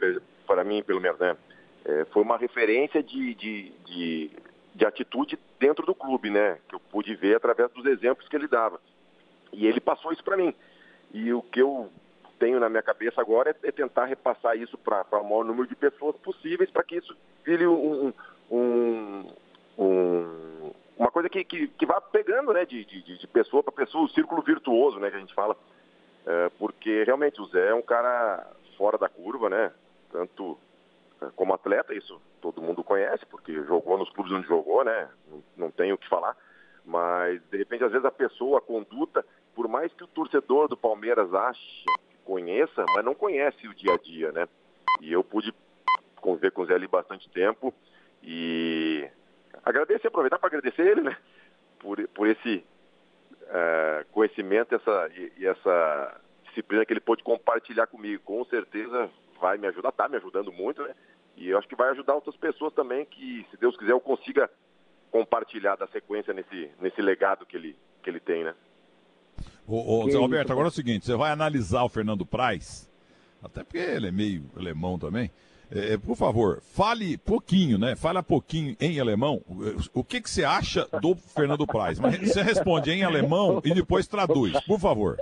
para 0.47 0.65
mim, 0.65 0.83
pelo 0.83 1.01
menos, 1.01 1.19
né? 1.19 1.37
É, 1.85 2.05
foi 2.07 2.23
uma 2.23 2.37
referência 2.37 3.03
de, 3.03 3.35
de, 3.35 3.71
de 3.87 4.31
de 4.75 4.85
atitude 4.85 5.39
dentro 5.59 5.87
do 5.87 5.95
clube, 5.95 6.31
né? 6.31 6.59
Que 6.69 6.75
eu 6.75 6.81
pude 6.81 7.15
ver 7.15 7.37
através 7.37 7.71
dos 7.71 7.87
exemplos 7.87 8.29
que 8.29 8.35
ele 8.35 8.49
dava. 8.49 8.81
E 9.53 9.67
ele 9.67 9.81
passou 9.81 10.13
isso 10.13 10.25
para 10.25 10.37
mim. 10.37 10.53
E 11.13 11.33
o 11.33 11.41
que 11.41 11.63
eu 11.63 11.89
tenho 12.39 12.59
na 12.59 12.69
minha 12.69 12.83
cabeça 12.83 13.21
agora 13.21 13.51
é, 13.51 13.69
é 13.69 13.73
tentar 13.73 14.07
repassar 14.07 14.57
isso 14.57 14.77
para 14.77 15.07
o 15.13 15.23
maior 15.23 15.45
número 15.45 15.69
de 15.69 15.77
pessoas 15.77 16.17
possíveis 16.17 16.71
para 16.71 16.83
que 16.83 16.97
isso 16.97 17.17
vire 17.45 17.67
um, 17.67 18.13
um, 18.51 19.27
um, 19.79 20.45
uma 20.97 21.11
coisa 21.11 21.29
que, 21.29 21.45
que, 21.45 21.69
que 21.69 21.87
vá 21.87 22.01
pegando 22.01 22.53
né, 22.53 22.65
de, 22.65 22.85
de, 22.85 23.19
de 23.19 23.27
pessoa 23.27 23.63
para 23.63 23.73
pessoa, 23.73 24.05
o 24.05 24.09
círculo 24.09 24.43
virtuoso 24.43 24.99
né, 24.99 25.11
que 25.11 25.17
a 25.17 25.21
gente 25.21 25.35
fala. 25.35 25.57
É, 26.27 26.49
porque 26.59 27.05
realmente 27.05 27.41
o 27.41 27.47
Zé 27.47 27.69
é 27.69 27.75
um 27.75 27.83
cara 27.83 28.47
fora 28.77 28.97
da 28.97 29.09
curva, 29.09 29.51
né? 29.51 29.73
Tanto 30.11 30.59
é, 31.21 31.27
como 31.37 31.53
atleta, 31.53 31.95
isso 31.95 32.21
todo 32.41 32.63
mundo 32.63 32.83
conhece, 32.83 33.27
porque 33.27 33.53
jogou 33.65 33.99
nos 33.99 34.11
clubes 34.11 34.33
onde 34.33 34.47
jogou, 34.47 34.85
né? 34.85 35.09
Não, 35.29 35.43
não 35.57 35.71
tenho 35.71 35.97
o 35.97 35.99
que 35.99 36.09
falar. 36.09 36.37
Mas, 36.85 37.43
de 37.51 37.57
repente, 37.57 37.85
às 37.85 37.93
vezes 37.93 38.05
a 38.05 38.11
pessoa, 38.11 38.59
a 38.59 38.63
conduta, 38.63 39.25
por 39.55 39.69
mais 39.69 39.93
que 39.93 40.05
o 40.05 40.09
torcedor 40.09 40.69
do 40.69 40.77
Palmeiras 40.77 41.33
ache 41.33 41.85
que 42.11 42.17
conheça, 42.25 42.85
mas 42.95 43.05
não 43.05 43.15
conhece 43.15 43.67
o 43.67 43.75
dia 43.75 43.95
a 43.95 43.99
dia, 43.99 44.33
né? 44.33 44.49
E 45.01 45.13
eu 45.13 45.25
pude 45.25 45.53
conviver 46.17 46.53
com 46.53 46.63
o 46.63 46.67
Zé 46.67 46.75
ali 46.75 46.87
bastante 46.87 47.29
tempo 47.29 47.73
e 48.23 49.09
agradecer, 49.65 50.09
aproveitar 50.09 50.39
para 50.39 50.49
agradecer 50.49 50.83
ele, 50.83 51.03
né? 51.03 51.17
Por, 51.79 52.07
por 52.09 52.29
esse 52.29 52.65
uh, 53.43 54.05
conhecimento 54.13 54.75
essa, 54.75 55.11
e, 55.17 55.33
e 55.39 55.47
essa 55.47 56.21
disciplina 56.45 56.85
que 56.85 56.93
ele 56.93 57.01
pôde 57.01 57.23
compartilhar 57.23 57.87
comigo. 57.87 58.23
Com 58.25 58.45
certeza 58.45 59.11
vai 59.41 59.59
me 59.59 59.67
ajudar, 59.67 59.91
está 59.91 60.09
me 60.09 60.17
ajudando 60.17 60.53
muito, 60.53 60.83
né? 60.83 60.95
E 61.37 61.49
eu 61.49 61.59
acho 61.59 61.69
que 61.69 61.77
vai 61.77 61.91
ajudar 61.91 62.15
outras 62.15 62.37
pessoas 62.37 62.73
também 62.73 63.05
que, 63.05 63.47
se 63.51 63.57
Deus 63.57 63.77
quiser, 63.77 63.93
eu 63.93 64.01
consiga 64.01 64.49
compartilhar 65.11 65.77
da 65.77 65.87
sequência 65.89 66.33
nesse, 66.33 66.71
nesse 66.81 67.01
legado 67.03 67.47
que 67.47 67.57
ele, 67.57 67.77
que 68.03 68.11
ele 68.11 68.21
tem, 68.21 68.45
né? 68.45 68.55
Ô, 69.67 70.05
ô 70.05 70.11
Zé 70.11 70.19
Roberto, 70.19 70.53
agora 70.53 70.69
é 70.69 70.71
o 70.71 70.73
seguinte, 70.73 71.07
você 71.07 71.17
vai 71.17 71.31
analisar 71.31 71.83
o 71.83 71.89
Fernando 71.89 72.25
Praz, 72.25 72.91
até 73.43 73.65
porque 73.65 73.79
ele 73.79 74.09
é 74.09 74.13
meio 74.13 74.45
alemão 74.57 74.99
também. 74.99 75.31
É, 75.75 75.97
por 75.97 76.17
favor, 76.17 76.63
fale 76.63 77.19
pouquinho, 77.19 77.77
né? 77.77 77.97
Fale 77.97 78.23
pouquinho 78.23 78.77
em 78.81 79.01
alemão. 79.01 79.43
O 79.93 80.05
que, 80.05 80.21
que 80.21 80.31
você 80.31 80.45
acha 80.45 80.87
do 81.01 81.17
Fernando 81.17 81.67
Praz? 81.67 81.99
Mas 81.99 82.17
você 82.21 82.43
responde 82.43 82.93
em 82.93 83.03
alemão 83.03 83.61
e 83.65 83.75
depois 83.75 84.07
traduz, 84.07 84.53
por 84.61 84.79
favor. 84.79 85.17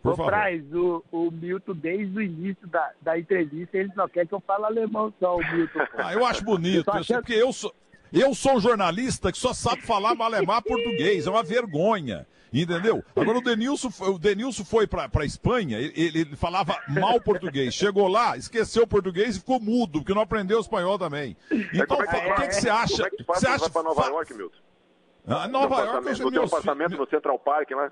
Por 0.00 0.12
o 0.12 0.16
favor. 0.16 0.26
Praz, 0.26 0.62
o, 0.72 1.02
o, 1.10 1.30
Milton, 1.32 1.74
desde 1.74 2.16
o 2.16 2.22
início 2.22 2.68
da, 2.68 2.92
da 3.02 3.18
entrevista, 3.18 3.76
ele 3.76 3.90
só 3.94 4.06
quer 4.06 4.28
que 4.28 4.32
eu 4.32 4.40
fale 4.46 4.64
alemão 4.64 5.12
só, 5.18 5.36
o 5.36 5.38
Milton. 5.38 5.80
Ah, 5.96 6.12
eu 6.12 6.24
acho 6.24 6.44
bonito, 6.44 6.88
eu 6.88 7.04
porque 7.16 7.32
eu 7.32 7.52
sou, 7.52 7.74
eu 8.12 8.32
sou 8.32 8.56
um 8.56 8.60
jornalista 8.60 9.32
que 9.32 9.38
só 9.38 9.52
sabe 9.52 9.82
falar 9.82 10.14
malemar 10.14 10.62
português, 10.62 11.26
é 11.26 11.30
uma 11.30 11.42
vergonha. 11.42 12.26
Entendeu? 12.62 13.04
Agora 13.14 13.38
o 13.38 13.42
Denilson, 13.42 13.90
o 14.00 14.18
Denilson 14.18 14.64
foi 14.64 14.86
para 14.86 15.10
a 15.14 15.24
Espanha, 15.24 15.78
ele, 15.78 15.92
ele, 15.96 16.36
falava 16.36 16.78
mal 16.88 17.20
português. 17.20 17.74
Chegou 17.74 18.08
lá, 18.08 18.36
esqueceu 18.36 18.84
o 18.84 18.86
português 18.86 19.36
e 19.36 19.40
ficou 19.40 19.60
mudo, 19.60 20.00
porque 20.00 20.14
não 20.14 20.22
aprendeu 20.22 20.58
espanhol 20.58 20.98
também. 20.98 21.36
Então, 21.50 21.98
o 21.98 22.02
é 22.02 22.06
que, 22.06 22.34
que, 22.34 22.48
que, 22.48 22.54
você 22.54 22.70
acha? 22.70 22.96
Como 22.96 23.06
é 23.06 23.10
que 23.10 23.24
faz 23.24 23.40
você 23.40 23.46
acha 23.46 23.70
para 23.70 23.82
Nova 23.82 24.06
York, 24.06 24.34
Milton? 24.34 24.58
Ah, 25.26 25.48
Nova 25.48 25.80
York, 25.80 26.20
eu 26.20 26.30
No 26.30 26.44
apartamento 26.44 26.96
no 26.96 27.06
Central 27.08 27.38
Park, 27.38 27.70
né? 27.72 27.90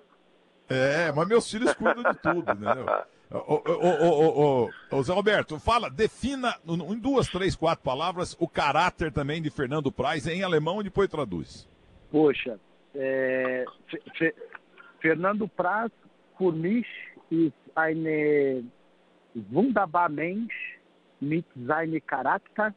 É, 0.69 1.13
mas 1.13 1.29
meus 1.29 1.51
filhos 1.51 1.75
cuidam 1.75 2.03
de 2.11 2.19
tudo, 2.19 2.51
entendeu? 2.51 2.87
Ô, 3.31 3.61
ô, 3.67 4.71
ô, 4.93 5.03
Zé 5.03 5.13
Roberto, 5.13 5.59
fala, 5.59 5.91
defina 5.91 6.55
em 6.65 6.99
duas, 6.99 7.27
três, 7.27 7.57
quatro 7.57 7.83
palavras 7.83 8.37
o 8.39 8.47
caráter 8.47 9.11
também 9.11 9.43
de 9.43 9.51
Fernando 9.51 9.91
Praz 9.91 10.29
em 10.29 10.45
alemão 10.45 10.81
e 10.81 10.85
depois 10.85 11.09
traduz. 11.09 11.69
Poxa, 12.13 12.61
é, 12.95 13.65
Fernando 15.05 15.47
Praz, 15.47 15.93
für 16.39 16.51
mich, 16.51 16.87
ist 17.29 17.53
eine 17.75 18.65
wunderbar 19.51 20.09
Mensch 20.09 20.79
mit 21.21 21.45
seinem 21.67 22.01
Charakter. 22.07 22.75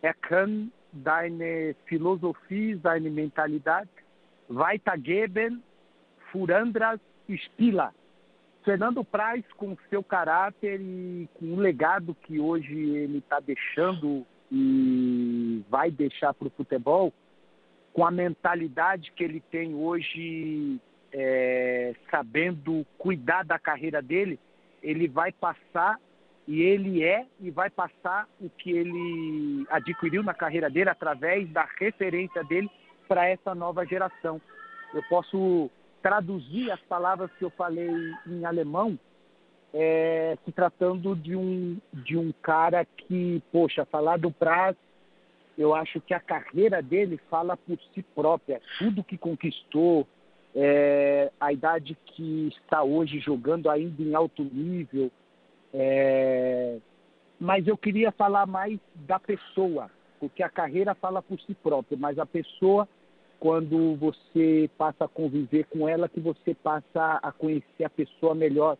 Er 0.00 0.14
kann 0.14 0.72
deine 0.90 1.74
Philosophie, 1.84 2.80
seine 2.82 3.10
Mentalität 3.10 3.90
weitergeben 4.48 5.62
für 6.32 6.56
andere 6.56 6.98
Spieler. 7.44 7.92
Fernando 8.64 9.04
Praz, 9.04 9.44
com 9.58 9.76
seu 9.90 10.02
caráter 10.02 10.80
e 10.80 11.28
com 11.34 11.52
o 11.52 11.60
legado 11.60 12.16
que 12.22 12.40
hoje 12.40 12.72
ele 12.74 13.18
está 13.18 13.38
deixando 13.38 14.24
e 14.50 15.62
vai 15.68 15.90
deixar 15.90 16.32
para 16.32 16.48
o 16.48 16.52
futebol, 16.52 17.12
com 17.92 18.06
a 18.06 18.10
mentalidade 18.10 19.12
que 19.12 19.24
ele 19.24 19.42
tem 19.50 19.74
hoje, 19.74 20.80
é, 21.12 21.94
sabendo 22.10 22.86
cuidar 22.96 23.44
da 23.44 23.58
carreira 23.58 24.02
dele, 24.02 24.38
ele 24.82 25.08
vai 25.08 25.32
passar 25.32 25.98
e 26.46 26.62
ele 26.62 27.04
é 27.04 27.26
e 27.40 27.50
vai 27.50 27.68
passar 27.68 28.26
o 28.40 28.48
que 28.48 28.70
ele 28.70 29.66
adquiriu 29.70 30.22
na 30.22 30.32
carreira 30.32 30.70
dele 30.70 30.90
através 30.90 31.48
da 31.50 31.68
referência 31.78 32.42
dele 32.44 32.70
para 33.06 33.28
essa 33.28 33.54
nova 33.54 33.84
geração. 33.84 34.40
Eu 34.94 35.02
posso 35.08 35.70
traduzir 36.02 36.70
as 36.70 36.80
palavras 36.82 37.30
que 37.38 37.44
eu 37.44 37.50
falei 37.50 37.90
em 38.26 38.44
alemão, 38.44 38.98
é, 39.74 40.38
se 40.44 40.52
tratando 40.52 41.14
de 41.14 41.36
um, 41.36 41.78
de 41.92 42.16
um 42.16 42.32
cara 42.40 42.84
que, 42.84 43.42
poxa, 43.52 43.84
falar 43.84 44.18
do 44.18 44.30
Praz 44.30 44.74
eu 45.58 45.74
acho 45.74 46.00
que 46.00 46.14
a 46.14 46.20
carreira 46.20 46.80
dele 46.80 47.18
fala 47.28 47.56
por 47.56 47.76
si 47.92 48.02
própria. 48.14 48.62
Tudo 48.78 49.02
que 49.02 49.18
conquistou, 49.18 50.06
é, 50.60 51.30
a 51.38 51.52
idade 51.52 51.96
que 52.04 52.48
está 52.48 52.82
hoje 52.82 53.20
jogando 53.20 53.70
ainda 53.70 54.02
em 54.02 54.12
alto 54.12 54.42
nível. 54.42 55.08
É, 55.72 56.78
mas 57.38 57.68
eu 57.68 57.76
queria 57.76 58.10
falar 58.10 58.44
mais 58.44 58.80
da 59.06 59.20
pessoa, 59.20 59.88
porque 60.18 60.42
a 60.42 60.48
carreira 60.48 60.96
fala 60.96 61.22
por 61.22 61.38
si 61.42 61.54
própria, 61.54 61.96
mas 61.96 62.18
a 62.18 62.26
pessoa, 62.26 62.88
quando 63.38 63.94
você 63.94 64.68
passa 64.76 65.04
a 65.04 65.08
conviver 65.08 65.64
com 65.66 65.88
ela, 65.88 66.08
que 66.08 66.18
você 66.18 66.54
passa 66.54 67.20
a 67.22 67.30
conhecer 67.30 67.84
a 67.84 67.90
pessoa 67.90 68.34
melhor. 68.34 68.76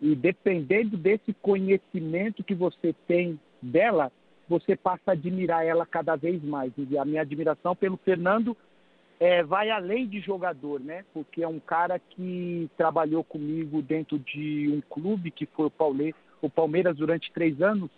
E 0.00 0.16
dependendo 0.16 0.96
desse 0.96 1.32
conhecimento 1.34 2.42
que 2.42 2.56
você 2.56 2.92
tem 3.06 3.38
dela, 3.62 4.10
você 4.48 4.74
passa 4.74 5.02
a 5.06 5.12
admirar 5.12 5.64
ela 5.64 5.86
cada 5.86 6.16
vez 6.16 6.42
mais. 6.42 6.72
E 6.76 6.98
a 6.98 7.04
minha 7.04 7.22
admiração 7.22 7.76
pelo 7.76 7.96
Fernando 7.98 8.56
é, 9.24 9.42
vai 9.42 9.70
além 9.70 10.06
de 10.06 10.20
jogador, 10.20 10.80
né? 10.80 11.02
Porque 11.14 11.42
é 11.42 11.48
um 11.48 11.58
cara 11.58 11.98
que 11.98 12.68
trabalhou 12.76 13.24
comigo 13.24 13.80
dentro 13.80 14.18
de 14.18 14.68
um 14.70 14.82
clube 14.82 15.30
que 15.30 15.46
foi 15.46 15.64
o, 15.64 15.70
Paule, 15.70 16.14
o 16.42 16.50
Palmeiras 16.50 16.98
durante 16.98 17.32
três 17.32 17.62
anos, 17.62 17.90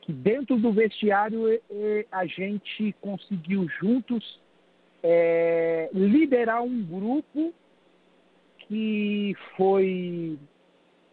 que 0.00 0.12
dentro 0.12 0.56
do 0.56 0.72
vestiário 0.72 1.46
é, 1.48 2.06
a 2.10 2.26
gente 2.26 2.92
conseguiu 3.00 3.68
juntos 3.80 4.40
é, 5.00 5.90
liderar 5.92 6.64
um 6.64 6.82
grupo 6.82 7.54
que 8.66 9.36
foi 9.56 10.36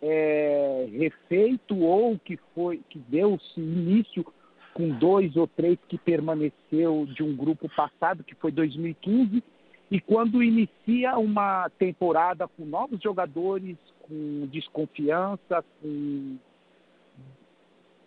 é, 0.01 0.87
refeito 0.91 1.77
ou 1.77 2.17
que 2.17 2.35
foi 2.55 2.81
que 2.89 2.97
deu-se 2.97 3.59
início 3.59 4.25
com 4.73 4.89
dois 4.89 5.35
ou 5.35 5.45
três 5.45 5.77
que 5.87 5.99
permaneceu 5.99 7.05
de 7.13 7.21
um 7.21 7.35
grupo 7.35 7.69
passado, 7.69 8.23
que 8.23 8.33
foi 8.33 8.51
2015, 8.51 9.43
E 9.91 9.99
quando 9.99 10.41
inicia 10.41 11.17
uma 11.17 11.69
temporada 11.77 12.47
com 12.47 12.63
novos 12.65 13.01
jogadores, 13.01 13.75
com 14.03 14.47
desconfiança, 14.49 15.65
com 15.81 16.37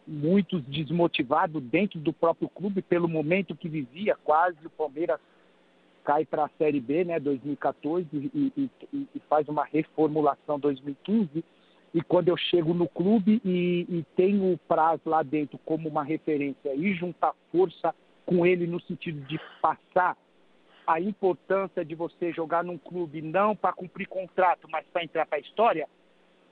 muitos 0.07 0.63
desmotivados 0.65 1.63
dentro 1.63 2.01
do 2.01 2.11
próprio 2.11 2.49
clube 2.49 2.81
pelo 2.81 3.07
momento 3.07 3.55
que 3.55 3.69
vivia, 3.69 4.17
quase 4.25 4.57
o 4.65 4.71
Palmeiras 4.71 5.21
cai 6.05 6.25
para 6.25 6.47
a 6.47 6.51
Série 6.57 6.81
B, 6.81 7.05
né, 7.05 7.21
2014, 7.21 8.07
e, 8.13 8.53
e, 8.57 8.71
e, 9.15 9.21
faz 9.29 9.47
uma 9.49 9.65
reformulação 9.65 10.59
2015. 10.59 11.45
E 11.93 12.03
quando 12.03 12.29
eu 12.29 12.37
chego 12.37 12.73
no 12.73 12.89
clube 12.89 13.43
e, 13.45 13.87
e 13.89 14.05
tenho 14.17 14.53
o 14.53 14.59
Praz 14.67 15.01
lá 15.05 15.23
dentro 15.23 15.59
como 15.65 15.89
uma 15.89 16.03
referência 16.03 16.75
e 16.75 16.95
juntar 16.95 17.35
força 17.53 17.95
com 18.27 18.45
ele 18.45 18.67
no 18.67 18.81
sentido 18.81 19.21
de 19.27 19.39
passar 19.61 20.17
a 20.87 21.01
importância 21.01 21.85
de 21.85 21.95
você 21.95 22.33
jogar 22.33 22.63
num 22.63 22.79
clube 22.79 23.23
não 23.23 23.57
para 23.57 23.73
cumprir 23.73 24.07
contrato, 24.07 24.69
mas 24.71 24.87
para 24.93 25.05
entrar 25.05 25.27
para 25.27 25.39
a 25.39 25.41
história, 25.41 25.89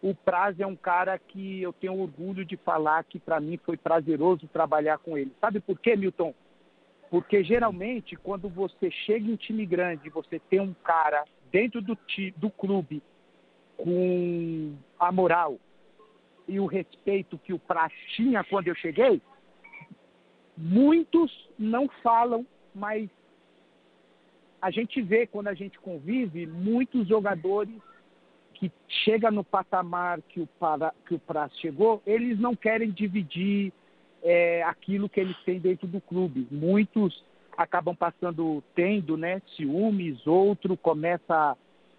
o 0.02 0.14
Praz 0.14 0.58
é 0.58 0.66
um 0.66 0.74
cara 0.74 1.18
que 1.18 1.62
eu 1.62 1.72
tenho 1.72 2.00
orgulho 2.00 2.44
de 2.44 2.56
falar 2.56 3.04
que 3.04 3.20
para 3.20 3.40
mim 3.40 3.58
foi 3.58 3.76
prazeroso 3.76 4.48
trabalhar 4.48 4.98
com 4.98 5.16
ele. 5.16 5.32
Sabe 5.40 5.60
por 5.60 5.78
quê, 5.78 5.94
Milton? 5.94 6.34
Porque 7.10 7.44
geralmente 7.44 8.16
quando 8.16 8.48
você 8.48 8.90
chega 8.90 9.30
em 9.30 9.36
time 9.36 9.64
grande, 9.66 10.08
você 10.08 10.38
tem 10.38 10.60
um 10.60 10.74
cara 10.82 11.24
dentro 11.52 11.80
do, 11.80 11.96
do 12.36 12.50
clube 12.50 13.02
com 13.76 14.74
a 14.98 15.12
moral 15.12 15.58
e 16.48 16.58
o 16.58 16.66
respeito 16.66 17.38
que 17.38 17.52
o 17.52 17.58
Praz 17.58 17.92
tinha 18.16 18.42
quando 18.42 18.68
eu 18.68 18.74
cheguei, 18.74 19.22
muitos 20.56 21.48
não 21.58 21.88
falam, 22.02 22.46
mas 22.74 23.08
a 24.62 24.70
gente 24.70 25.02
vê 25.02 25.26
quando 25.26 25.48
a 25.48 25.54
gente 25.54 25.76
convive 25.80 26.46
muitos 26.46 27.08
jogadores 27.08 27.74
que 28.54 28.70
chega 29.04 29.28
no 29.28 29.42
patamar 29.42 30.22
que 30.22 30.40
o, 30.40 30.46
para, 30.46 30.94
que 31.04 31.14
o 31.16 31.20
chegou, 31.60 32.00
eles 32.06 32.38
não 32.38 32.54
querem 32.54 32.92
dividir 32.92 33.72
é, 34.22 34.62
aquilo 34.62 35.08
que 35.08 35.18
eles 35.18 35.36
têm 35.44 35.58
dentro 35.58 35.88
do 35.88 36.00
clube. 36.00 36.46
Muitos 36.48 37.24
acabam 37.58 37.96
passando, 37.96 38.62
tendo 38.72 39.16
né, 39.16 39.42
ciúmes, 39.56 40.24
outro 40.28 40.76
começa 40.76 41.56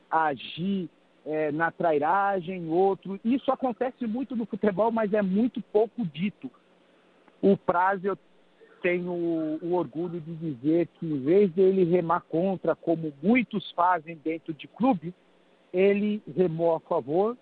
a 0.09 0.25
agir 0.27 0.89
é, 1.25 1.51
na 1.51 1.69
trairagem, 1.69 2.69
outro. 2.69 3.19
Isso 3.25 3.51
acontece 3.51 4.07
muito 4.07 4.37
no 4.37 4.45
futebol, 4.45 4.89
mas 4.89 5.13
é 5.13 5.21
muito 5.21 5.61
pouco 5.61 6.05
dito. 6.05 6.49
O 7.41 7.57
Praz, 7.57 8.05
eu 8.05 8.17
tenho 8.83 9.13
o 9.13 9.73
orgulho 9.73 10.19
de 10.19 10.35
dizer 10.35 10.87
que, 10.99 11.05
em 11.05 11.19
vez 11.21 11.49
dele 11.53 11.85
remar 11.85 12.19
contra, 12.19 12.75
como 12.75 13.13
muitos 13.23 13.71
fazem 13.71 14.19
dentro 14.21 14.53
de 14.53 14.67
clube, 14.67 15.13
ele 15.71 16.21
remou 16.35 16.75
a 16.75 16.79
favor, 16.81 17.37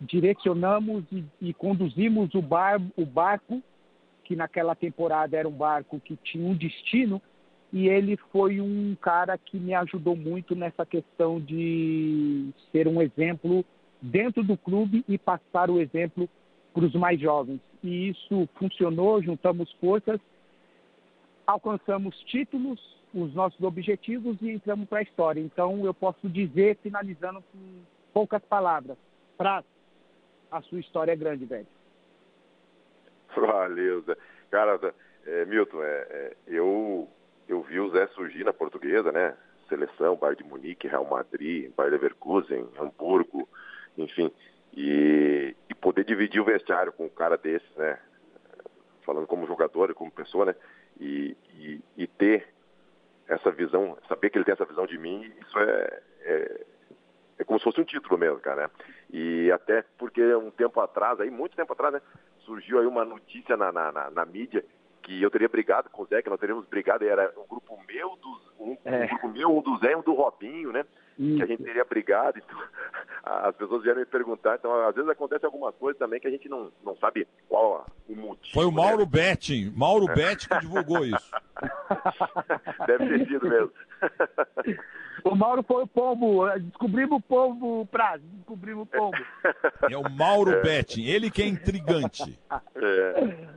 direcionamos 0.00 1.04
e, 1.12 1.22
e 1.40 1.52
conduzimos 1.52 2.34
o, 2.34 2.40
bar, 2.40 2.80
o 2.96 3.04
barco, 3.04 3.62
que 4.24 4.34
naquela 4.34 4.74
temporada 4.74 5.36
era 5.36 5.46
um 5.46 5.52
barco 5.52 6.00
que 6.00 6.16
tinha 6.16 6.48
um 6.48 6.54
destino, 6.54 7.20
e 7.70 7.86
ele 7.88 8.16
foi 8.32 8.58
um 8.60 8.96
cara 9.00 9.36
que 9.36 9.58
me 9.58 9.74
ajudou 9.74 10.16
muito 10.16 10.56
nessa 10.56 10.86
questão 10.86 11.38
de 11.38 12.48
ser 12.72 12.88
um 12.88 13.02
exemplo 13.02 13.64
dentro 14.00 14.42
do 14.42 14.56
clube 14.56 15.04
e 15.06 15.18
passar 15.18 15.70
o 15.70 15.78
exemplo 15.78 16.28
para 16.76 16.84
os 16.84 16.94
mais 16.94 17.18
jovens. 17.18 17.58
E 17.82 18.10
isso 18.10 18.46
funcionou, 18.56 19.22
juntamos 19.22 19.72
forças, 19.80 20.20
alcançamos 21.46 22.14
títulos, 22.24 22.78
os 23.14 23.32
nossos 23.34 23.58
objetivos 23.62 24.36
e 24.42 24.50
entramos 24.50 24.86
para 24.86 24.98
a 24.98 25.02
história. 25.02 25.40
Então, 25.40 25.86
eu 25.86 25.94
posso 25.94 26.28
dizer, 26.28 26.76
finalizando 26.82 27.42
com 27.50 27.58
poucas 28.12 28.42
palavras, 28.42 28.98
para 29.38 29.64
a 30.50 30.60
sua 30.62 30.80
história 30.80 31.12
é 31.12 31.16
grande, 31.16 31.46
velho. 31.46 31.66
Valeu, 33.34 34.02
Zé. 34.02 34.14
Cara, 34.50 34.94
é, 35.24 35.44
Milton, 35.46 35.82
é, 35.82 36.06
é, 36.10 36.36
eu, 36.46 37.08
eu 37.48 37.62
vi 37.62 37.80
o 37.80 37.90
Zé 37.90 38.06
surgir 38.08 38.44
na 38.44 38.52
portuguesa, 38.52 39.10
né? 39.10 39.34
Seleção, 39.66 40.14
Bayern 40.14 40.42
de 40.42 40.48
Munique, 40.48 40.88
Real 40.88 41.06
Madrid, 41.06 41.72
Bayern 41.74 41.96
Leverkusen, 41.96 42.68
Hamburgo, 42.78 43.48
enfim. 43.96 44.30
E, 44.76 45.56
e 45.70 45.74
poder 45.74 46.04
dividir 46.04 46.40
o 46.40 46.44
vestiário 46.44 46.92
com 46.92 47.06
um 47.06 47.08
cara 47.08 47.36
desse, 47.38 47.66
né? 47.76 47.98
Falando 49.04 49.26
como 49.26 49.46
jogador 49.46 49.90
e 49.90 49.94
como 49.94 50.10
pessoa, 50.10 50.44
né? 50.44 50.54
E, 51.00 51.36
e, 51.54 51.80
e 51.96 52.06
ter 52.06 52.48
essa 53.28 53.50
visão, 53.50 53.96
saber 54.08 54.30
que 54.30 54.38
ele 54.38 54.44
tem 54.44 54.52
essa 54.52 54.64
visão 54.64 54.86
de 54.86 54.98
mim, 54.98 55.32
isso 55.40 55.58
é, 55.58 56.02
é, 56.22 56.66
é 57.38 57.44
como 57.44 57.58
se 57.58 57.64
fosse 57.64 57.80
um 57.80 57.84
título 57.84 58.18
mesmo, 58.18 58.38
cara. 58.38 58.64
Né? 58.64 58.70
E 59.12 59.50
até 59.50 59.82
porque 59.98 60.22
um 60.34 60.50
tempo 60.50 60.80
atrás, 60.80 61.20
aí 61.20 61.30
muito 61.30 61.56
tempo 61.56 61.72
atrás, 61.72 61.94
né, 61.94 62.02
surgiu 62.40 62.78
aí 62.78 62.86
uma 62.86 63.04
notícia 63.04 63.56
na, 63.56 63.72
na, 63.72 63.90
na, 63.90 64.10
na 64.10 64.24
mídia 64.24 64.64
que 65.02 65.22
eu 65.22 65.30
teria 65.30 65.48
brigado 65.48 65.88
com 65.88 66.02
o 66.02 66.06
Zé, 66.06 66.20
que 66.20 66.28
nós 66.28 66.40
teríamos 66.40 66.66
brigado, 66.66 67.04
e 67.04 67.08
era 67.08 67.32
um 67.36 67.46
grupo 67.46 67.80
meu, 67.86 68.16
dos, 68.16 68.52
um, 68.58 68.76
é. 68.84 69.04
um 69.04 69.08
grupo 69.08 69.28
meu, 69.28 69.56
um 69.56 69.62
do 69.62 69.78
Zé 69.78 69.92
e 69.92 69.96
um 69.96 70.02
do 70.02 70.12
Robinho, 70.14 70.72
né? 70.72 70.84
Isso. 71.18 71.36
Que 71.36 71.42
a 71.42 71.46
gente 71.46 71.62
teria 71.62 71.84
brigado. 71.84 72.38
Então, 72.38 72.58
as 73.24 73.56
pessoas 73.56 73.82
vieram 73.82 74.00
me 74.00 74.06
perguntar. 74.06 74.56
Então, 74.56 74.72
às 74.86 74.94
vezes 74.94 75.10
acontece 75.10 75.44
alguma 75.44 75.72
coisa 75.72 75.98
também 75.98 76.20
que 76.20 76.28
a 76.28 76.30
gente 76.30 76.48
não, 76.48 76.70
não 76.84 76.96
sabe 76.96 77.26
qual 77.48 77.86
o 78.08 78.14
motivo. 78.14 78.54
Foi 78.54 78.66
o 78.66 78.72
Mauro 78.72 79.04
né? 79.04 79.06
Betting, 79.10 79.72
Mauro 79.74 80.06
Betting 80.06 80.48
que 80.48 80.60
divulgou 80.60 81.04
isso. 81.04 81.30
Deve 82.86 83.08
ter 83.08 83.26
sido 83.26 83.48
mesmo. 83.48 83.72
O 85.24 85.34
Mauro 85.34 85.62
foi 85.62 85.82
o 85.82 85.86
pombo. 85.86 86.48
Descobrimos 86.58 87.18
o 87.18 87.20
pombo, 87.20 87.86
prazo. 87.86 88.22
Descobrimos 88.24 88.82
o 88.82 88.86
pombo. 88.86 89.16
É 89.90 89.96
o 89.96 90.08
Mauro 90.10 90.52
é. 90.52 90.62
Betting, 90.62 91.04
ele 91.04 91.30
que 91.30 91.42
é 91.42 91.46
intrigante. 91.46 92.38
É. 92.76 93.56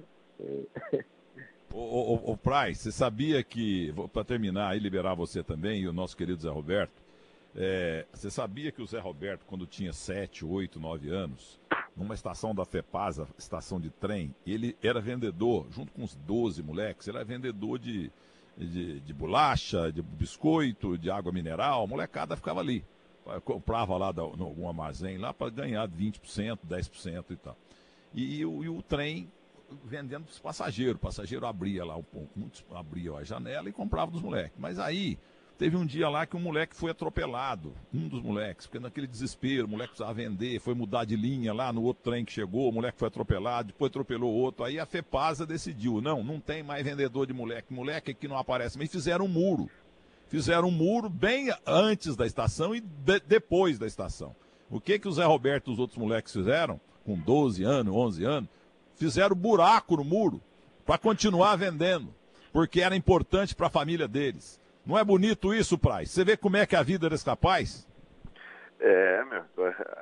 O, 1.71 1.77
o, 1.77 2.31
o 2.31 2.37
Price, 2.37 2.81
você 2.81 2.91
sabia 2.91 3.43
que, 3.43 3.93
para 4.11 4.23
terminar 4.23 4.75
e 4.75 4.79
liberar 4.79 5.13
você 5.13 5.43
também, 5.43 5.81
e 5.81 5.87
o 5.87 5.93
nosso 5.93 6.17
querido 6.17 6.41
Zé 6.41 6.49
Roberto, 6.49 7.08
é, 7.55 8.05
você 8.11 8.29
sabia 8.29 8.71
que 8.71 8.81
o 8.81 8.85
Zé 8.85 8.99
Roberto, 8.99 9.45
quando 9.45 9.65
tinha 9.65 9.91
7, 9.91 10.45
8, 10.45 10.79
9 10.79 11.09
anos, 11.09 11.59
numa 11.95 12.13
estação 12.13 12.53
da 12.53 12.63
FEPASA, 12.63 13.27
estação 13.37 13.79
de 13.79 13.89
trem, 13.89 14.33
ele 14.45 14.77
era 14.81 15.01
vendedor, 15.01 15.67
junto 15.71 15.91
com 15.91 16.03
uns 16.03 16.15
12 16.15 16.61
moleques, 16.63 17.07
ele 17.07 17.17
era 17.17 17.25
vendedor 17.25 17.79
de, 17.79 18.11
de, 18.57 18.99
de 18.99 19.13
bolacha, 19.13 19.91
de 19.91 20.01
biscoito, 20.01 20.97
de 20.97 21.09
água 21.09 21.31
mineral, 21.31 21.83
a 21.83 21.87
molecada 21.87 22.35
ficava 22.35 22.59
ali. 22.59 22.85
Comprava 23.43 23.95
lá 23.95 24.11
no, 24.11 24.43
algum 24.43 24.67
armazém 24.67 25.17
lá 25.17 25.33
para 25.33 25.51
ganhar 25.51 25.87
20%, 25.87 26.59
10% 26.67 27.25
e 27.29 27.35
tal. 27.35 27.57
E, 28.13 28.39
e, 28.39 28.45
o, 28.45 28.63
e 28.63 28.69
o 28.69 28.81
trem 28.81 29.29
vendendo 29.85 30.23
para 30.23 30.31
os 30.31 30.39
passageiros. 30.39 30.95
O 30.95 30.99
passageiro 30.99 31.45
abria 31.45 31.85
lá, 31.85 31.95
muitos 32.35 32.65
abria 32.71 33.13
a 33.13 33.23
janela 33.23 33.69
e 33.69 33.71
comprava 33.71 34.11
dos 34.11 34.21
moleques. 34.21 34.57
Mas 34.57 34.79
aí, 34.79 35.17
teve 35.59 35.75
um 35.75 35.85
dia 35.85 36.07
lá 36.07 36.25
que 36.25 36.37
um 36.37 36.39
moleque 36.39 36.73
foi 36.73 36.89
atropelado, 36.89 37.73
um 37.93 38.07
dos 38.07 38.23
moleques, 38.23 38.65
porque 38.65 38.79
naquele 38.79 39.05
desespero, 39.05 39.67
o 39.67 39.69
moleque 39.69 39.89
precisava 39.89 40.13
vender, 40.13 40.57
foi 40.61 40.73
mudar 40.73 41.03
de 41.03 41.17
linha 41.17 41.53
lá 41.53 41.73
no 41.73 41.83
outro 41.83 42.09
trem 42.09 42.23
que 42.23 42.31
chegou, 42.31 42.69
o 42.69 42.71
moleque 42.71 42.97
foi 42.97 43.09
atropelado, 43.09 43.67
depois 43.67 43.89
atropelou 43.89 44.33
outro. 44.33 44.63
Aí 44.63 44.79
a 44.79 44.85
FEPASA 44.85 45.45
decidiu, 45.45 45.99
não, 45.99 46.23
não 46.23 46.39
tem 46.39 46.63
mais 46.63 46.83
vendedor 46.85 47.27
de 47.27 47.33
moleque, 47.33 47.73
moleque 47.73 48.11
aqui 48.11 48.25
não 48.25 48.37
aparece, 48.37 48.77
mas 48.77 48.89
fizeram 48.89 49.25
um 49.25 49.27
muro. 49.27 49.69
Fizeram 50.29 50.69
um 50.69 50.71
muro 50.71 51.09
bem 51.09 51.49
antes 51.67 52.15
da 52.15 52.25
estação 52.25 52.73
e 52.73 52.79
de, 52.79 53.19
depois 53.19 53.77
da 53.77 53.85
estação. 53.85 54.33
O 54.69 54.79
que 54.79 54.97
que 54.97 55.09
o 55.09 55.11
Zé 55.11 55.25
Roberto 55.25 55.69
e 55.69 55.73
os 55.73 55.79
outros 55.79 55.97
moleques 55.97 56.31
fizeram? 56.31 56.79
Com 57.03 57.17
12 57.17 57.65
anos, 57.65 57.93
11 57.93 58.23
anos, 58.23 58.49
fizeram 58.95 59.35
buraco 59.35 59.97
no 59.97 60.05
muro 60.05 60.41
para 60.85 60.97
continuar 60.97 61.57
vendendo, 61.57 62.15
porque 62.53 62.79
era 62.79 62.95
importante 62.95 63.53
para 63.53 63.67
a 63.67 63.71
família 63.71 64.07
deles. 64.07 64.59
Não 64.85 64.97
é 64.97 65.03
bonito 65.03 65.53
isso, 65.53 65.77
Pai? 65.77 66.05
Você 66.05 66.23
vê 66.23 66.35
como 66.35 66.57
é 66.57 66.65
que 66.65 66.75
a 66.75 66.83
vida 66.83 67.09
desse 67.09 67.25
capaz? 67.25 67.87
É, 68.79 69.23
meu, 69.25 69.43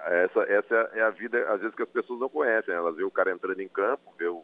essa, 0.05 0.41
essa 0.43 0.75
é 0.93 1.01
a 1.01 1.09
vida, 1.09 1.51
às 1.51 1.59
vezes, 1.59 1.75
que 1.75 1.81
as 1.81 1.89
pessoas 1.89 2.19
não 2.19 2.29
conhecem. 2.29 2.73
Elas 2.73 2.95
vê 2.95 3.03
o 3.03 3.11
cara 3.11 3.31
entrando 3.31 3.59
em 3.59 3.67
campo, 3.67 4.13
vê 4.17 4.27
o, 4.27 4.43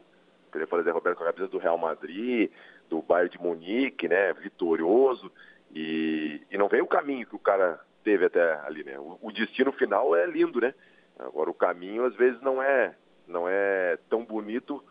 queria 0.52 0.68
fazer 0.68 0.92
Roberto 0.92 1.18
com 1.18 1.24
a 1.24 1.34
camisa 1.34 1.52
do 1.52 1.58
Real 1.58 1.78
Madrid, 1.78 2.52
do 2.90 3.02
Bayern 3.02 3.30
de 3.30 3.42
Munique, 3.42 4.08
né, 4.08 4.34
vitorioso, 4.34 5.32
e, 5.74 6.42
e 6.52 6.58
não 6.58 6.68
vê 6.68 6.82
o 6.82 6.88
caminho 6.88 7.28
que 7.28 7.36
o 7.36 7.40
cara 7.40 7.80
teve 8.04 8.26
até 8.26 8.60
ali, 8.66 8.84
né? 8.84 9.00
O, 9.00 9.18
o 9.22 9.32
destino 9.32 9.72
final 9.72 10.16
é 10.16 10.26
lindo, 10.26 10.60
né? 10.60 10.74
Agora 11.18 11.50
o 11.50 11.54
caminho 11.54 12.06
às 12.06 12.16
vezes 12.16 12.42
não 12.42 12.62
é 12.62 12.96
não 13.28 13.48
é 13.48 13.98
tão 14.10 14.24
bonito 14.26 14.84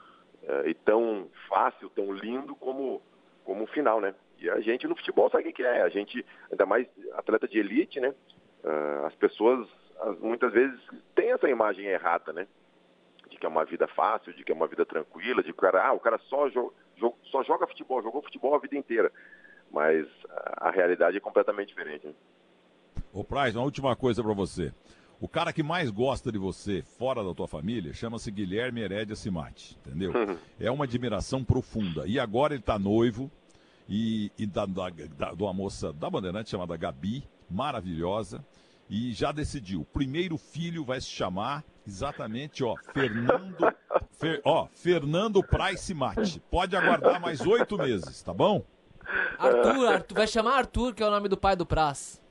uh, 0.42 0.66
e 0.66 0.74
tão 0.74 1.28
fácil, 1.48 1.90
tão 1.90 2.12
lindo 2.12 2.54
como, 2.56 3.02
como 3.44 3.64
o 3.64 3.66
final, 3.66 4.00
né? 4.00 4.14
E 4.42 4.50
a 4.50 4.60
gente 4.60 4.86
no 4.86 4.96
futebol 4.96 5.30
sabe 5.30 5.48
o 5.48 5.52
que 5.52 5.62
é. 5.62 5.82
A 5.82 5.88
gente, 5.88 6.24
ainda 6.50 6.66
mais 6.66 6.86
atleta 7.14 7.46
de 7.46 7.58
elite, 7.58 8.00
né? 8.00 8.14
Uh, 8.64 9.06
as 9.06 9.14
pessoas 9.14 9.68
as, 10.00 10.18
muitas 10.18 10.52
vezes 10.52 10.78
têm 11.14 11.30
essa 11.30 11.48
imagem 11.48 11.86
errada, 11.86 12.32
né? 12.32 12.46
De 13.28 13.38
que 13.38 13.46
é 13.46 13.48
uma 13.48 13.64
vida 13.64 13.86
fácil, 13.88 14.32
de 14.34 14.44
que 14.44 14.52
é 14.52 14.54
uma 14.54 14.66
vida 14.66 14.84
tranquila, 14.84 15.42
de 15.42 15.52
que 15.52 15.58
o 15.58 15.62
cara, 15.62 15.86
ah, 15.86 15.92
o 15.92 16.00
cara 16.00 16.18
só, 16.28 16.48
jo, 16.48 16.72
jo, 16.96 17.14
só 17.24 17.42
joga 17.42 17.66
futebol, 17.66 18.02
jogou 18.02 18.22
futebol 18.22 18.54
a 18.54 18.58
vida 18.58 18.76
inteira. 18.76 19.10
mas 19.70 20.06
a 20.58 20.70
realidade 20.70 21.16
é 21.16 21.20
completamente 21.20 21.68
diferente. 21.68 22.06
Né? 22.06 22.12
Ô 23.12 23.24
Praz, 23.24 23.56
uma 23.56 23.64
última 23.64 23.96
coisa 23.96 24.22
para 24.22 24.34
você. 24.34 24.72
O 25.20 25.28
cara 25.28 25.52
que 25.52 25.62
mais 25.62 25.88
gosta 25.88 26.32
de 26.32 26.38
você, 26.38 26.82
fora 26.82 27.22
da 27.22 27.32
tua 27.32 27.46
família, 27.46 27.94
chama-se 27.94 28.28
Guilherme 28.30 28.80
Herédia 28.80 29.14
Simati, 29.14 29.78
entendeu? 29.78 30.12
É 30.58 30.70
uma 30.70 30.84
admiração 30.84 31.44
profunda. 31.44 32.04
E 32.06 32.18
agora 32.18 32.54
ele 32.54 32.60
está 32.60 32.78
noivo, 32.78 33.30
e, 33.88 34.30
e 34.38 34.46
da, 34.46 34.66
da, 34.66 34.90
da, 34.90 35.32
de 35.34 35.42
uma 35.42 35.52
moça 35.52 35.92
da 35.92 36.08
Bandeirante 36.08 36.50
chamada 36.50 36.76
Gabi, 36.76 37.28
maravilhosa, 37.50 38.44
e 38.88 39.12
já 39.12 39.32
decidiu. 39.32 39.86
Primeiro 39.92 40.36
filho 40.36 40.84
vai 40.84 41.00
se 41.00 41.08
chamar 41.08 41.64
exatamente, 41.86 42.62
ó, 42.62 42.76
Fernando, 42.92 43.74
Fer, 44.12 44.40
ó, 44.44 44.68
Fernando 44.74 45.42
Price 45.42 45.92
Mate. 45.92 46.40
Pode 46.50 46.76
aguardar 46.76 47.20
mais 47.20 47.40
oito 47.40 47.76
meses, 47.76 48.22
tá 48.22 48.32
bom? 48.32 48.64
Arthur, 49.38 49.88
Arthur, 49.88 50.14
vai 50.14 50.26
chamar 50.26 50.58
Arthur, 50.58 50.94
que 50.94 51.02
é 51.02 51.06
o 51.06 51.10
nome 51.10 51.28
do 51.28 51.36
pai 51.36 51.56
do 51.56 51.66
Praz. 51.66 52.21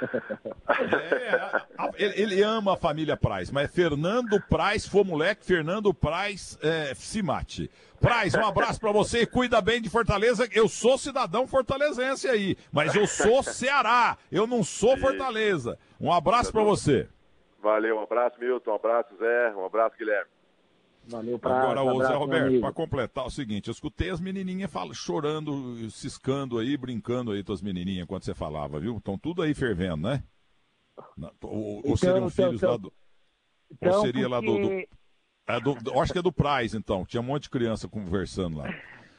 É, 0.00 1.34
a, 1.34 1.66
a, 1.78 1.90
ele, 1.96 2.42
ama 2.42 2.74
a 2.74 2.76
família 2.76 3.16
Praz, 3.16 3.50
mas 3.50 3.70
Fernando 3.70 4.40
Praz 4.48 4.86
for 4.86 5.04
moleque, 5.04 5.44
Fernando 5.44 5.92
Praz 5.92 6.58
é, 6.62 6.94
se 6.94 7.22
mate. 7.22 7.70
Praz, 8.00 8.34
um 8.34 8.46
abraço 8.46 8.80
para 8.80 8.92
você 8.92 9.22
e 9.22 9.26
cuida 9.26 9.60
bem 9.60 9.82
de 9.82 9.90
Fortaleza. 9.90 10.48
Eu 10.52 10.68
sou 10.68 10.96
cidadão 10.96 11.46
fortalezense 11.46 12.28
aí, 12.28 12.56
mas 12.72 12.94
eu 12.94 13.06
sou 13.06 13.42
Ceará, 13.42 14.16
eu 14.32 14.46
não 14.46 14.64
sou 14.64 14.96
Fortaleza. 14.96 15.78
Um 16.00 16.12
abraço 16.12 16.50
para 16.50 16.62
você. 16.62 17.06
Valeu, 17.62 17.98
um 17.98 18.02
abraço, 18.02 18.40
Milton, 18.40 18.70
um 18.70 18.74
abraço, 18.74 19.14
Zé, 19.18 19.52
um 19.54 19.66
abraço, 19.66 19.96
Guilherme. 19.98 20.30
Valeu, 21.08 21.38
pra, 21.38 21.62
Agora, 21.62 21.82
ô 21.82 22.02
Zé 22.02 22.14
Roberto, 22.14 22.60
para 22.60 22.72
completar 22.72 23.26
o 23.26 23.30
seguinte, 23.30 23.68
eu 23.68 23.72
escutei 23.72 24.10
as 24.10 24.20
menininhas 24.20 24.70
fala, 24.70 24.94
chorando, 24.94 25.90
ciscando 25.90 26.58
aí, 26.58 26.76
brincando 26.76 27.32
aí, 27.32 27.42
tuas 27.42 27.62
menininhas, 27.62 28.04
enquanto 28.04 28.24
você 28.24 28.34
falava, 28.34 28.78
viu? 28.78 28.96
Estão 28.96 29.18
tudo 29.18 29.42
aí 29.42 29.54
fervendo, 29.54 30.08
né? 30.08 30.22
Ou, 30.96 31.78
então, 31.78 31.90
ou 31.90 31.96
seriam 31.96 32.18
então, 32.18 32.30
filhos 32.30 32.54
então, 32.54 32.70
lá 32.70 32.76
do... 32.76 32.92
Então, 33.72 33.92
ou 33.92 34.00
seria 34.02 34.28
porque... 34.28 34.34
lá 34.34 34.40
do... 34.40 34.68
do, 34.68 34.88
é 35.48 35.60
do 35.60 36.00
acho 36.00 36.12
que 36.12 36.18
é 36.18 36.22
do 36.22 36.32
Praz, 36.32 36.74
então. 36.74 37.04
Tinha 37.04 37.20
um 37.20 37.24
monte 37.24 37.44
de 37.44 37.50
criança 37.50 37.88
conversando 37.88 38.58
lá. 38.58 38.72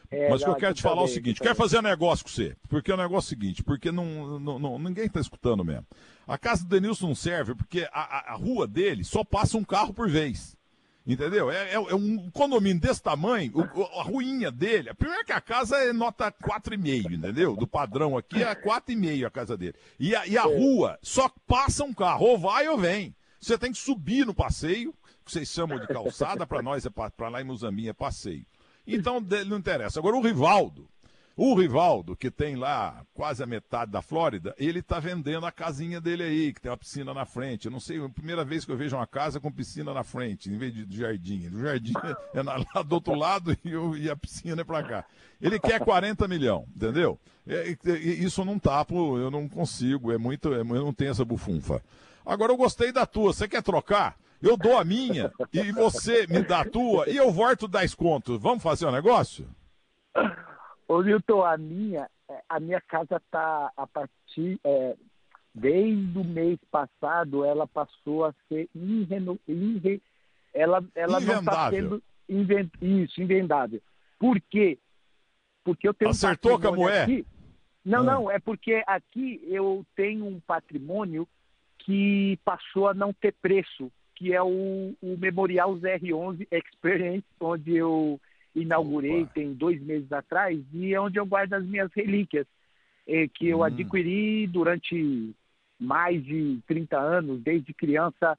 É, 0.10 0.30
Mas 0.30 0.42
o 0.42 0.46
que 0.46 0.52
eu 0.52 0.56
quero 0.56 0.74
te 0.74 0.82
falar 0.82 1.02
é 1.02 1.06
o 1.06 1.08
seguinte, 1.08 1.40
quer 1.40 1.56
fazer 1.56 1.82
negócio 1.82 2.26
com 2.26 2.32
você, 2.32 2.56
porque 2.68 2.92
é 2.92 2.94
o 2.94 2.98
negócio 2.98 3.34
é 3.34 3.38
o 3.38 3.40
seguinte, 3.40 3.64
porque 3.64 3.94
não, 3.94 4.40
não, 4.40 4.60
não 4.60 4.78
ninguém 4.78 5.06
está 5.06 5.22
escutando 5.22 5.64
mesmo. 5.64 5.86
A 6.28 6.38
casa 6.38 6.64
do 6.64 6.70
Denilson 6.70 7.08
não 7.08 7.16
serve 7.16 7.56
porque 7.56 7.88
a, 7.94 8.02
a, 8.02 8.34
a 8.34 8.36
rua 8.36 8.68
dele 8.68 9.06
só 9.06 9.24
passa 9.24 9.58
um 9.58 9.64
carro 9.64 9.94
por 9.94 10.10
vez. 10.10 10.58
Entendeu? 11.06 11.50
É, 11.50 11.72
é, 11.72 11.74
é, 11.74 11.96
um 11.96 12.30
condomínio 12.30 12.80
desse 12.80 13.02
tamanho, 13.02 13.52
o, 13.56 14.00
a 14.00 14.04
ruinha 14.04 14.52
dele. 14.52 14.94
Primeiro 14.94 15.26
que 15.26 15.32
a 15.32 15.42
casa 15.42 15.76
é 15.78 15.92
nota 15.92 16.32
4,5, 16.32 17.12
entendeu? 17.12 17.56
Do 17.56 17.66
padrão 17.66 18.16
aqui 18.16 18.44
é 18.44 18.54
4,5 18.54 19.26
a 19.26 19.32
casa 19.32 19.58
dele. 19.58 19.74
E 20.00 20.16
a, 20.16 20.28
e 20.28 20.38
a 20.38 20.44
rua 20.44 21.00
só 21.02 21.30
passa 21.48 21.84
um 21.84 21.94
carro, 21.94 22.26
ou 22.26 22.38
vai 22.38 22.68
ou 22.68 22.78
vem. 22.78 23.16
Você 23.40 23.58
tem 23.58 23.72
que 23.72 23.80
subir 23.80 24.26
no 24.26 24.36
passeio, 24.36 24.94
que 25.26 25.32
vocês 25.32 25.50
chamam 25.50 25.80
de 25.80 25.88
calçada, 25.88 26.46
para 26.46 26.62
nós, 26.64 26.86
é 26.86 26.90
para 26.90 27.30
lá 27.30 27.42
em 27.42 27.46
Muzambinha 27.46 27.90
é 27.90 27.94
passeio. 27.94 28.46
Então 28.86 29.20
não 29.48 29.58
interessa. 29.58 30.00
Agora 30.00 30.16
o 30.16 30.22
Rivaldo, 30.22 30.88
o 31.44 31.56
Rivaldo, 31.56 32.16
que 32.16 32.30
tem 32.30 32.56
lá 32.56 33.04
quase 33.16 33.42
a 33.42 33.48
metade 33.48 33.90
da 33.90 34.00
Flórida, 34.00 34.54
ele 34.60 34.78
está 34.78 35.00
vendendo 35.00 35.44
a 35.44 35.52
casinha 35.52 36.00
dele 36.00 36.22
aí, 36.22 36.54
que 36.54 36.62
tem 36.62 36.70
uma 36.70 36.78
piscina 36.78 37.16
na 37.16 37.26
frente. 37.26 37.66
Eu 37.66 37.72
não 37.72 37.80
sei, 37.80 38.00
é 38.00 38.06
a 38.06 38.10
primeira 38.10 38.46
vez 38.46 38.64
que 38.64 38.72
eu 38.72 38.78
vejo 38.78 38.96
uma 38.96 39.08
casa 39.08 39.40
com 39.40 39.52
piscina 39.52 39.92
na 39.92 40.04
frente, 40.04 40.52
em 40.52 40.58
vez 40.60 40.72
de 40.72 40.96
jardim. 40.96 41.48
O 41.48 41.60
jardim 41.60 41.94
é 42.36 42.44
lá 42.44 42.84
do 42.84 42.94
outro 42.94 43.16
lado 43.16 43.58
e, 43.66 43.72
eu, 43.72 43.98
e 43.98 44.08
a 44.08 44.16
piscina 44.16 44.62
é 44.62 44.64
para 44.64 44.84
cá. 44.84 45.06
Ele 45.42 45.60
quer 45.60 45.80
40 45.80 46.28
milhões, 46.28 46.68
entendeu? 46.76 47.20
É, 47.48 47.76
é, 47.88 47.92
isso 47.98 48.46
não 48.46 48.60
tapo, 48.60 49.18
eu 49.18 49.32
não 49.32 49.50
consigo, 49.50 50.12
é 50.12 50.20
muito, 50.20 50.54
é, 50.54 50.60
eu 50.60 50.64
não 50.64 50.94
tenho 50.94 51.10
essa 51.10 51.26
bufunfa. 51.26 51.82
Agora 52.24 52.52
eu 52.52 52.58
gostei 52.58 52.92
da 52.92 53.08
tua, 53.08 53.34
você 53.34 53.48
quer 53.48 53.64
trocar? 53.64 54.16
Eu 54.40 54.56
dou 54.56 54.78
a 54.78 54.86
minha 54.86 55.32
e 55.52 55.72
você 55.72 56.28
me 56.28 56.44
dá 56.44 56.62
a 56.62 56.70
tua 56.70 57.10
e 57.10 57.18
eu 57.18 57.32
volto 57.32 57.68
10 57.68 57.96
contos. 57.96 58.40
Vamos 58.40 58.62
fazer 58.62 58.86
o 58.86 58.90
um 58.90 58.92
negócio? 58.92 59.48
Ô 60.92 61.02
Milton, 61.02 61.42
a 61.46 61.58
minha, 61.58 62.10
é, 62.28 62.42
a 62.50 62.60
minha 62.60 62.82
casa 62.82 63.16
está 63.16 63.72
a 63.78 63.88
partir. 63.88 64.60
É, 64.62 64.98
desde 65.56 66.18
o 66.18 66.24
mês 66.24 66.60
passado, 66.70 67.46
ela 67.46 67.66
passou 67.66 68.26
a 68.26 68.34
ser 68.50 68.70
irreno, 68.76 69.40
irre, 69.48 70.02
ela, 70.54 70.84
ela 70.94 71.22
não 71.22 71.40
está 71.40 71.70
sendo 71.70 72.04
invent, 72.28 72.70
isso, 72.82 73.22
invendável. 73.22 73.82
Por 74.20 74.38
quê? 74.50 74.78
Porque 75.64 75.88
eu 75.88 75.94
tenho 75.94 76.12
Acertou, 76.12 76.58
um 76.58 76.60
Camué? 76.60 77.04
Aqui. 77.04 77.26
Não, 77.86 78.00
ah. 78.00 78.04
não, 78.04 78.30
é 78.30 78.38
porque 78.40 78.84
aqui 78.86 79.42
eu 79.46 79.86
tenho 79.96 80.26
um 80.26 80.42
patrimônio 80.42 81.26
que 81.80 82.38
passou 82.44 82.90
a 82.90 82.94
não 82.94 83.14
ter 83.14 83.34
preço, 83.42 83.90
que 84.14 84.34
é 84.34 84.44
o, 84.44 84.94
o 85.02 85.18
Memorial 85.18 85.74
ZR11 85.78 86.48
Experience, 86.52 87.26
onde 87.40 87.78
eu 87.78 88.20
inaugurei 88.56 89.24
Opa. 89.24 89.32
tem 89.34 89.54
dois 89.54 89.82
meses 89.82 90.12
atrás 90.12 90.60
e 90.74 90.94
é 90.94 91.00
onde 91.00 91.20
eu 91.20 91.26
guardo 91.26 91.54
as 91.54 91.66
minhas 91.66 91.92
relíquias, 91.94 92.46
é, 93.08 93.28
que 93.28 93.48
eu 93.48 93.60
hum. 93.60 93.64
adquiri 93.64 94.48
durante 94.48 95.34
mais 95.80 96.24
de 96.24 96.60
30 96.68 96.98
anos, 96.98 97.42
desde 97.42 97.74
criança 97.74 98.38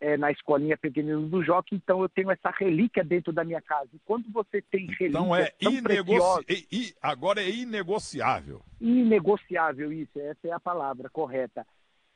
é, 0.00 0.16
na 0.16 0.30
escolinha 0.30 0.76
pequenina 0.76 1.18
do 1.18 1.42
Joque, 1.42 1.74
então 1.74 2.02
eu 2.02 2.08
tenho 2.08 2.30
essa 2.30 2.50
relíquia 2.50 3.02
dentro 3.02 3.32
da 3.32 3.42
minha 3.42 3.60
casa. 3.60 3.88
E 3.94 3.98
quando 4.04 4.30
você 4.30 4.60
tem 4.60 4.86
relíquia 4.86 5.08
então 5.08 5.34
é 5.34 5.50
inegoci... 5.60 6.68
e, 6.70 6.94
agora 7.00 7.42
é 7.42 7.50
inegociável. 7.50 8.60
Inegociável, 8.80 9.92
isso, 9.92 10.20
essa 10.20 10.46
é 10.46 10.52
a 10.52 10.60
palavra 10.60 11.08
correta. 11.08 11.66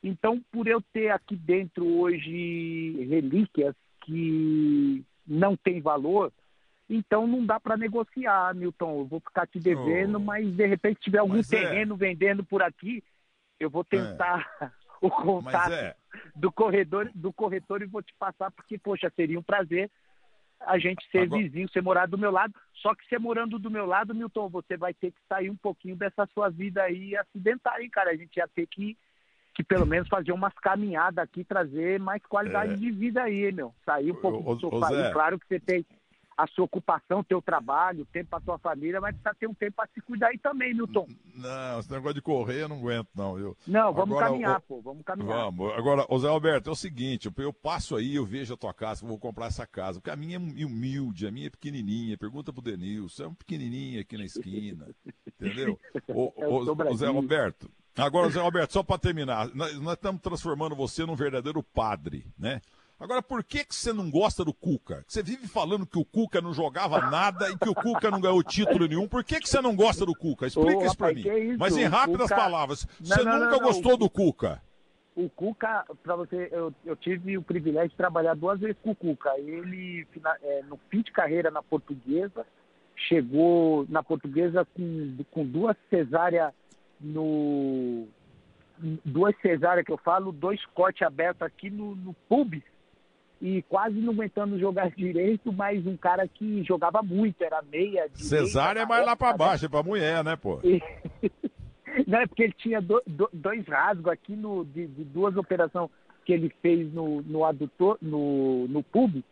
Então, 0.03 0.41
por 0.51 0.67
eu 0.67 0.81
ter 0.93 1.09
aqui 1.09 1.35
dentro 1.35 1.85
hoje 1.85 3.05
relíquias 3.09 3.75
que 4.05 5.03
não 5.27 5.57
têm 5.57 5.81
valor, 5.81 6.31
então 6.89 7.27
não 7.27 7.45
dá 7.45 7.59
para 7.59 7.77
negociar, 7.77 8.55
Milton. 8.55 9.01
Eu 9.01 9.05
vou 9.05 9.19
ficar 9.19 9.45
te 9.45 9.59
devendo, 9.59 10.15
oh. 10.15 10.19
mas 10.19 10.49
de 10.51 10.65
repente 10.65 11.01
tiver 11.01 11.19
algum 11.19 11.39
é. 11.39 11.43
terreno 11.43 11.93
é. 11.95 11.97
vendendo 11.97 12.43
por 12.43 12.63
aqui, 12.63 13.03
eu 13.59 13.69
vou 13.69 13.83
tentar 13.83 14.49
é. 14.59 14.69
o 14.99 15.09
contato 15.09 15.73
é. 15.73 15.95
do 16.35 16.51
corredor 16.51 17.09
do 17.13 17.31
corretor 17.31 17.81
e 17.81 17.85
vou 17.85 18.01
te 18.01 18.13
passar, 18.17 18.49
porque, 18.51 18.77
poxa, 18.77 19.11
seria 19.15 19.39
um 19.39 19.43
prazer 19.43 19.91
a 20.61 20.77
gente 20.77 21.05
ser 21.09 21.19
Agora... 21.19 21.41
vizinho, 21.41 21.69
você 21.69 21.79
morar 21.79 22.07
do 22.07 22.17
meu 22.17 22.31
lado. 22.31 22.53
Só 22.75 22.93
que 22.95 23.05
você 23.07 23.17
morando 23.17 23.59
do 23.59 23.71
meu 23.71 23.85
lado, 23.85 24.15
Milton, 24.15 24.49
você 24.49 24.75
vai 24.75 24.93
ter 24.93 25.11
que 25.11 25.19
sair 25.27 25.49
um 25.49 25.55
pouquinho 25.55 25.95
dessa 25.95 26.25
sua 26.33 26.49
vida 26.49 26.83
aí 26.83 27.15
acidental, 27.15 27.79
hein, 27.79 27.89
cara? 27.89 28.11
A 28.11 28.15
gente 28.15 28.35
ia 28.37 28.47
ter 28.47 28.67
que, 28.67 28.97
que 29.53 29.63
pelo 29.63 29.85
menos 29.85 30.07
fazer 30.09 30.31
umas 30.31 30.53
caminhadas 30.55 31.23
aqui, 31.23 31.43
trazer 31.43 31.99
mais 31.99 32.21
qualidade 32.25 32.73
é. 32.73 32.75
de 32.75 32.91
vida 32.91 33.23
aí, 33.23 33.51
meu. 33.51 33.73
Sair 33.85 34.11
um 34.11 34.15
pouco 34.15 34.55
do 34.55 34.59
sofá. 34.59 35.11
claro 35.11 35.39
que 35.39 35.47
você 35.47 35.59
tem 35.59 35.85
a 36.39 36.47
sua 36.47 36.63
ocupação, 36.63 37.21
teu 37.21 37.41
trabalho, 37.41 38.05
tempo 38.05 38.29
para 38.29 38.39
tua 38.39 38.57
família, 38.57 39.01
mas 39.01 39.13
precisa 39.13 39.35
ter 39.37 39.47
um 39.47 39.53
tempo 39.53 39.75
para 39.75 39.89
se 39.93 39.99
cuidar 40.01 40.27
aí 40.27 40.37
também, 40.37 40.73
Milton. 40.73 41.05
Não, 41.35 41.79
esse 41.79 41.91
negócio 41.91 42.13
de 42.13 42.21
correr 42.21 42.61
eu 42.61 42.69
não 42.69 42.77
aguento, 42.77 43.09
não. 43.13 43.37
Eu... 43.37 43.57
Não, 43.67 43.93
vamos 43.93 44.15
Agora, 44.15 44.31
caminhar, 44.31 44.57
o... 44.57 44.61
pô, 44.61 44.81
vamos 44.81 45.03
caminhar. 45.03 45.37
Vamos. 45.37 45.73
Agora, 45.73 46.05
ô 46.07 46.17
Zé 46.17 46.29
Alberto, 46.29 46.69
é 46.69 46.73
o 46.73 46.75
seguinte, 46.75 47.29
eu, 47.37 47.53
passo 47.53 47.97
aí, 47.97 48.15
eu 48.15 48.25
vejo 48.25 48.53
a 48.53 48.57
tua 48.57 48.73
casa, 48.73 49.05
vou 49.05 49.19
comprar 49.19 49.47
essa 49.47 49.67
casa, 49.67 49.99
porque 49.99 50.11
a 50.11 50.15
minha 50.15 50.37
é 50.37 50.65
humilde, 50.65 51.27
a 51.27 51.31
minha 51.31 51.47
é 51.47 51.49
pequenininha, 51.49 52.17
pergunta 52.17 52.53
pro 52.53 52.61
Denilson, 52.61 53.23
é 53.23 53.27
um 53.27 53.35
pequenininho 53.35 53.99
aqui 53.99 54.17
na 54.17 54.23
esquina, 54.23 54.87
entendeu? 55.27 55.77
Ô, 56.07 56.31
ô, 56.37 56.95
Zé 56.95 57.07
Alberto, 57.07 57.69
agora, 57.97 58.29
Zé 58.29 58.39
Alberto, 58.39 58.73
só 58.73 58.81
para 58.81 58.97
terminar, 58.97 59.53
nós 59.53 59.73
estamos 59.93 60.21
transformando 60.21 60.73
você 60.73 61.05
num 61.05 61.15
verdadeiro 61.15 61.61
padre, 61.61 62.25
né? 62.37 62.61
Agora, 62.99 63.21
por 63.21 63.41
que, 63.45 63.63
que 63.63 63.73
você 63.73 63.93
não 63.93 64.11
gosta 64.11 64.43
do 64.43 64.53
Cuca? 64.53 65.05
Você 65.07 65.23
vive 65.23 65.47
falando 65.47 65.85
que 65.85 65.97
o 65.97 66.03
Cuca 66.03 66.41
não 66.41 66.53
jogava 66.53 66.99
nada 67.09 67.49
e 67.49 67.57
que 67.57 67.69
o 67.69 67.73
Cuca 67.73 68.11
não 68.11 68.19
ganhou 68.19 68.43
título 68.43 68.87
nenhum. 68.87 69.07
Por 69.07 69.23
que, 69.23 69.39
que 69.39 69.47
você 69.47 69.61
não 69.61 69.73
gosta 69.73 70.05
do 70.05 70.13
Cuca? 70.13 70.47
Explica 70.47 70.83
isso 70.83 70.97
para 70.97 71.13
mim. 71.13 71.21
Isso? 71.21 71.57
Mas 71.57 71.77
em 71.77 71.85
rápidas 71.85 72.23
Cuca... 72.23 72.35
palavras, 72.35 72.85
não, 72.99 73.07
você 73.07 73.23
não, 73.23 73.39
nunca 73.39 73.51
não, 73.51 73.59
gostou 73.59 73.95
do 73.95 74.09
Cuca? 74.09 74.61
O 75.15 75.29
Cuca, 75.29 75.85
para 76.03 76.17
você, 76.17 76.49
eu, 76.51 76.73
eu, 76.85 76.95
tive 76.97 77.37
o 77.37 77.41
privilégio 77.41 77.89
de 77.89 77.95
trabalhar 77.95 78.35
duas 78.35 78.59
vezes 78.59 78.75
com 78.83 78.91
o 78.91 78.95
Cuca. 78.95 79.31
Ele, 79.37 80.05
é, 80.43 80.63
no 80.63 80.77
fim 80.89 81.01
de 81.01 81.11
carreira 81.13 81.49
na 81.49 81.63
portuguesa, 81.63 82.45
chegou 83.07 83.85
na 83.87 84.03
portuguesa 84.03 84.67
com, 84.75 85.17
com 85.31 85.45
duas 85.45 85.77
cesáreas 85.89 86.51
no. 86.99 88.07
Duas 89.05 89.35
cesáreas 89.41 89.85
que 89.85 89.91
eu 89.91 89.97
falo, 89.97 90.31
dois 90.31 90.65
cortes 90.67 91.01
abertos 91.01 91.41
aqui 91.41 91.69
no, 91.69 91.95
no 91.95 92.13
pubis 92.29 92.63
e 93.41 93.61
quase 93.63 93.95
não 93.99 94.13
aguentando 94.13 94.59
jogar 94.59 94.91
direito, 94.95 95.51
mas 95.51 95.85
um 95.85 95.95
cara 95.95 96.27
que 96.27 96.63
jogava 96.63 97.01
muito, 97.01 97.41
era 97.43 97.61
meia. 97.61 98.09
Cesário 98.13 98.81
é 98.81 98.85
mais 98.85 99.05
lá 99.05 99.15
para 99.15 99.35
baixo, 99.35 99.65
é 99.65 99.69
para 99.69 99.83
mulher, 99.83 100.23
né, 100.23 100.35
pô? 100.35 100.59
não, 102.07 102.19
é 102.19 102.27
porque 102.27 102.43
ele 102.43 102.55
tinha 102.57 102.81
do, 102.81 103.01
do, 103.05 103.29
dois 103.31 103.65
rasgos 103.67 104.11
aqui 104.11 104.35
no, 104.35 104.65
de, 104.65 104.87
de, 104.87 105.03
duas 105.03 105.35
operações 105.35 105.89
que 106.25 106.33
ele 106.33 106.53
fez 106.61 106.91
no, 106.93 107.21
no 107.21 107.45
adutor, 107.45 107.97
no, 108.01 108.67
no 108.67 108.83
pub, 108.83 109.23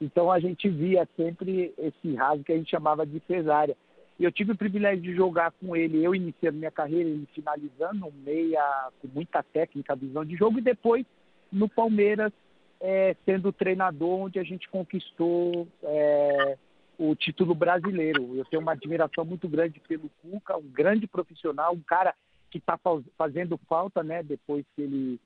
então 0.00 0.30
a 0.30 0.38
gente 0.38 0.68
via 0.68 1.06
sempre 1.16 1.74
esse 1.76 2.14
rasgo 2.14 2.44
que 2.44 2.52
a 2.52 2.56
gente 2.56 2.70
chamava 2.70 3.06
de 3.06 3.20
cesárea. 3.26 3.76
Eu 4.18 4.32
tive 4.32 4.52
o 4.52 4.56
privilégio 4.56 5.02
de 5.02 5.14
jogar 5.14 5.52
com 5.52 5.76
ele, 5.76 6.02
eu 6.02 6.14
iniciando 6.14 6.56
minha 6.56 6.70
carreira, 6.70 7.08
ele 7.08 7.28
finalizando, 7.34 8.10
meia 8.24 8.88
com 9.00 9.08
muita 9.08 9.42
técnica, 9.42 9.94
visão 9.94 10.24
de 10.24 10.34
jogo, 10.36 10.58
e 10.58 10.62
depois 10.62 11.04
no 11.52 11.68
Palmeiras, 11.68 12.32
é, 12.80 13.16
sendo 13.24 13.52
treinador, 13.52 14.20
onde 14.20 14.38
a 14.38 14.42
gente 14.42 14.68
conquistou 14.68 15.66
é, 15.82 16.58
o 16.98 17.14
título 17.14 17.54
brasileiro. 17.54 18.36
Eu 18.36 18.44
tenho 18.44 18.62
uma 18.62 18.72
admiração 18.72 19.24
muito 19.24 19.48
grande 19.48 19.80
pelo 19.80 20.10
Cuca, 20.22 20.56
um 20.56 20.68
grande 20.68 21.06
profissional, 21.06 21.72
um 21.72 21.80
cara 21.80 22.14
que 22.50 22.58
está 22.58 22.78
fazendo 23.16 23.58
falta, 23.68 24.02
né, 24.02 24.22
depois 24.22 24.64
que 24.74 24.82
ele 24.82 25.20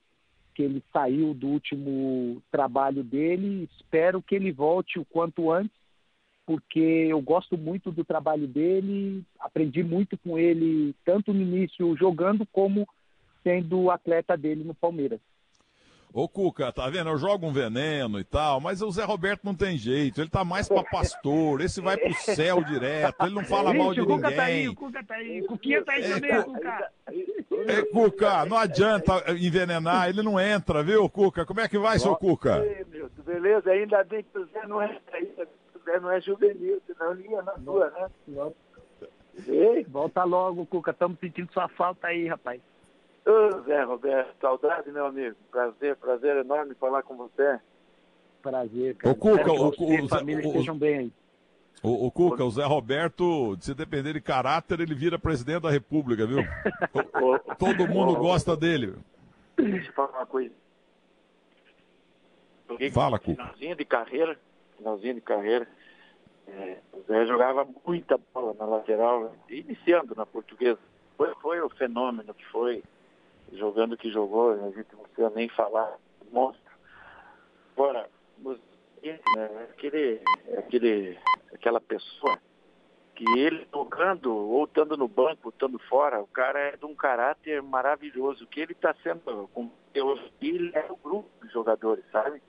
que 0.53 0.63
ele 0.63 0.83
saiu 0.91 1.33
do 1.33 1.47
último 1.47 2.43
trabalho 2.51 3.05
dele. 3.05 3.69
Espero 3.79 4.21
que 4.21 4.35
ele 4.35 4.51
volte 4.51 4.99
o 4.99 5.05
quanto 5.05 5.49
antes 5.49 5.81
porque 6.45 6.79
eu 6.79 7.21
gosto 7.21 7.57
muito 7.57 7.93
do 7.93 8.03
trabalho 8.03 8.45
dele, 8.45 9.23
aprendi 9.39 9.83
muito 9.83 10.17
com 10.17 10.37
ele, 10.37 10.93
tanto 11.05 11.33
no 11.33 11.41
início 11.41 11.95
jogando 11.95 12.45
como 12.47 12.85
sendo 13.41 13.89
atleta 13.89 14.35
dele 14.35 14.63
no 14.63 14.73
Palmeiras. 14.73 15.21
Ô 16.13 16.27
Cuca, 16.27 16.73
tá 16.73 16.89
vendo? 16.89 17.09
Eu 17.09 17.17
jogo 17.17 17.47
um 17.47 17.53
veneno 17.53 18.19
e 18.19 18.23
tal, 18.25 18.59
mas 18.59 18.81
o 18.81 18.91
Zé 18.91 19.05
Roberto 19.05 19.45
não 19.45 19.55
tem 19.55 19.77
jeito. 19.77 20.19
Ele 20.19 20.29
tá 20.29 20.43
mais 20.43 20.67
pra 20.67 20.83
pastor. 20.83 21.61
Esse 21.61 21.79
vai 21.79 21.95
pro 21.95 22.13
céu 22.13 22.61
direto. 22.63 23.15
Ele 23.25 23.33
não 23.33 23.45
fala 23.45 23.73
mal 23.73 23.93
de 23.93 24.01
o 24.01 24.05
Cuca 24.05 24.29
ninguém. 24.29 24.35
Tá 24.35 24.43
aí, 24.43 24.67
o 24.67 24.75
Cuca 24.75 25.03
tá 25.05 25.15
aí. 25.15 25.41
O 25.41 25.45
Cuquinha 25.47 25.83
tá 25.85 25.93
aí 25.93 26.03
É, 26.03 26.13
também, 26.13 26.43
Cu- 26.43 26.53
Cuca. 26.53 26.91
É, 27.67 27.81
Cuca, 27.83 28.45
não 28.45 28.57
adianta 28.57 29.23
envenenar. 29.37 30.09
Ele 30.09 30.21
não 30.21 30.37
entra, 30.37 30.83
viu, 30.83 31.07
Cuca? 31.09 31.45
Como 31.45 31.61
é 31.61 31.69
que 31.69 31.77
vai, 31.77 31.97
seu 31.97 32.13
Cuca? 32.15 32.59
Beleza? 33.25 33.71
Ainda 33.71 34.03
bem 34.03 34.23
que 34.23 34.37
o 34.37 34.45
Zé 34.47 34.67
não 34.67 34.81
é, 34.81 34.99
Zé 35.85 35.99
não 36.01 36.11
é 36.11 36.19
juvenil, 36.19 36.81
senão 36.87 37.13
ele 37.13 37.29
ia 37.29 37.41
na 37.41 37.57
sua, 37.59 37.89
né? 37.91 38.51
Ei, 39.47 39.83
Volta 39.85 40.25
logo, 40.25 40.65
Cuca. 40.65 40.91
Estamos 40.91 41.17
sentindo 41.19 41.51
sua 41.53 41.69
falta 41.69 42.07
aí, 42.07 42.27
rapaz. 42.27 42.59
Ô 43.25 43.61
Zé 43.63 43.83
Roberto, 43.83 44.33
saudade, 44.39 44.91
meu 44.91 45.05
amigo. 45.05 45.35
Prazer, 45.51 45.95
prazer 45.97 46.37
enorme 46.37 46.73
falar 46.75 47.03
com 47.03 47.15
você. 47.17 47.59
Prazer, 48.41 48.95
cara. 48.95 49.13
Ô, 49.13 49.15
Cuca, 49.17 49.51
o- 49.51 49.71
você 49.71 50.01
o- 50.01 50.07
família 50.09 50.43
o- 50.45 50.47
estejam 50.47 50.77
bem 50.77 50.97
aí. 50.97 51.13
Ô, 51.83 52.05
ô, 52.07 52.11
Cuca, 52.11 52.43
o 52.43 52.51
Zé 52.51 52.63
Roberto, 52.65 53.57
se 53.59 53.73
depender 53.73 54.13
de 54.13 54.21
caráter, 54.21 54.79
ele 54.79 54.93
vira 54.93 55.17
presidente 55.17 55.63
da 55.63 55.69
República, 55.71 56.25
viu? 56.27 56.37
Todo 57.57 57.87
mundo 57.87 58.15
gosta 58.19 58.55
dele. 58.55 58.95
Deixa 59.57 59.89
eu 59.89 59.93
falar 59.93 60.19
uma 60.19 60.25
coisa. 60.25 60.53
Joguei 62.69 62.91
Fala, 62.91 63.19
Cuca. 63.19 63.43
Finalzinho 63.43 63.75
de 63.75 63.85
carreira, 63.85 64.39
finalzinho 64.77 65.15
de 65.15 65.21
carreira. 65.21 65.67
É, 66.47 66.77
o 66.93 67.01
Zé 67.03 67.25
jogava 67.25 67.67
muita 67.85 68.19
bola 68.33 68.53
na 68.57 68.65
lateral, 68.65 69.33
iniciando 69.49 70.15
na 70.15 70.25
portuguesa. 70.25 70.79
Foi, 71.17 71.33
foi 71.41 71.61
o 71.61 71.69
fenômeno 71.69 72.33
que 72.33 72.45
foi, 72.47 72.83
jogando 73.53 73.93
o 73.93 73.97
que 73.97 74.11
jogou, 74.11 74.51
a 74.51 74.71
gente 74.71 74.87
não 74.93 75.03
precisa 75.03 75.29
nem 75.31 75.49
falar, 75.49 75.97
monstro. 76.31 76.71
Agora, 77.73 78.09
né, 79.35 79.67
aquele, 79.71 80.21
aquele, 80.57 81.19
aquela 81.53 81.81
pessoa 81.81 82.39
que 83.15 83.25
ele 83.37 83.67
jogando, 83.71 84.33
ou 84.33 84.63
estando 84.65 84.97
no 84.97 85.07
banco, 85.07 85.49
estando 85.49 85.77
fora, 85.79 86.21
o 86.21 86.27
cara 86.27 86.59
é 86.59 86.77
de 86.77 86.85
um 86.85 86.95
caráter 86.95 87.61
maravilhoso. 87.61 88.47
Que 88.47 88.61
ele 88.61 88.73
está 88.73 88.95
sendo 89.03 89.49
hoje, 89.55 90.33
ele 90.41 90.71
é 90.73 90.85
o 90.89 90.95
grupo 90.95 91.29
de 91.45 91.51
jogadores, 91.51 92.03
sabe? 92.11 92.41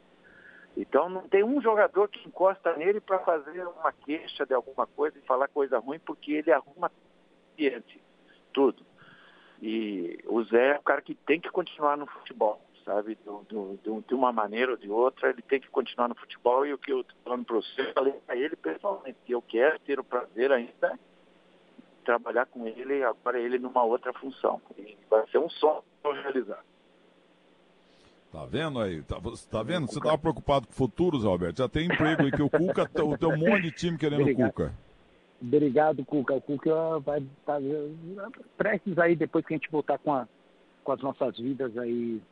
Então 0.77 1.09
não 1.09 1.29
tem 1.29 1.45
um 1.45 1.61
jogador 1.61 2.09
que 2.09 2.27
encosta 2.27 2.75
nele 2.77 3.01
para 3.01 3.19
fazer 3.19 3.67
uma 3.67 3.93
queixa 3.93 4.47
de 4.47 4.55
alguma 4.55 4.87
coisa 4.87 5.19
e 5.19 5.27
falar 5.27 5.49
coisa 5.49 5.79
ruim, 5.79 5.99
porque 5.99 6.33
ele 6.33 6.51
arruma 6.51 6.91
tudo. 8.53 8.85
E 9.63 10.19
o 10.27 10.43
Zé 10.43 10.73
é 10.75 10.79
o 10.79 10.83
cara 10.83 11.01
que 11.01 11.15
tem 11.15 11.41
que 11.41 11.49
continuar 11.49 11.97
no 11.97 12.05
futebol, 12.07 12.61
sabe? 12.85 13.17
Do- 13.25 13.45
do- 13.49 13.79
do- 13.85 14.05
de 14.09 14.13
uma 14.13 14.33
maneira 14.33 14.73
ou 14.73 14.77
de 14.77 14.91
outra, 14.91 15.31
ele 15.31 15.41
tem 15.41 15.61
que 15.61 15.69
continuar 15.69 16.09
no 16.09 16.17
futebol. 16.17 16.67
E 16.67 16.73
o 16.75 16.79
que 16.79 16.93
eu 16.93 17.03
estou 17.03 17.17
falando 17.23 17.45
para 17.45 17.57
você, 17.57 17.81
eu 17.81 17.93
falei 17.93 18.13
para 18.27 18.37
ele 18.37 18.57
pessoalmente, 18.57 19.17
que 19.25 19.33
eu 19.33 19.41
quero 19.41 19.79
ter 19.79 20.01
o 20.01 20.05
prazer 20.05 20.51
ainda 20.51 20.91
de 20.91 22.05
trabalhar 22.05 22.47
com 22.47 22.67
ele, 22.67 23.05
agora 23.05 23.39
ele 23.41 23.57
numa 23.57 23.85
outra 23.85 24.13
função. 24.13 24.61
E 24.77 24.97
vai 25.09 25.25
ser 25.29 25.39
um 25.39 25.49
sonho 25.49 25.83
realizar. 26.03 26.65
Tá 28.33 28.45
vendo 28.47 28.81
aí? 28.81 29.03
Tá, 29.03 29.17
tá 29.49 29.63
vendo? 29.63 29.87
Você 29.87 30.01
tava 30.01 30.19
preocupado 30.19 30.67
com 30.67 30.73
o 30.73 30.77
futuro, 30.77 31.21
Zé 31.21 31.29
Roberto? 31.29 31.59
Já 31.59 31.69
tem 31.69 31.85
emprego 31.87 32.23
aí, 32.23 32.33
que 32.33 32.43
o 32.43 32.51
Cuca, 32.51 32.83
o 33.05 33.17
teu 33.17 33.29
um 33.29 33.37
monte 33.37 33.63
de 33.63 33.71
time 33.71 33.97
querendo 33.99 34.21
o 34.21 34.23
Obrigado. 34.23 34.51
Cuca. 34.53 34.75
Obrigado, 35.43 36.05
Cuca. 36.05 36.35
O 36.35 36.41
Cuca 36.41 37.01
vai 37.01 37.19
estar 37.19 37.61
prestes 38.57 38.97
aí, 38.97 39.17
depois 39.17 39.45
que 39.45 39.53
a 39.55 39.57
gente 39.57 39.71
voltar 39.71 39.99
com, 39.99 40.13
a- 40.15 40.29
com 40.85 40.93
as 40.93 41.01
nossas 41.03 41.37
vidas 41.37 41.77
aí 41.77 42.23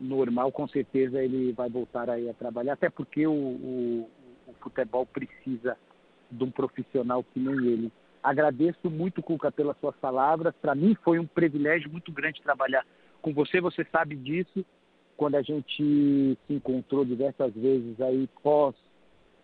normal, 0.00 0.52
com 0.52 0.66
certeza 0.68 1.22
ele 1.22 1.52
vai 1.52 1.68
voltar 1.68 2.08
aí 2.08 2.28
a 2.30 2.34
trabalhar, 2.34 2.74
até 2.74 2.88
porque 2.88 3.26
o, 3.26 3.32
o- 3.32 4.10
o 4.46 4.52
futebol 4.60 5.04
precisa 5.04 5.76
de 6.30 6.44
um 6.44 6.50
profissional 6.50 7.24
que 7.24 7.40
nem 7.40 7.54
ele. 7.66 7.92
Agradeço 8.22 8.88
muito, 8.88 9.20
Cuca, 9.20 9.50
pelas 9.50 9.76
suas 9.80 9.96
palavras. 9.96 10.54
Para 10.62 10.76
mim 10.76 10.96
foi 11.02 11.18
um 11.18 11.26
privilégio 11.26 11.90
muito 11.90 12.12
grande 12.12 12.40
trabalhar 12.40 12.86
com 13.20 13.32
você, 13.34 13.60
você 13.60 13.84
sabe 13.90 14.14
disso. 14.14 14.64
Quando 15.16 15.34
a 15.34 15.42
gente 15.42 16.38
se 16.46 16.54
encontrou 16.54 17.04
diversas 17.04 17.52
vezes 17.52 18.00
aí 18.00 18.28
pós 18.42 18.74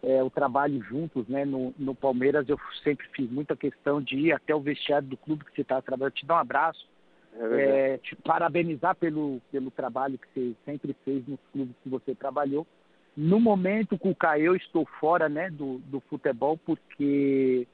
é, 0.03 0.22
o 0.22 0.30
trabalho 0.30 0.82
juntos 0.82 1.26
né, 1.28 1.44
no, 1.44 1.74
no 1.78 1.94
Palmeiras, 1.94 2.49
eu 2.49 2.59
sempre 2.84 3.07
fiz 3.09 3.30
muita 3.30 3.57
questão 3.57 4.01
de 4.01 4.16
ir 4.16 4.32
até 4.32 4.55
o 4.55 4.61
vestiário 4.61 5.09
do 5.09 5.16
clube 5.16 5.44
que 5.44 5.55
você 5.55 5.62
está 5.62 5.82
trabalhando, 5.82 6.14
te 6.14 6.26
dar 6.26 6.36
um 6.36 6.38
abraço, 6.38 6.88
É 7.34 7.94
é, 7.94 7.99
te 7.99 8.16
parabenizar 8.16 8.94
pelo, 8.96 9.40
pelo 9.51 9.70
trabalho 9.70 10.18
que 10.18 10.28
você 10.32 10.57
sempre 10.64 10.96
fez 11.05 11.26
nos 11.26 11.40
clubes 11.53 11.74
que 11.82 11.88
você 11.88 12.14
trabalhou. 12.14 12.66
No 13.16 13.40
momento, 13.40 13.99
Cuca, 13.99 14.38
eu 14.38 14.55
estou 14.55 14.86
fora 15.01 15.28
né, 15.28 15.51
do, 15.51 15.78
do 15.78 16.01
futebol 16.01 16.57
porque 16.57 17.66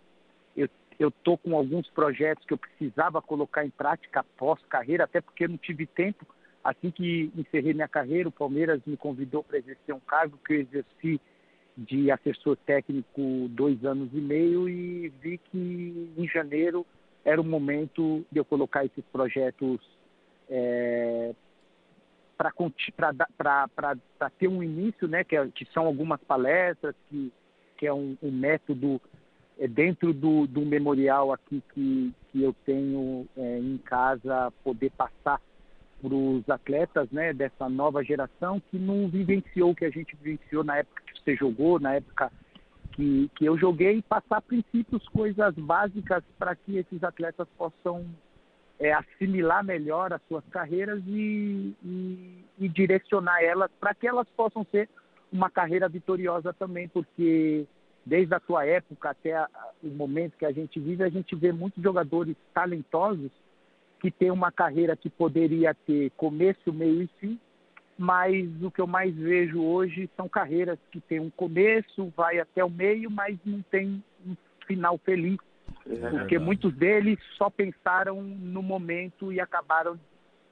eu 0.57 0.69
eu 0.99 1.09
estou 1.09 1.37
com 1.37 1.57
alguns 1.57 1.89
projetos 1.91 2.45
que 2.47 2.53
eu 2.53 2.59
precisava 2.59 3.21
colocar 3.21 3.65
em 3.65 3.71
prática 3.71 4.21
após 4.21 4.61
carreira, 4.69 5.05
até 5.05 5.21
porque 5.21 5.45
eu 5.45 5.49
não 5.49 5.57
tive 5.57 5.87
tempo. 5.87 6.27
Assim 6.63 6.91
que 6.91 7.31
encerrei 7.37 7.75
minha 7.75 7.89
carreira, 7.89 8.29
o 8.29 8.33
Palmeiras 8.33 8.81
me 8.87 8.97
convidou 8.97 9.43
para 9.43 9.59
exercer 9.59 9.95
um 9.95 10.01
cargo 10.01 10.39
que 10.47 10.55
eu 10.55 10.61
exerci 10.61 11.21
de 11.77 12.11
assessor 12.11 12.57
técnico 12.65 13.49
dois 13.51 13.85
anos 13.85 14.09
e 14.13 14.21
meio 14.21 14.69
e 14.69 15.09
vi 15.21 15.39
que 15.39 16.13
em 16.17 16.29
janeiro 16.29 16.87
era 17.25 17.41
o 17.41 17.45
momento 17.45 18.25
de 18.31 18.39
eu 18.39 18.45
colocar 18.45 18.85
esses 18.85 19.05
projetos 19.13 19.81
é, 20.49 21.35
para 22.37 24.31
ter 24.39 24.49
um 24.49 24.63
início, 24.63 25.09
né, 25.09 25.25
que, 25.25 25.37
é- 25.37 25.49
que 25.49 25.65
são 25.73 25.87
algumas 25.87 26.21
palestras, 26.23 26.95
que, 27.09 27.33
que 27.77 27.87
é 27.87 27.93
um, 27.93 28.17
um 28.23 28.31
método 28.31 29.01
é, 29.59 29.67
dentro 29.67 30.13
do, 30.13 30.47
do 30.47 30.61
memorial 30.63 31.33
aqui 31.33 31.63
que, 31.73 32.13
que 32.31 32.43
eu 32.43 32.55
tenho 32.65 33.27
é, 33.37 33.59
em 33.59 33.79
casa, 33.79 34.53
poder 34.63 34.91
passar 34.91 35.41
para 36.03 36.15
os 36.15 36.49
atletas 36.51 37.11
né, 37.11 37.33
dessa 37.33 37.69
nova 37.69 38.05
geração 38.05 38.61
que 38.71 38.79
não 38.79 39.09
vivenciou 39.09 39.71
o 39.71 39.75
que 39.75 39.87
a 39.87 39.91
gente 39.91 40.15
vivenciou 40.17 40.63
na 40.63 40.79
época 40.79 41.04
você 41.25 41.35
jogou, 41.37 41.81
na 41.81 41.95
época 41.95 42.31
que, 42.93 43.31
que 43.35 43.45
eu 43.45 43.59
joguei, 43.59 44.03
passar 44.03 44.43
princípios, 44.43 45.09
coisas 45.09 45.55
básicas 45.55 46.23
para 46.39 46.55
que 46.55 46.77
esses 46.77 47.03
atletas 47.03 47.49
possam 47.57 48.05
é, 48.79 48.93
assimilar 48.93 49.65
melhor 49.65 50.13
as 50.13 50.23
suas 50.29 50.45
carreiras 50.51 51.03
e, 51.07 51.75
e, 51.83 52.45
e 52.59 52.69
direcionar 52.69 53.43
elas 53.43 53.71
para 53.81 53.95
que 53.95 54.07
elas 54.07 54.27
possam 54.37 54.67
ser 54.71 54.89
uma 55.33 55.51
carreira 55.51 55.89
vitoriosa 55.89 56.53
também, 56.53 56.89
porque 56.89 57.67
desde 58.07 58.35
a 58.35 58.41
sua 58.41 58.67
época 58.67 59.11
até 59.11 59.35
a, 59.35 59.49
o 59.83 59.89
momento 59.89 60.37
que 60.37 60.47
a 60.47 60.53
gente 60.53 60.79
vive, 60.79 61.03
a 61.03 61.09
gente 61.09 61.35
vê 61.35 61.53
muitos 61.53 61.83
jogadores 61.83 62.37
talentosos 62.53 63.31
que 64.01 64.11
têm 64.11 64.31
uma 64.31 64.53
carreira 64.53 64.97
que 64.97 65.09
poderia 65.09 65.75
ter 65.87 66.11
começo, 66.11 66.73
meio 66.73 67.03
e 67.03 67.07
fim, 67.19 67.41
mas 67.97 68.47
o 68.63 68.71
que 68.71 68.81
eu 68.81 68.87
mais 68.87 69.15
vejo 69.15 69.63
hoje 69.63 70.11
são 70.17 70.29
carreiras 70.29 70.79
que 70.91 71.01
têm 71.01 71.21
um 71.21 71.31
começo, 71.31 72.13
vai 72.17 72.39
até 72.39 72.65
o 72.65 72.71
meio, 72.71 73.11
mas 73.11 73.39
não 73.45 73.63
tem 73.63 74.03
um 74.27 74.37
final 74.67 74.99
feliz, 74.99 75.39
É 75.87 75.95
porque 75.95 76.11
verdade. 76.11 76.39
muitos 76.39 76.75
deles 76.75 77.19
só 77.37 77.49
pensaram 77.49 78.23
no 78.23 78.63
momento 78.63 79.33
e 79.33 79.41
acabaram 79.41 79.99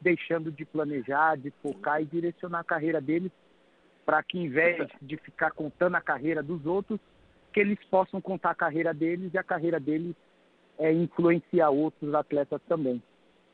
deixando 0.01 0.51
de 0.51 0.65
planejar, 0.65 1.37
de 1.37 1.53
focar 1.63 2.01
e 2.03 2.05
direcionar 2.05 2.61
a 2.61 2.65
carreira 2.65 3.01
deles 3.01 3.33
para 4.05 4.23
que, 4.23 4.39
em 4.39 4.49
vez 4.49 4.89
de 5.01 5.17
ficar 5.17 5.53
contando 5.53 5.95
a 5.95 6.01
carreira 6.01 6.43
dos 6.43 6.67
outros, 6.67 6.99
que 7.53 7.61
eles 7.61 7.79
possam 7.91 8.21
contar 8.21 8.51
a 8.51 8.55
carreira 8.55 8.93
deles 8.93 9.33
e 9.33 9.39
a 9.39 9.45
carreira 9.45 9.79
deles 9.79 10.15
é 10.79 10.93
influenciar 10.93 11.71
outros 11.71 12.15
atletas 12.15 12.61
também. 12.69 13.03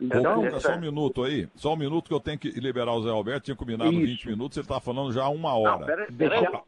Ô, 0.00 0.04
Então, 0.04 0.60
só 0.60 0.72
um 0.74 0.80
minuto 0.80 1.24
aí. 1.24 1.48
Só 1.56 1.72
um 1.74 1.76
minuto 1.76 2.06
que 2.08 2.14
eu 2.14 2.20
tenho 2.20 2.38
que 2.38 2.50
liberar 2.52 2.92
o 2.92 3.02
Zé 3.02 3.10
Roberto. 3.10 3.44
Tinha 3.44 3.56
combinado 3.56 3.90
Isso. 3.92 4.00
20 4.06 4.28
minutos, 4.28 4.56
ele 4.56 4.66
tá 4.66 4.78
falando 4.80 5.12
já 5.12 5.26
uma 5.28 5.50
Não, 5.50 5.60
hora. 5.62 5.86
pera, 5.86 6.06
Deixa- 6.08 6.40
pera, 6.40 6.62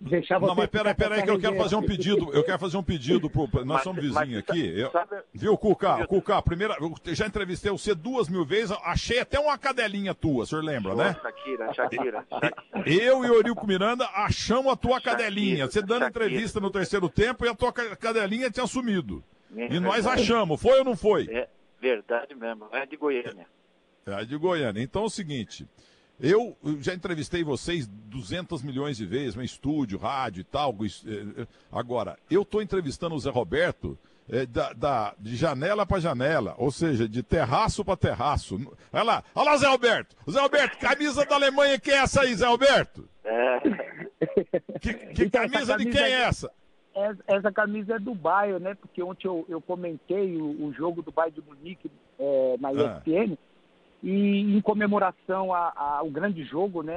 deixar 0.00 0.38
você. 0.40 0.46
Não, 0.48 0.54
mas 0.56 0.66
peraí, 0.68 0.94
peraí, 0.94 1.22
que 1.22 1.30
eu 1.30 1.38
quero 1.38 1.56
fazer 1.56 1.76
um 1.76 1.82
pedido. 1.82 2.28
Eu 2.32 2.42
quero 2.42 2.58
fazer 2.58 2.76
um 2.76 2.82
pedido 2.82 3.30
pro. 3.30 3.48
Nós 3.58 3.64
Mas- 3.66 3.82
somos 3.84 4.02
vizinhos 4.02 4.38
aqui. 4.38 4.66
Eu- 4.80 4.90
sabe- 4.90 5.16
Viu, 5.32 5.56
Cuca? 5.56 5.98
Eu- 6.00 6.08
Cuca, 6.08 6.42
primeira. 6.42 6.76
Eu 6.80 6.92
já 7.14 7.26
entrevistei 7.26 7.70
você 7.70 7.94
duas 7.94 8.28
mil 8.28 8.44
vezes, 8.44 8.76
achei 8.84 9.20
até 9.20 9.38
uma 9.38 9.56
cadelinha 9.56 10.12
tua, 10.12 10.42
o 10.42 10.46
senhor 10.46 10.64
lembra, 10.64 10.94
né? 10.96 11.16
Shakira, 11.22 11.72
Shakira, 11.72 12.24
Shakira. 12.28 12.54
Eu 12.84 13.24
e 13.24 13.28
Eurico 13.28 13.64
Miranda 13.64 14.08
achamos 14.12 14.72
a 14.72 14.76
tua 14.76 15.00
cadelinha. 15.00 15.66
Você 15.66 15.80
dando 15.80 16.02
Shakira. 16.02 16.24
entrevista 16.26 16.58
no 16.60 16.70
terceiro 16.70 17.08
tempo 17.08 17.46
e 17.46 17.48
a 17.48 17.54
tua 17.54 17.72
ca- 17.72 17.94
cadelinha 17.94 18.50
tinha 18.50 18.66
sumido. 18.66 19.22
É 19.56 19.72
E 19.72 19.80
nós 19.80 20.04
achamos, 20.06 20.60
foi 20.60 20.78
ou 20.80 20.84
não 20.84 20.96
foi? 20.96 21.28
É 21.30 21.48
verdade 21.80 22.34
mesmo, 22.34 22.68
é 22.72 22.84
de 22.86 22.96
Goiânia. 22.96 23.46
É 24.06 24.24
de 24.24 24.36
Goiânia. 24.36 24.82
Então 24.82 25.02
é 25.02 25.06
o 25.06 25.10
seguinte, 25.10 25.66
eu 26.20 26.56
já 26.80 26.94
entrevistei 26.94 27.42
vocês 27.44 27.86
200 27.86 28.62
milhões 28.62 28.96
de 28.96 29.04
vezes, 29.04 29.36
em 29.36 29.42
estúdio, 29.44 29.98
rádio 29.98 30.40
e 30.40 30.44
tal. 30.44 30.74
eh, 30.82 31.42
eh, 31.42 31.46
Agora, 31.72 32.16
eu 32.30 32.42
estou 32.42 32.62
entrevistando 32.62 33.14
o 33.14 33.18
Zé 33.18 33.30
Roberto 33.30 33.98
eh, 34.28 34.46
da, 34.46 34.72
da- 34.72 35.14
de 35.18 35.36
janela 35.36 35.84
para 35.84 36.00
janela, 36.00 36.54
ou 36.58 36.70
seja, 36.70 37.08
de 37.08 37.22
terraço 37.22 37.84
para 37.84 37.96
terraço. 37.96 38.56
Olha 38.92 39.02
lá, 39.02 39.24
olha 39.34 39.50
lá, 39.50 39.56
Zé 39.58 39.66
Roberto. 39.68 40.16
Zé 40.30 40.40
Roberto, 40.40 40.78
camisa 40.78 41.24
da 41.26 41.34
Alemanha, 41.34 41.78
que 41.78 41.90
é 41.90 41.98
essa 41.98 42.22
aí, 42.22 42.34
Zé 42.34 42.46
Roberto? 42.46 43.08
É, 43.24 43.60
Que, 44.80 44.94
que 44.94 45.24
Então, 45.24 45.42
essa 45.42 45.50
camisa 45.52 45.76
de 45.76 45.84
camisa 45.84 45.90
quem 45.90 46.02
é 46.14 46.20
essa? 46.22 46.50
Essa- 47.26 47.52
camisa 47.52 47.96
é 47.96 47.98
do 47.98 48.14
Bayern, 48.14 48.62
né? 48.64 48.74
Porque 48.74 49.02
ontem 49.02 49.26
eu, 49.28 49.44
eu 49.48 49.60
comentei 49.60 50.36
o, 50.36 50.66
o 50.66 50.72
jogo 50.72 51.02
do 51.02 51.12
Bayern 51.12 51.40
de 51.40 51.46
Munique 51.46 51.90
é, 52.18 52.56
na 52.58 52.68
Ah. 52.70 52.72
ESPN 53.06 53.36
e 54.02 54.56
em 54.56 54.60
comemoração 54.60 55.52
a- 55.52 55.72
a- 55.76 55.96
ao 55.98 56.10
grande 56.10 56.42
jogo, 56.44 56.82
né? 56.82 56.96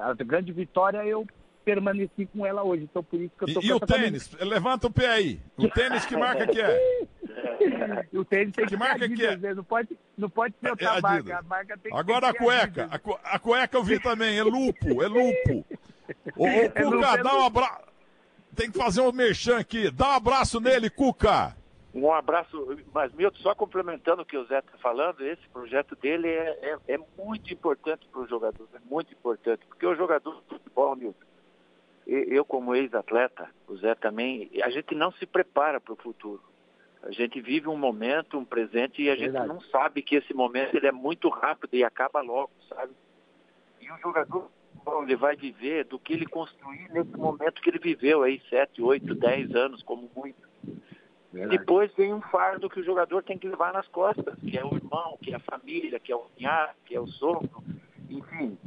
A 0.00 0.12
grande 0.14 0.52
vitória, 0.52 1.04
eu 1.04 1.26
permaneci 1.64 2.26
com 2.26 2.44
ela 2.44 2.62
hoje. 2.64 2.82
Então 2.84 3.02
por 3.04 3.20
isso 3.20 3.32
que 3.38 3.44
eu 3.44 3.54
tô 3.54 3.60
E, 3.60 3.66
e 3.66 3.72
o 3.72 3.76
essa 3.76 3.86
camisa. 3.86 4.02
tênis? 4.02 4.32
Levanta 4.40 4.86
o 4.88 4.92
pé 4.92 5.08
aí. 5.08 5.40
O 5.56 5.68
tênis 5.68 6.04
que 6.04 6.16
marca 6.16 6.46
que 6.46 6.60
é? 6.60 7.06
O 8.12 8.24
tênis 8.24 8.52
tem 8.54 8.66
Que 8.66 8.72
que, 8.72 8.76
marca 8.76 9.08
que 9.08 9.24
é? 9.24 9.54
Não 9.54 9.64
pode, 9.64 9.88
não 10.18 10.28
pode 10.28 10.54
ser 10.60 10.70
outra 10.70 10.98
É 10.98 11.00
marca. 11.00 11.38
A 11.38 11.42
marca 11.42 11.78
tem 11.78 11.92
Agora 11.94 12.28
a 12.28 12.32
que 12.32 12.38
ser 12.38 12.44
cueca. 12.44 12.88
A, 12.90 13.34
a 13.36 13.38
cueca 13.38 13.76
eu 13.78 13.84
vi 13.84 13.98
também, 14.00 14.36
é 14.38 14.42
lupo, 14.42 15.02
é 15.02 15.06
lupo. 15.08 15.64
Ô, 16.36 16.46
lupo, 16.46 16.82
Cuca, 16.90 17.18
é 17.18 17.22
dá 17.22 17.36
um 17.38 17.46
abraço. 17.46 17.91
Tem 18.54 18.70
que 18.70 18.78
fazer 18.78 19.00
um 19.00 19.12
merchan 19.12 19.58
aqui. 19.58 19.90
Dá 19.90 20.10
um 20.10 20.12
abraço 20.12 20.60
nele, 20.60 20.90
Cuca. 20.90 21.56
um 21.94 22.12
abraço, 22.12 22.76
mas 22.92 23.12
Milton, 23.14 23.38
só 23.38 23.54
complementando 23.54 24.22
o 24.22 24.26
que 24.26 24.36
o 24.36 24.44
Zé 24.46 24.58
está 24.58 24.78
falando, 24.78 25.20
esse 25.26 25.46
projeto 25.48 25.94
dele 25.96 26.28
é, 26.28 26.76
é, 26.88 26.94
é 26.94 26.98
muito 27.18 27.52
importante 27.52 28.06
para 28.10 28.20
o 28.20 28.26
jogador, 28.26 28.66
é 28.74 28.78
muito 28.90 29.12
importante, 29.12 29.64
porque 29.66 29.86
o 29.86 29.94
jogador 29.94 30.34
de 30.34 30.48
futebol, 30.48 30.96
Milton, 30.96 31.26
eu 32.06 32.44
como 32.44 32.74
ex-atleta, 32.74 33.48
o 33.68 33.76
Zé 33.76 33.94
também, 33.94 34.50
a 34.62 34.70
gente 34.70 34.94
não 34.94 35.12
se 35.12 35.24
prepara 35.26 35.80
para 35.80 35.92
o 35.92 35.96
futuro. 35.96 36.42
A 37.02 37.10
gente 37.10 37.40
vive 37.40 37.68
um 37.68 37.76
momento, 37.76 38.38
um 38.38 38.44
presente, 38.44 39.02
e 39.02 39.10
a 39.10 39.14
gente 39.14 39.32
Verdade. 39.32 39.48
não 39.48 39.60
sabe 39.60 40.02
que 40.02 40.16
esse 40.16 40.32
momento 40.32 40.76
ele 40.76 40.86
é 40.86 40.92
muito 40.92 41.28
rápido 41.28 41.74
e 41.74 41.84
acaba 41.84 42.20
logo, 42.20 42.50
sabe? 42.68 42.92
E 43.80 43.90
o 43.90 43.98
jogador, 43.98 44.48
bom, 44.84 45.02
ele 45.02 45.16
vai 45.16 45.36
viver 45.36 45.84
do 45.84 45.98
que 45.98 46.12
ele 46.12 46.26
construiu 46.26 46.88
nesse 46.90 47.16
momento 47.16 47.60
que 47.62 47.70
ele 47.70 47.78
viveu 47.78 48.22
aí, 48.22 48.40
7, 48.48 48.82
8, 48.82 49.14
10 49.14 49.54
anos, 49.54 49.82
como 49.82 50.10
muito. 50.14 50.50
Depois 51.32 51.90
vem 51.94 52.12
um 52.12 52.20
fardo 52.20 52.68
que 52.68 52.80
o 52.80 52.84
jogador 52.84 53.22
tem 53.22 53.38
que 53.38 53.48
levar 53.48 53.72
nas 53.72 53.88
costas, 53.88 54.38
que 54.38 54.58
é 54.58 54.64
o 54.64 54.74
irmão, 54.74 55.16
que 55.22 55.32
é 55.32 55.36
a 55.36 55.40
família, 55.40 55.98
que 55.98 56.12
é 56.12 56.16
o 56.16 56.20
cunhado, 56.20 56.74
que 56.84 56.94
é 56.94 57.00
o 57.00 57.06
sogro, 57.06 57.64
enfim. 58.10 58.58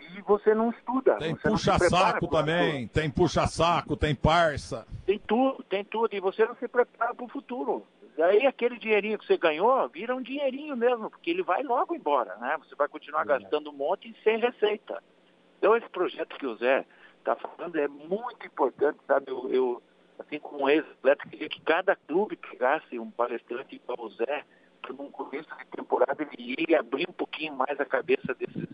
E 0.00 0.20
você 0.22 0.52
não 0.52 0.70
estuda. 0.70 1.16
Tem 1.18 1.34
você 1.34 1.48
não 1.48 1.58
se 1.58 1.64
prepara 1.64 1.88
puxa-saco 1.88 2.28
também. 2.28 2.88
Tem 2.88 3.10
puxa-saco, 3.10 3.96
tem 3.96 4.14
parça. 4.14 4.86
Tem 5.06 5.18
tudo, 5.18 5.62
tem 5.64 5.84
tudo. 5.84 6.14
E 6.14 6.20
você 6.20 6.44
não 6.44 6.56
se 6.56 6.66
prepara 6.66 7.14
para 7.14 7.24
o 7.24 7.28
futuro. 7.28 7.86
Daí 8.16 8.44
aquele 8.46 8.78
dinheirinho 8.78 9.16
que 9.16 9.26
você 9.26 9.36
ganhou 9.36 9.88
vira 9.88 10.16
um 10.16 10.20
dinheirinho 10.20 10.76
mesmo, 10.76 11.08
porque 11.08 11.30
ele 11.30 11.42
vai 11.42 11.62
logo 11.62 11.94
embora, 11.94 12.34
né? 12.38 12.56
Você 12.64 12.74
vai 12.74 12.88
continuar 12.88 13.24
gastando 13.24 13.70
um 13.70 13.74
monte 13.74 14.12
sem 14.24 14.38
receita. 14.38 15.00
Então 15.58 15.76
esse 15.76 15.88
projeto 15.88 16.36
que 16.36 16.46
o 16.46 16.56
Zé 16.56 16.86
está 17.18 17.36
falando 17.36 17.76
é 17.76 17.88
muito 17.88 18.46
importante, 18.46 18.98
sabe? 19.06 19.30
Eu, 19.30 19.50
eu 19.50 19.82
assim 20.18 20.38
como 20.38 20.64
um 20.64 20.68
ex-atleta, 20.68 21.28
queria 21.28 21.48
que 21.48 21.60
cada 21.60 21.94
clube 21.94 22.36
pegasse 22.36 22.98
um 22.98 23.10
palestrante 23.10 23.76
igual 23.76 23.98
o 24.00 24.10
Zé, 24.10 24.44
para 24.80 24.92
num 24.92 25.10
começo 25.10 25.48
de 25.56 25.64
temporada 25.66 26.26
ele 26.38 26.56
ia 26.68 26.80
abrir 26.80 27.08
um 27.08 27.12
pouquinho 27.12 27.54
mais 27.54 27.78
a 27.80 27.84
cabeça 27.84 28.34
desses 28.34 28.68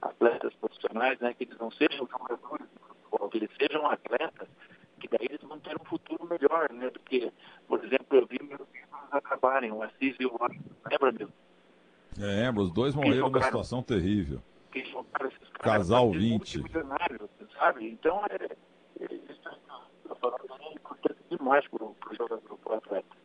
atletas 0.00 0.52
profissionais, 0.54 1.18
né? 1.20 1.34
Que 1.34 1.44
eles 1.44 1.58
não 1.58 1.70
sejam 1.70 2.06
jogadores 2.06 2.66
de 2.66 2.78
futebol, 2.80 3.28
que 3.28 3.38
eles 3.38 3.50
sejam 3.58 3.86
atletas, 3.86 4.48
que 4.98 5.08
daí 5.08 5.26
eles 5.28 5.42
vão 5.42 5.58
ter 5.58 5.76
um 5.80 5.84
futuro 5.84 6.26
melhor, 6.26 6.72
né? 6.72 6.90
Do 6.90 7.00
que, 7.00 7.32
por 7.68 7.84
exemplo, 7.84 8.18
eu 8.18 8.26
vi 8.26 8.38
meus 8.42 8.66
filhos 8.70 8.88
acabarem, 9.10 9.72
o 9.72 9.82
Assis 9.82 10.16
e 10.18 10.26
o 10.26 10.32
Washington, 10.38 10.70
lembra, 10.90 11.12
meu? 11.12 11.28
Lembra, 12.16 12.62
os 12.62 12.72
dois 12.72 12.94
morreram 12.94 13.28
numa 13.28 13.42
situação 13.42 13.82
terrível. 13.82 14.42
Que 14.72 14.84
jogaram 14.84 15.28
esses 15.28 15.49
Casal 15.62 16.10
pra 16.10 16.18
ser 16.20 16.24
20. 16.24 16.58
multimilionários, 16.58 17.30
sabe? 17.58 17.88
Então, 17.90 18.20
é, 18.30 18.44
é, 18.44 19.14
isso 19.14 19.48
é, 19.48 19.52
é 19.52 20.74
importante 20.74 21.18
demais 21.30 21.66
para 21.68 21.84
o 21.84 21.96
jogador, 22.16 22.58
para 22.58 22.72
o 22.72 22.76
atleta. 22.76 23.16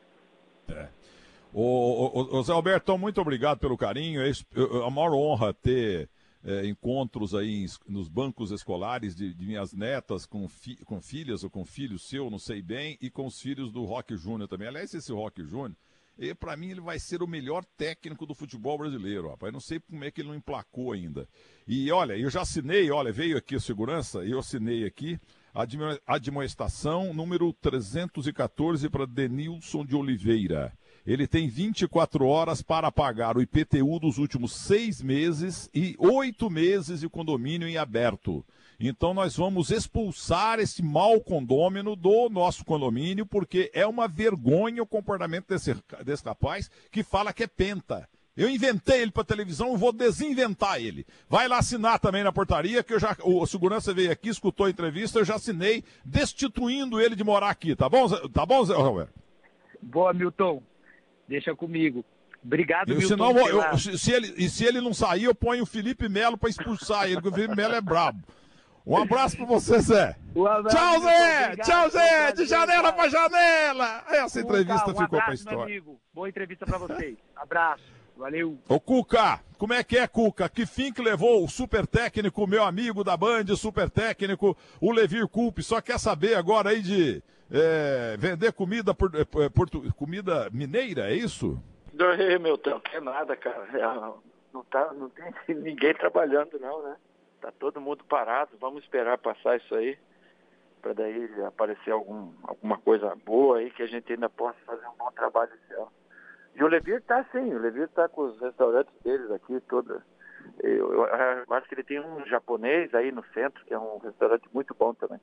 Ô, 1.54 2.38
ô, 2.38 2.44
Zé 2.44 2.52
Alberto, 2.52 2.98
muito 2.98 3.22
obrigado 3.22 3.60
pelo 3.60 3.78
carinho. 3.78 4.22
É 4.22 4.30
é 4.30 4.62
uma 4.62 4.90
maior 4.92 5.14
honra 5.14 5.54
ter 5.54 6.10
é, 6.44 6.66
encontros 6.68 7.34
aí 7.34 7.66
nos 7.88 8.10
bancos 8.10 8.52
escolares 8.52 9.16
de, 9.16 9.34
de 9.34 9.46
minhas 9.46 9.72
netas 9.74 10.26
com, 10.26 10.50
fi- 10.50 10.84
com 10.84 11.02
filhas 11.02 11.44
ou 11.46 11.50
com 11.50 11.64
filhos 11.64 12.08
seu, 12.10 12.30
não 12.30 12.38
sei 12.40 12.62
bem, 12.62 12.98
e 13.02 13.10
com 13.10 13.26
os 13.26 13.40
filhos 13.40 13.72
do 13.72 13.86
Rock 13.86 14.18
Júnior 14.18 14.50
também. 14.50 14.68
Aliás, 14.68 14.94
esse 14.94 15.14
Rock 15.14 15.44
Júnior, 15.46 15.78
e 16.18 16.34
para 16.34 16.56
mim 16.56 16.70
ele 16.72 16.82
vai 16.82 16.98
ser 17.00 17.22
o 17.22 17.28
melhor 17.28 17.64
técnico 17.78 18.26
do 18.26 18.34
futebol 18.34 18.78
brasileiro, 18.78 19.30
rapaz. 19.30 19.52
Não 19.52 19.60
sei 19.60 19.80
como 19.80 20.04
é 20.04 20.12
que 20.12 20.22
ele 20.22 20.30
não 20.30 20.36
emplacou 20.36 20.92
ainda. 20.94 21.28
E 21.68 21.92
olha, 21.92 22.18
eu 22.18 22.30
já 22.30 22.42
assinei, 22.42 22.90
olha, 22.92 23.12
veio 23.12 23.38
aqui 23.38 23.56
a 23.56 23.60
segurança, 23.60 24.20
eu 24.20 24.40
assinei 24.40 24.86
aqui 24.86 25.20
a 25.54 25.64
admo- 25.64 26.00
admoestação 26.06 27.14
número 27.14 27.52
314 27.54 28.90
para 28.90 29.06
Denilson 29.06 29.86
de 29.86 29.96
Oliveira. 29.96 30.74
Ele 31.06 31.28
tem 31.28 31.48
24 31.48 32.26
horas 32.26 32.62
para 32.64 32.92
pagar 32.92 33.38
o 33.38 33.42
IPTU 33.42 34.00
dos 34.00 34.18
últimos 34.18 34.54
seis 34.54 35.02
meses 35.02 35.70
e 35.74 35.96
oito 36.00 36.50
meses 36.50 37.02
de 37.02 37.10
condomínio 37.10 37.68
em 37.68 37.78
aberto. 37.78 38.44
Então 38.80 39.14
nós 39.14 39.36
vamos 39.38 39.70
expulsar 39.72 40.60
esse 40.60 40.84
mau 40.84 41.20
condômino 41.22 41.96
do 41.96 42.30
nosso 42.30 42.66
condomínio, 42.66 43.26
porque 43.26 43.72
é 43.74 43.86
uma 43.88 44.08
vergonha 44.08 44.84
o 44.84 44.88
comportamento 44.88 45.48
desse, 45.48 45.76
desse 46.04 46.24
rapaz 46.26 46.70
que 46.92 47.04
fala 47.04 47.32
que 47.34 47.44
é 47.44 47.48
penta. 47.48 48.08
Eu 48.38 48.50
inventei 48.50 49.02
ele 49.02 49.12
para 49.12 49.24
televisão, 49.24 49.78
vou 49.78 49.94
desinventar 49.94 50.82
ele. 50.82 51.06
Vai 51.30 51.48
lá 51.48 51.58
assinar 51.60 52.00
também 52.00 52.22
na 52.22 52.34
portaria, 52.34 52.84
que 52.84 52.94
eu 52.94 53.00
já, 53.00 53.16
o 53.24 53.46
segurança 53.46 53.94
veio 53.94 54.12
aqui, 54.12 54.28
escutou 54.28 54.66
a 54.66 54.70
entrevista, 54.70 55.20
eu 55.20 55.24
já 55.26 55.36
assinei, 55.36 55.86
destituindo 56.04 57.00
ele 57.00 57.16
de 57.16 57.24
morar 57.24 57.50
aqui, 57.50 57.76
tá 57.78 57.88
bom, 57.88 58.06
Zé- 58.10 58.22
tá 58.34 58.46
bom, 58.46 58.66
Zé 58.66 58.74
Roberto? 58.76 59.14
Boa, 59.82 60.14
Milton. 60.14 60.62
Deixa 61.30 61.56
comigo. 61.56 62.04
Obrigado, 62.44 62.90
Eu, 62.90 62.98
Milton. 62.98 63.08
senão, 63.08 63.38
eu- 63.48 63.62
eu- 63.62 63.78
se 63.78 64.12
ele, 64.12 64.34
e 64.38 64.50
se 64.50 64.66
ele 64.66 64.82
não 64.82 64.94
sair, 64.94 65.24
eu 65.24 65.34
ponho 65.34 65.64
o 65.64 65.66
Felipe 65.66 66.10
Melo 66.10 66.38
para 66.38 66.50
expulsar 66.50 67.06
ele, 67.06 67.16
porque 67.16 67.30
o 67.30 67.34
Felipe 67.34 67.56
Melo 67.56 67.74
é 67.74 67.82
brabo. 67.82 68.22
Um 68.86 68.98
abraço 68.98 69.36
para 69.38 69.46
você, 69.46 69.80
Zé. 69.80 70.16
Um 70.36 70.46
abraço, 70.46 70.76
Tchau. 70.78 71.00
Zé! 71.02 71.44
Obrigado, 71.46 71.66
Tchau, 71.66 71.90
Zé! 71.90 72.32
De 72.34 72.46
janela 72.46 72.94
para 72.94 73.10
janela! 73.10 74.04
Essa 74.10 74.42
entrevista 74.42 74.80
Cuca, 74.86 74.92
um 74.92 74.94
ficou 75.04 75.08
para 75.08 75.18
abraço, 75.26 75.30
meu 75.30 75.34
história. 75.54 75.64
amigo. 75.64 76.00
Boa 76.14 76.30
entrevista 76.30 76.66
pra 76.66 76.78
vocês. 76.78 77.18
Abraço. 77.36 77.84
Valeu. 78.16 78.58
Ô, 78.70 78.80
Cuca, 78.80 79.42
como 79.58 79.74
é 79.74 79.84
que 79.84 79.98
é, 79.98 80.08
Cuca? 80.08 80.48
Que 80.48 80.66
fim 80.66 80.94
que 80.94 81.02
levou 81.02 81.44
o 81.44 81.50
super 81.50 81.86
técnico, 81.88 82.46
meu 82.48 82.64
amigo 82.64 83.04
da 83.04 83.18
Band, 83.18 83.46
super 83.58 83.90
técnico, 83.90 84.56
o 84.80 84.92
Levir 84.92 85.28
Culpe? 85.28 85.64
Só 85.64 85.82
quer 85.82 86.00
saber 86.00 86.36
agora 86.36 86.70
aí 86.70 86.82
de 86.82 87.22
é, 87.52 88.16
vender 88.18 88.54
comida, 88.54 88.94
por, 88.94 89.12
é, 89.16 89.50
portu- 89.50 89.92
comida 89.96 90.48
mineira, 90.54 91.10
é 91.12 91.16
isso? 91.16 91.62
Ei, 92.20 92.38
Milton, 92.38 92.80
que 92.82 93.00
nada, 93.00 93.36
cara. 93.36 93.68
É, 93.74 93.82
Não, 94.54 94.64
tá, 94.64 94.94
não 94.94 95.10
tem 95.10 95.34
ninguém 95.56 95.94
trabalhando, 95.96 96.58
não, 96.60 96.84
né? 96.84 96.96
Tá 97.46 97.52
todo 97.60 97.80
mundo 97.80 98.04
parado. 98.06 98.58
Vamos 98.60 98.82
esperar 98.84 99.20
passar 99.20 99.58
isso 99.58 99.76
aí, 99.76 99.96
para 100.82 100.94
daí 100.94 101.30
aparecer 101.46 101.92
algum, 101.92 102.34
alguma 102.42 102.76
coisa 102.80 103.16
boa 103.24 103.60
aí 103.60 103.70
que 103.70 103.84
a 103.84 103.86
gente 103.86 104.12
ainda 104.12 104.28
possa 104.28 104.58
fazer 104.66 104.84
um 104.88 104.98
bom 104.98 105.12
trabalho 105.12 105.52
esse 105.54 105.74
ano. 105.76 105.92
E 106.56 106.64
o 106.64 106.68
Levir 106.68 107.04
tá 107.04 107.24
sim, 107.32 107.54
o 107.54 107.60
Levir 107.60 107.88
tá 107.90 108.10
com 108.10 108.24
os 108.24 108.42
restaurantes 108.42 108.92
deles 109.04 109.30
aqui, 109.30 109.60
toda. 109.70 110.04
Eu, 110.64 110.92
eu- 110.92 111.06
eu 111.06 111.54
acho 111.54 111.68
que 111.68 111.76
ele 111.76 111.84
tem 111.84 112.00
um 112.00 112.26
japonês 112.26 112.92
aí 112.96 113.12
no 113.12 113.24
centro, 113.32 113.64
que 113.64 113.76
é 113.76 113.78
um 113.78 114.00
restaurante 114.00 114.50
muito 114.52 114.74
bom 114.74 114.92
também. 114.96 115.20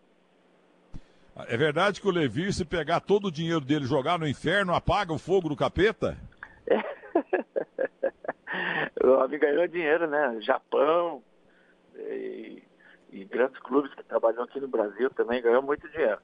É 1.48 1.56
verdade 1.56 2.00
que 2.00 2.06
o 2.06 2.12
Levir, 2.12 2.52
se 2.52 2.64
pegar 2.64 3.00
todo 3.00 3.26
o 3.26 3.32
dinheiro 3.32 3.60
dele 3.62 3.84
jogar 3.84 4.16
no 4.16 4.28
inferno, 4.28 4.76
apaga 4.76 5.12
o 5.12 5.18
fogo 5.18 5.48
do 5.48 5.56
capeta? 5.56 6.16
o 9.02 9.08
homem 9.08 9.40
ganhou 9.40 9.66
dinheiro, 9.66 10.06
né? 10.06 10.38
Japão. 10.40 11.20
E, 11.96 12.62
e 13.10 13.24
grandes 13.24 13.58
clubes 13.60 13.92
que 13.94 14.02
trabalham 14.02 14.42
aqui 14.42 14.60
no 14.60 14.68
Brasil 14.68 15.10
também 15.10 15.42
ganham 15.42 15.62
muito 15.62 15.88
dinheiro. 15.88 16.18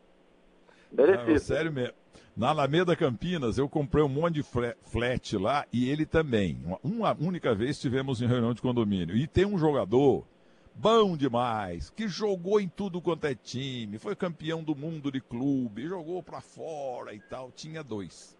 Merecido. 0.90 1.38
Sério 1.38 1.72
mesmo. 1.72 1.94
Na 2.36 2.50
Alameda 2.50 2.94
Campinas, 2.94 3.58
eu 3.58 3.68
comprei 3.68 4.02
um 4.02 4.08
monte 4.08 4.34
de 4.34 4.42
flat 4.42 5.36
lá 5.36 5.66
e 5.72 5.90
ele 5.90 6.06
também. 6.06 6.62
Uma 6.82 7.12
única 7.18 7.52
vez 7.54 7.80
tivemos 7.80 8.22
em 8.22 8.26
reunião 8.26 8.54
de 8.54 8.62
condomínio. 8.62 9.16
E 9.16 9.26
tem 9.26 9.44
um 9.44 9.58
jogador 9.58 10.24
bom 10.72 11.16
demais, 11.16 11.90
que 11.90 12.06
jogou 12.06 12.60
em 12.60 12.68
tudo 12.68 13.00
quanto 13.00 13.26
é 13.26 13.34
time, 13.34 13.98
foi 13.98 14.14
campeão 14.14 14.62
do 14.62 14.76
mundo 14.76 15.10
de 15.10 15.20
clube, 15.20 15.88
jogou 15.88 16.22
para 16.22 16.40
fora 16.40 17.12
e 17.12 17.18
tal. 17.18 17.50
Tinha 17.50 17.82
dois. 17.82 18.38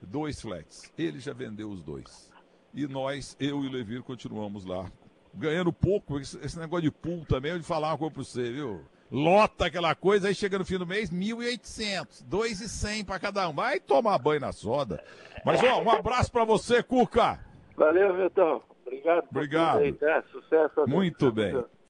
Dois 0.00 0.40
flats. 0.40 0.90
Ele 0.96 1.20
já 1.20 1.34
vendeu 1.34 1.70
os 1.70 1.82
dois. 1.82 2.32
E 2.72 2.86
nós, 2.86 3.36
eu 3.38 3.62
e 3.64 3.68
o 3.68 3.70
Levir, 3.70 4.02
continuamos 4.02 4.64
lá. 4.64 4.90
Ganhando 5.36 5.72
pouco, 5.72 6.18
esse 6.18 6.58
negócio 6.58 6.82
de 6.82 6.90
pool 6.90 7.24
também, 7.26 7.52
eu 7.52 7.58
de 7.58 7.64
falar 7.64 7.88
uma 7.88 7.98
coisa 7.98 8.14
pra 8.14 8.24
você, 8.24 8.50
viu? 8.50 8.80
lota 9.10 9.66
aquela 9.66 9.94
coisa, 9.94 10.28
aí 10.28 10.34
chega 10.34 10.58
no 10.58 10.64
fim 10.64 10.78
do 10.78 10.86
mês, 10.86 11.10
1.800, 11.10 12.24
2.100 12.28 13.04
para 13.04 13.18
cada 13.18 13.48
um. 13.48 13.52
Vai 13.52 13.80
tomar 13.80 14.18
banho 14.18 14.40
na 14.40 14.52
soda. 14.52 15.02
Mas, 15.44 15.62
ó, 15.62 15.80
um 15.80 15.90
abraço 15.90 16.30
para 16.30 16.44
você, 16.44 16.82
Cuca. 16.82 17.38
Valeu, 17.76 18.16
Vitão. 18.16 18.62
Obrigado. 18.84 19.26
Obrigado. 19.30 19.78
Aí, 19.78 19.92
tá? 19.92 20.22
Sucesso. 20.32 20.86
Muito 20.86 21.30
bem. 21.30 21.64